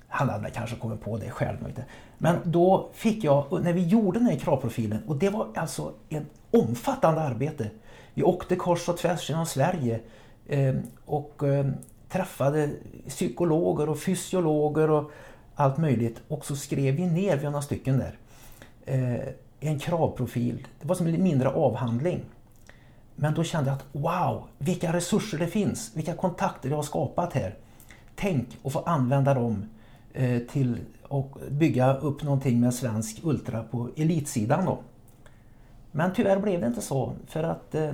[0.09, 1.57] Han hade kanske kommit på det själv.
[2.19, 6.25] Men då fick jag, när vi gjorde den här kravprofilen, och det var alltså ett
[6.51, 7.71] omfattande arbete.
[8.15, 10.01] Vi åkte kors och tvärs genom Sverige
[10.47, 10.75] eh,
[11.05, 11.67] och eh,
[12.09, 12.71] träffade
[13.09, 15.11] psykologer och fysiologer och
[15.55, 16.23] allt möjligt.
[16.29, 18.19] Och så skrev vi ner, vi har några stycken där,
[18.85, 19.29] eh,
[19.61, 20.67] en kravprofil.
[20.81, 22.25] Det var som en mindre avhandling.
[23.17, 27.33] Men då kände jag att wow, vilka resurser det finns, vilka kontakter jag har skapat
[27.33, 27.55] här.
[28.15, 29.65] Tänk att få använda dem
[30.13, 30.79] eh, till
[31.11, 34.79] att bygga upp någonting med svensk ultra på elitsidan då.
[35.93, 37.93] Men tyvärr blev det inte så för att eh,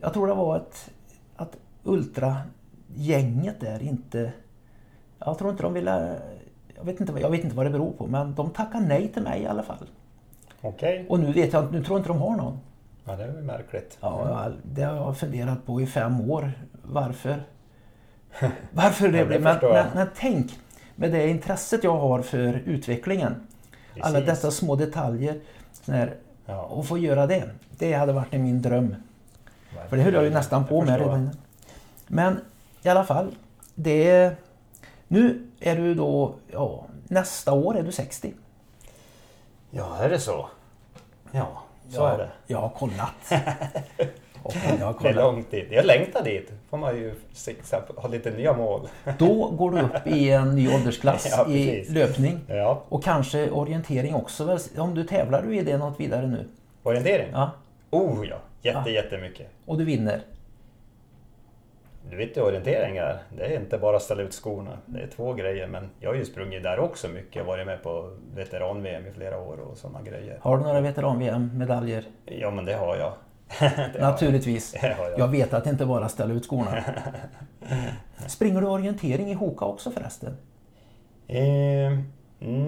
[0.00, 0.90] jag tror det var ett,
[1.36, 4.32] att ultragänget där inte...
[5.18, 6.20] Jag tror inte de ville...
[6.78, 9.22] Jag vet inte, jag vet inte vad det beror på men de tackade nej till
[9.22, 9.86] mig i alla fall.
[10.60, 11.06] Okej.
[11.08, 12.58] Och nu vet jag nu tror jag inte de har någon.
[13.04, 13.98] Ja, det är väl märkligt.
[14.00, 16.52] Ja, det har jag funderat på i fem år.
[16.82, 17.42] Varför?
[18.70, 19.42] Varför det Ja, det blev.
[19.42, 20.58] Men, men, men tänk
[20.96, 23.34] med det intresset jag har för utvecklingen.
[24.00, 24.26] Alla Precis.
[24.26, 25.40] dessa små detaljer.
[25.72, 26.14] Sån här,
[26.46, 27.50] Ja, och få göra det.
[27.78, 28.94] Det hade varit min dröm.
[29.88, 31.30] För det höll jag ju nästan på med redan.
[32.06, 32.40] Men
[32.82, 33.34] i alla fall.
[33.74, 34.32] Det,
[35.08, 38.32] nu är du då, ja, nästa år är du 60.
[39.70, 40.48] Ja, är det så?
[41.32, 42.28] Ja, så ja, är det.
[42.46, 43.14] Jag har kollat.
[44.80, 45.68] Jag har Det är långt dit.
[45.70, 46.52] Jag längtar dit.
[46.70, 47.14] får man ju
[47.96, 48.88] ha lite nya mål.
[49.18, 52.40] Då går du upp i en ny åldersklass Ja, i löpning.
[52.46, 54.58] Ja, Och kanske orientering också.
[54.78, 56.48] Om du tävlar du i det något vidare nu?
[56.82, 57.28] orientering.
[57.32, 57.50] Ja.
[57.90, 58.88] Oh ja, jätte, Ja.
[58.90, 59.46] jättemycket.
[59.66, 60.20] Och du vinner?
[62.10, 63.18] Du vet ju orientering är.
[63.36, 64.78] Det är inte bara att ställa ut skorna.
[64.86, 65.66] Det är två grejer.
[65.66, 67.36] Men jag har ju sprungit där också mycket.
[67.36, 70.38] Jag har varit med på veteran-VM i flera år och sådana grejer.
[70.40, 72.04] Har du några veteran-VM-medaljer?
[72.24, 73.12] Ja, men det har jag.
[73.92, 74.74] det Naturligtvis.
[74.82, 74.94] jag.
[74.94, 75.18] Har jag.
[75.18, 76.84] Jag vet att det inte bara är att ställa ut skorna.
[78.26, 80.36] Springer du orientering i Hoka också förresten?
[81.26, 81.98] Eh,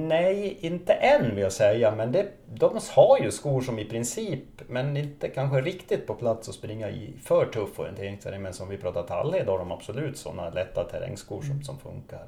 [0.08, 1.94] nej, inte än vill jag säga.
[1.94, 6.48] Men det, de har ju skor som i princip, men inte kanske riktigt på plats
[6.48, 8.42] att springa i för tuff orienteringsterräng.
[8.42, 12.22] Men som vi pratar Tallhed har de absolut sådana lätta terrängskor som, som funkar.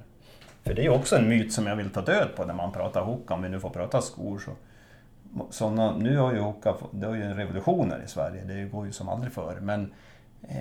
[0.62, 2.72] För det är ju också en myt som jag vill ta död på när man
[2.72, 4.38] pratar Hoka, om vi nu får prata skor.
[4.38, 4.50] Så,
[5.50, 8.86] såna, nu har ju Hoka, det har ju en revolution här i Sverige, det går
[8.86, 9.58] ju som aldrig förr.
[9.60, 9.92] Men
[10.48, 10.56] eh,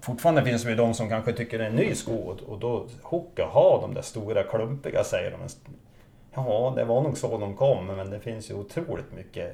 [0.00, 2.16] fortfarande finns det ju de som kanske tycker det är en ny sko
[2.46, 5.38] och- då Hoka har de där stora klumpiga säger de.
[6.34, 9.52] Ja, det var nog så de kom, men det finns ju otroligt mycket.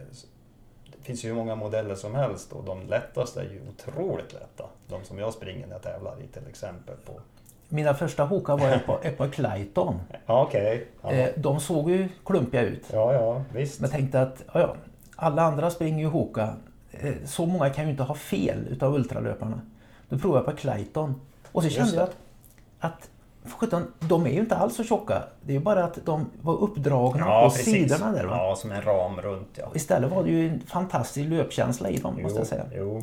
[0.97, 4.65] Det finns ju hur många modeller som helst och de lättaste är ju otroligt lätta.
[4.89, 6.95] De som jag springer när jag tävlar i till exempel.
[7.07, 7.13] på.
[7.69, 10.01] Mina första Hoka var ett par, ett par Clayton.
[10.27, 10.87] Ja, okej.
[11.03, 11.11] Ja.
[11.13, 12.85] Eh, De såg ju klumpiga ut.
[12.93, 13.81] ja, ja, visst.
[13.81, 14.77] Men tänkte att ja, ja,
[15.17, 16.55] alla andra springer ju Hoka.
[16.91, 19.61] Eh, Så många kan ju inte ha fel utav ultralöparna.
[20.09, 21.21] Då provade jag på Clayton.
[21.53, 22.13] Och så kände jag det.
[22.81, 23.11] att,
[23.47, 25.23] att sjutton, de är ju inte alls så tjocka.
[25.43, 27.73] Det är ju bara att de var uppdragna Ja, på precis.
[27.73, 28.25] sidorna där.
[28.25, 28.37] Va?
[28.37, 29.71] Ja, som en ram runt ja.
[29.75, 32.65] Istället var det ju en fantastisk löpkänsla i dem måste jag säga.
[32.75, 33.03] Jo.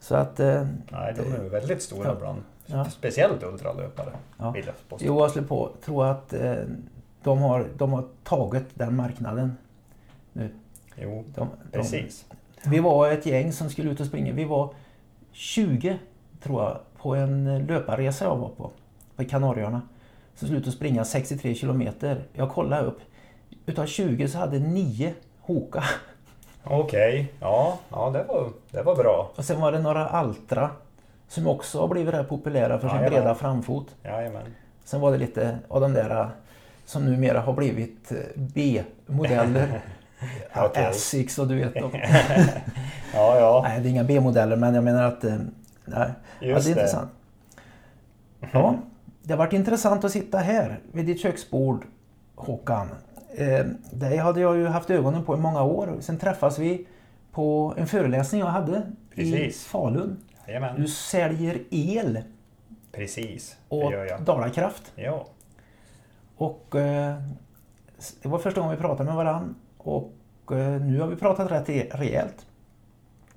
[0.00, 0.40] Så att...
[0.40, 2.14] eh, Nej, de är väldigt stora Ja.
[2.14, 2.84] bland Ja.
[2.84, 4.12] speciellt ultralöpare.
[4.38, 4.50] Ja.
[4.50, 5.06] Vill jag påstå.
[5.06, 6.54] Jo, jag skulle på tro att eh,
[7.22, 9.56] de, har, de har tagit den marknaden
[10.32, 10.50] nu.
[10.96, 12.24] Jo, De, de, precis.
[12.66, 14.32] Vi var ett gäng som skulle ut och springa.
[14.32, 14.74] Vi var
[15.32, 15.98] 20
[16.42, 18.70] tror jag på en löparresa jag var på.
[19.24, 19.82] På Kanarieöarna.
[20.50, 22.22] Ut och springa 63 kilometer.
[22.32, 22.98] Jag kollade upp.
[23.66, 25.84] Utav 20 så hade 9 Hoka.
[26.64, 29.30] Okej, ja, ja det, var, det var bra.
[29.36, 30.70] Och sen var det några Altra.
[31.28, 33.10] Som också har blivit rätt populära för sin Jajamän.
[33.20, 33.86] breda framfot.
[34.02, 34.42] Jajamän.
[34.84, 36.28] Sen var det lite av de där
[36.84, 39.80] som numera har blivit eh, B-modeller.
[40.56, 40.84] Okej.
[40.86, 41.90] Asics och du vet dem.
[43.14, 45.24] Ja, ja, Nej, det är inga B-modeller men jag menar att...
[45.24, 45.36] eh,
[45.84, 46.08] Nej,
[46.40, 46.80] ja, Just det är det.
[46.80, 47.10] intressant.
[48.52, 48.74] Ja,
[49.22, 51.86] det har varit intressant att sitta här vid ditt köksbord
[52.34, 52.88] Håkan.
[53.34, 55.96] Eh, dig hade jag ju haft ögonen på i många år.
[56.00, 56.86] Sen träffas vi
[57.32, 58.82] på en föreläsning jag hade
[59.14, 59.64] i Precis.
[59.66, 60.16] Falun.
[60.46, 60.80] jajamän.
[60.80, 62.20] Du säljer el
[62.92, 63.56] Precis,
[64.08, 64.22] jag.
[64.22, 64.92] Dalakraft.
[64.94, 65.26] Ja,
[66.36, 67.14] Och eh,
[68.22, 69.54] det var första gången vi pratade med varandra.
[69.78, 70.12] Och
[70.52, 72.46] eh, nu har vi pratat rätt re- rejält.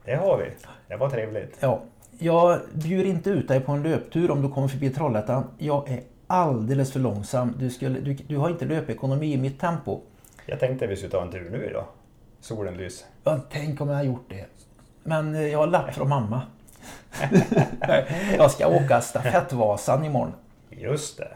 [0.06, 0.50] det har vi.
[0.88, 1.58] Det var trevligt.
[1.60, 1.80] Ja,
[2.24, 5.44] jag bjuder inte ut dig på en löptur om du kommer förbi Trollhättan.
[5.58, 7.56] Jag är alldeles för långsam.
[7.60, 10.02] Du, skulle, du, du har inte löpekonomi i mitt tempo.
[10.46, 11.86] Jag tänkte vi skulle ta en tur nu idag.
[12.40, 13.08] Solen lyser.
[13.24, 14.46] Ja, tänk om jag har gjort det.
[15.04, 16.42] Men eh, jag har lapp från mamma.
[18.38, 20.34] jag ska åka stafettvasan imorgon.
[20.70, 21.30] Just det.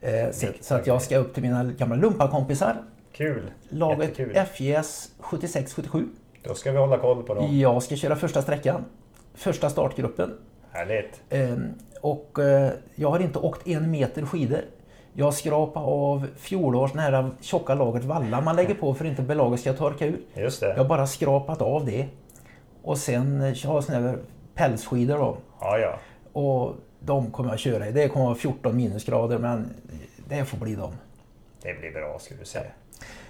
[0.00, 2.76] Eh, så, så att jag ska upp till mina gamla lumpakompisar.
[3.12, 3.50] Kul.
[3.68, 4.46] Laget Jättekul.
[4.46, 6.08] FJS 76-77.
[6.42, 7.58] Då ska vi hålla koll på dem.
[7.58, 8.84] Jag ska köra första sträckan.
[9.36, 10.38] Första startgruppen.
[10.72, 11.20] Härligt.
[11.30, 14.60] Ehm, Och eh, jag har inte åkt en meter skidor.
[15.12, 19.60] Jag skrapar av fjolårs här tjocka lagret valla man lägger på för att inte belaget
[19.60, 20.20] ska torka ur.
[20.34, 20.84] Just Jag har det.
[20.84, 22.06] bara skrapat av det.
[22.82, 24.18] Och sen eh, har jag såna här
[24.54, 25.36] pälsskidor då.
[25.60, 25.98] Ja, ja.
[26.40, 27.92] Och de kommer jag köra i.
[27.92, 29.70] Det kommer vara 14 minusgrader men
[30.28, 30.92] det får bli dem.
[31.62, 32.70] Det blir bra ska du säga.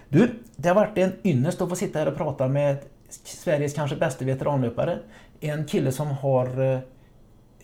[0.09, 2.77] Du, det har varit en ynnest att få sitta här och prata med
[3.25, 4.99] Sveriges kanske bästa veteranlöpare.
[5.49, 6.81] En kille som har eh,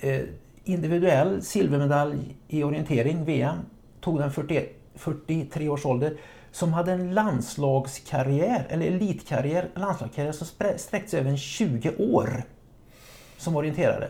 [0.00, 0.22] eh
[0.64, 3.56] individuell silvermedalj i orientering, VM.
[4.00, 6.16] Tog den 40, 43 års ålder.
[6.52, 10.46] Som hade en landslagskarriär, eller elitkarriär, landslagskarriär som
[10.76, 12.42] sträckte sig över 20 år.
[13.36, 14.08] Som orienterare.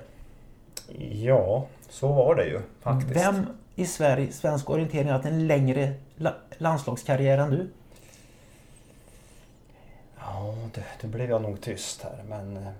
[0.98, 3.16] Ja, så var det ju faktiskt.
[3.16, 5.94] Vem i Sverige, svensk orientering har haft en längre
[6.58, 7.68] landslagskarriär än du?
[10.18, 10.54] Ja,
[11.00, 12.72] då blev jag nog tyst här men eh,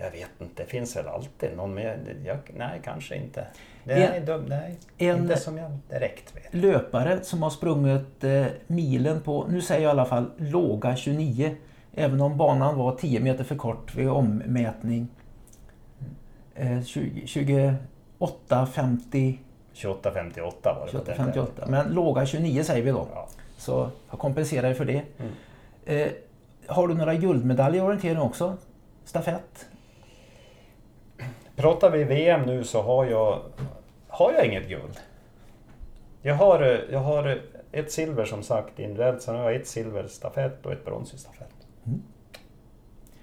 [0.00, 2.16] jag vet inte, det finns väl alltid någon mer?
[2.24, 3.46] Jag, nej, kanske inte.
[3.84, 6.54] Det är en, dum, nej, en inte som jag direkt vet.
[6.54, 11.56] löpare som har sprungit eh, milen på, nu säger jag i alla fall låga 29,
[11.94, 15.08] även om banan var 10 meter för kort vid ommätning.
[16.54, 19.38] Eh, 20, 28, 50
[19.74, 20.90] 28-58 var det.
[20.90, 21.66] 28, 58.
[21.66, 23.08] Men låga 29 säger vi då.
[23.14, 23.28] Ja.
[23.56, 25.02] Så jag kompenserar för det.
[25.18, 25.32] Mm.
[25.84, 26.08] Eh,
[26.66, 28.56] har du några guldmedaljer i orientering också?
[29.04, 29.69] Stafett?
[31.60, 33.42] Pratar vi VM nu så har jag,
[34.08, 35.00] har jag inget guld.
[36.22, 37.40] Jag har, jag har
[37.72, 41.18] ett silver som sagt individuellt, sen har jag ett silver stafett och ett brons i
[41.18, 41.54] stafett.
[41.86, 42.02] Mm.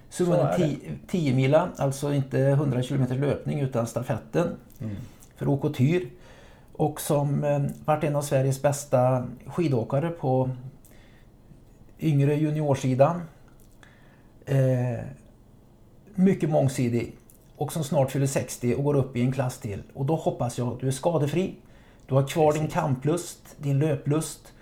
[0.08, 0.58] Så, så var
[1.06, 4.96] 10 mila, alltså inte 100 km löpning utan stafetten mm.
[5.36, 6.08] för OK Tyr.
[6.72, 10.50] Och som eh, varit en av Sveriges bästa skidåkare på
[12.00, 13.22] yngre juniorsidan.
[14.46, 15.04] Eh,
[16.14, 17.17] mycket mångsidig
[17.58, 19.82] och som snart fyller 60 och går upp i en klass till.
[19.94, 21.54] Och då hoppas jag att du är skadefri.
[22.06, 22.60] Du har kvar Precis.
[22.60, 24.52] din kamplust, din löplust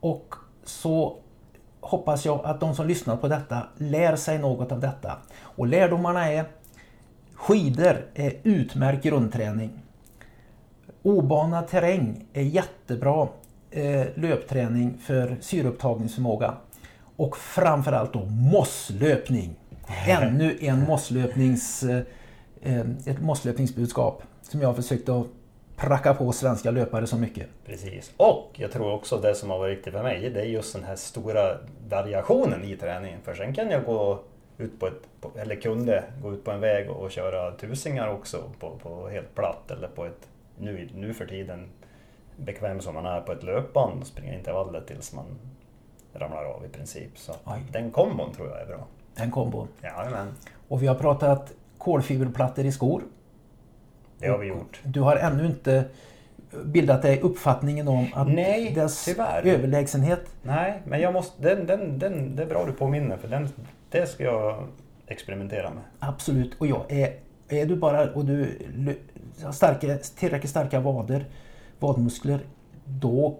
[0.00, 0.34] och
[0.64, 1.16] så
[1.80, 5.18] hoppas jag att de som lyssnar på detta lär sig något av detta.
[5.40, 6.44] Och lärdomarna är
[7.34, 9.70] skidor är utmärkt grundträning.
[11.02, 13.28] Obanad terräng är jättebra
[13.70, 16.54] eh, löpträning för syreupptagningsförmåga.
[17.16, 19.54] Och framförallt då mosslöpning.
[20.06, 22.02] Ännu en mosslöpnings, eh, eh,
[23.06, 25.26] ett mosslöpningsbudskap som jag har försökt att
[25.76, 27.46] pracka på svenska löpare så mycket.
[27.66, 28.12] Precis.
[28.16, 30.84] Och jag tror också det som har varit viktigt för mig, det är just den
[30.84, 33.20] här stora variationen i träningen.
[33.22, 34.20] För sen kan jag gå
[34.58, 38.70] ut på ett, eller kunde gå ut på en väg och köra tusingar också på,
[38.82, 40.28] på helt platt eller på ett,
[40.58, 41.68] nu, nu för tiden
[42.36, 45.26] bekväm som man är på ett löpband springa intervaller tills man
[46.14, 47.18] ramlar av i princip.
[47.18, 47.32] Så
[47.72, 48.86] den kombon tror jag är bra.
[49.14, 49.68] Den kombon.
[49.82, 50.34] Jajamän.
[50.68, 53.02] Och vi har pratat kolfiberplattor i skor.
[54.18, 54.80] Det har vi gjort.
[54.84, 55.84] Du har ännu inte
[56.64, 59.46] bildat dig uppfattningen om att Nej, dess tyvärr.
[59.46, 60.30] överlägsenhet?
[60.42, 63.48] Nej, men jag måste, den, den, den, det är bra du påminner för den,
[63.90, 64.66] det ska jag
[65.06, 65.82] experimentera med.
[65.98, 67.12] Absolut, och ja, är,
[67.48, 68.58] är du bara och du
[69.44, 71.24] har starka, tillräckligt starka vader,
[71.78, 72.40] vadmuskler,
[72.84, 73.38] då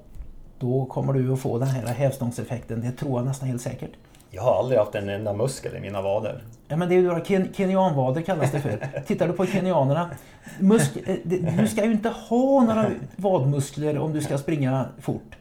[0.58, 2.80] då kommer du att få den här hävstångseffekten.
[2.80, 3.90] Det tror jag nästan helt säkert.
[4.36, 6.42] Jag har aldrig haft en enda muskel i mina vader.
[6.68, 9.00] Ja, men det är ju ken kenyanvader kallas det för.
[9.06, 10.10] Tittar du på kenyanerna.
[10.58, 11.16] Musk eh,
[11.58, 12.86] du ska ju inte ha några
[13.16, 15.36] vadmuskler om du ska springa fort.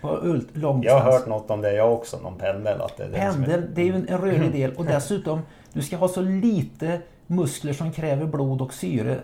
[0.00, 0.08] På
[0.52, 0.84] långdistans.
[0.84, 2.80] Jag har hört något om det jag också, någon pendel.
[2.80, 5.40] Att det är pendel, det är ju en rörlig del och dessutom
[5.72, 9.18] du ska ha så lite muskler som kräver blod och syre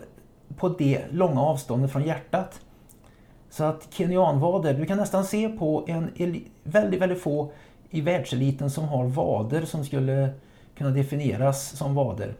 [0.57, 2.61] på det långa avståndet från hjärtat.
[3.49, 6.11] Så att kenyanvader, du kan nästan se på en
[6.63, 7.51] väldigt, väldigt få
[7.95, 10.29] i världseliten som har vader som skulle
[10.77, 12.33] kunna definieras som vader.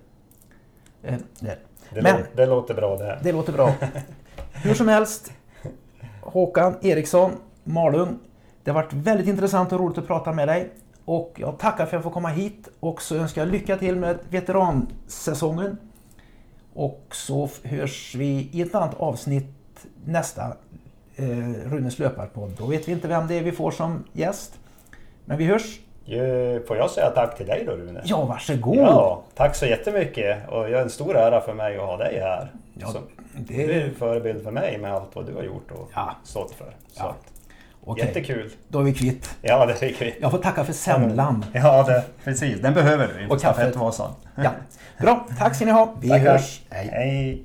[1.04, 1.58] Eh, det,
[2.02, 3.20] Men, låter, det låter bra det.
[3.24, 3.74] Det låter bra.
[4.54, 5.32] Hur som helst,
[6.22, 7.32] Håkan Eriksson,
[7.64, 8.20] Malung.
[8.64, 10.70] Det har varit väldigt intressant och roligt att prata med dig.
[11.06, 13.96] Och jag tackar för att jag får komma hit och så önskar jag lycka till
[13.96, 15.78] med veteransäsongen.
[16.74, 20.58] Och så hörs vi i ett annat avsnitt nästa
[21.16, 21.26] eh,
[21.66, 22.52] Runes löparpodd.
[22.58, 24.60] Då vet vi inte vem det är vi får som gäst.
[25.26, 25.80] Men vi hörs!
[26.68, 28.02] Får jag säga tack till dig då Rune?
[28.06, 28.78] Ja, varsågod!
[28.78, 30.50] Ja, tack så jättemycket!
[30.50, 32.52] Och det är en stor ära för mig att ha dig här.
[32.74, 33.00] Ja, så,
[33.34, 33.68] det...
[33.68, 36.16] Du är en förebild för mig med allt vad du har gjort och ja.
[36.24, 36.66] stått för.
[36.66, 37.16] Så ja.
[37.86, 38.06] Okay.
[38.06, 38.52] Jättekul!
[38.68, 39.36] Då är vi kvitt.
[39.42, 40.18] Ja, det är vi kvitt.
[40.22, 41.46] Jag får tacka för semlan.
[41.54, 42.62] Ja, det, precis.
[42.62, 44.12] Den behöver du inför stafettvasan.
[44.36, 44.50] Ja.
[45.02, 45.96] Bra, tack ska ni ha.
[46.02, 46.32] Vi Tackar.
[46.32, 46.62] hörs.
[46.70, 46.90] Hej.
[46.92, 47.44] Hej.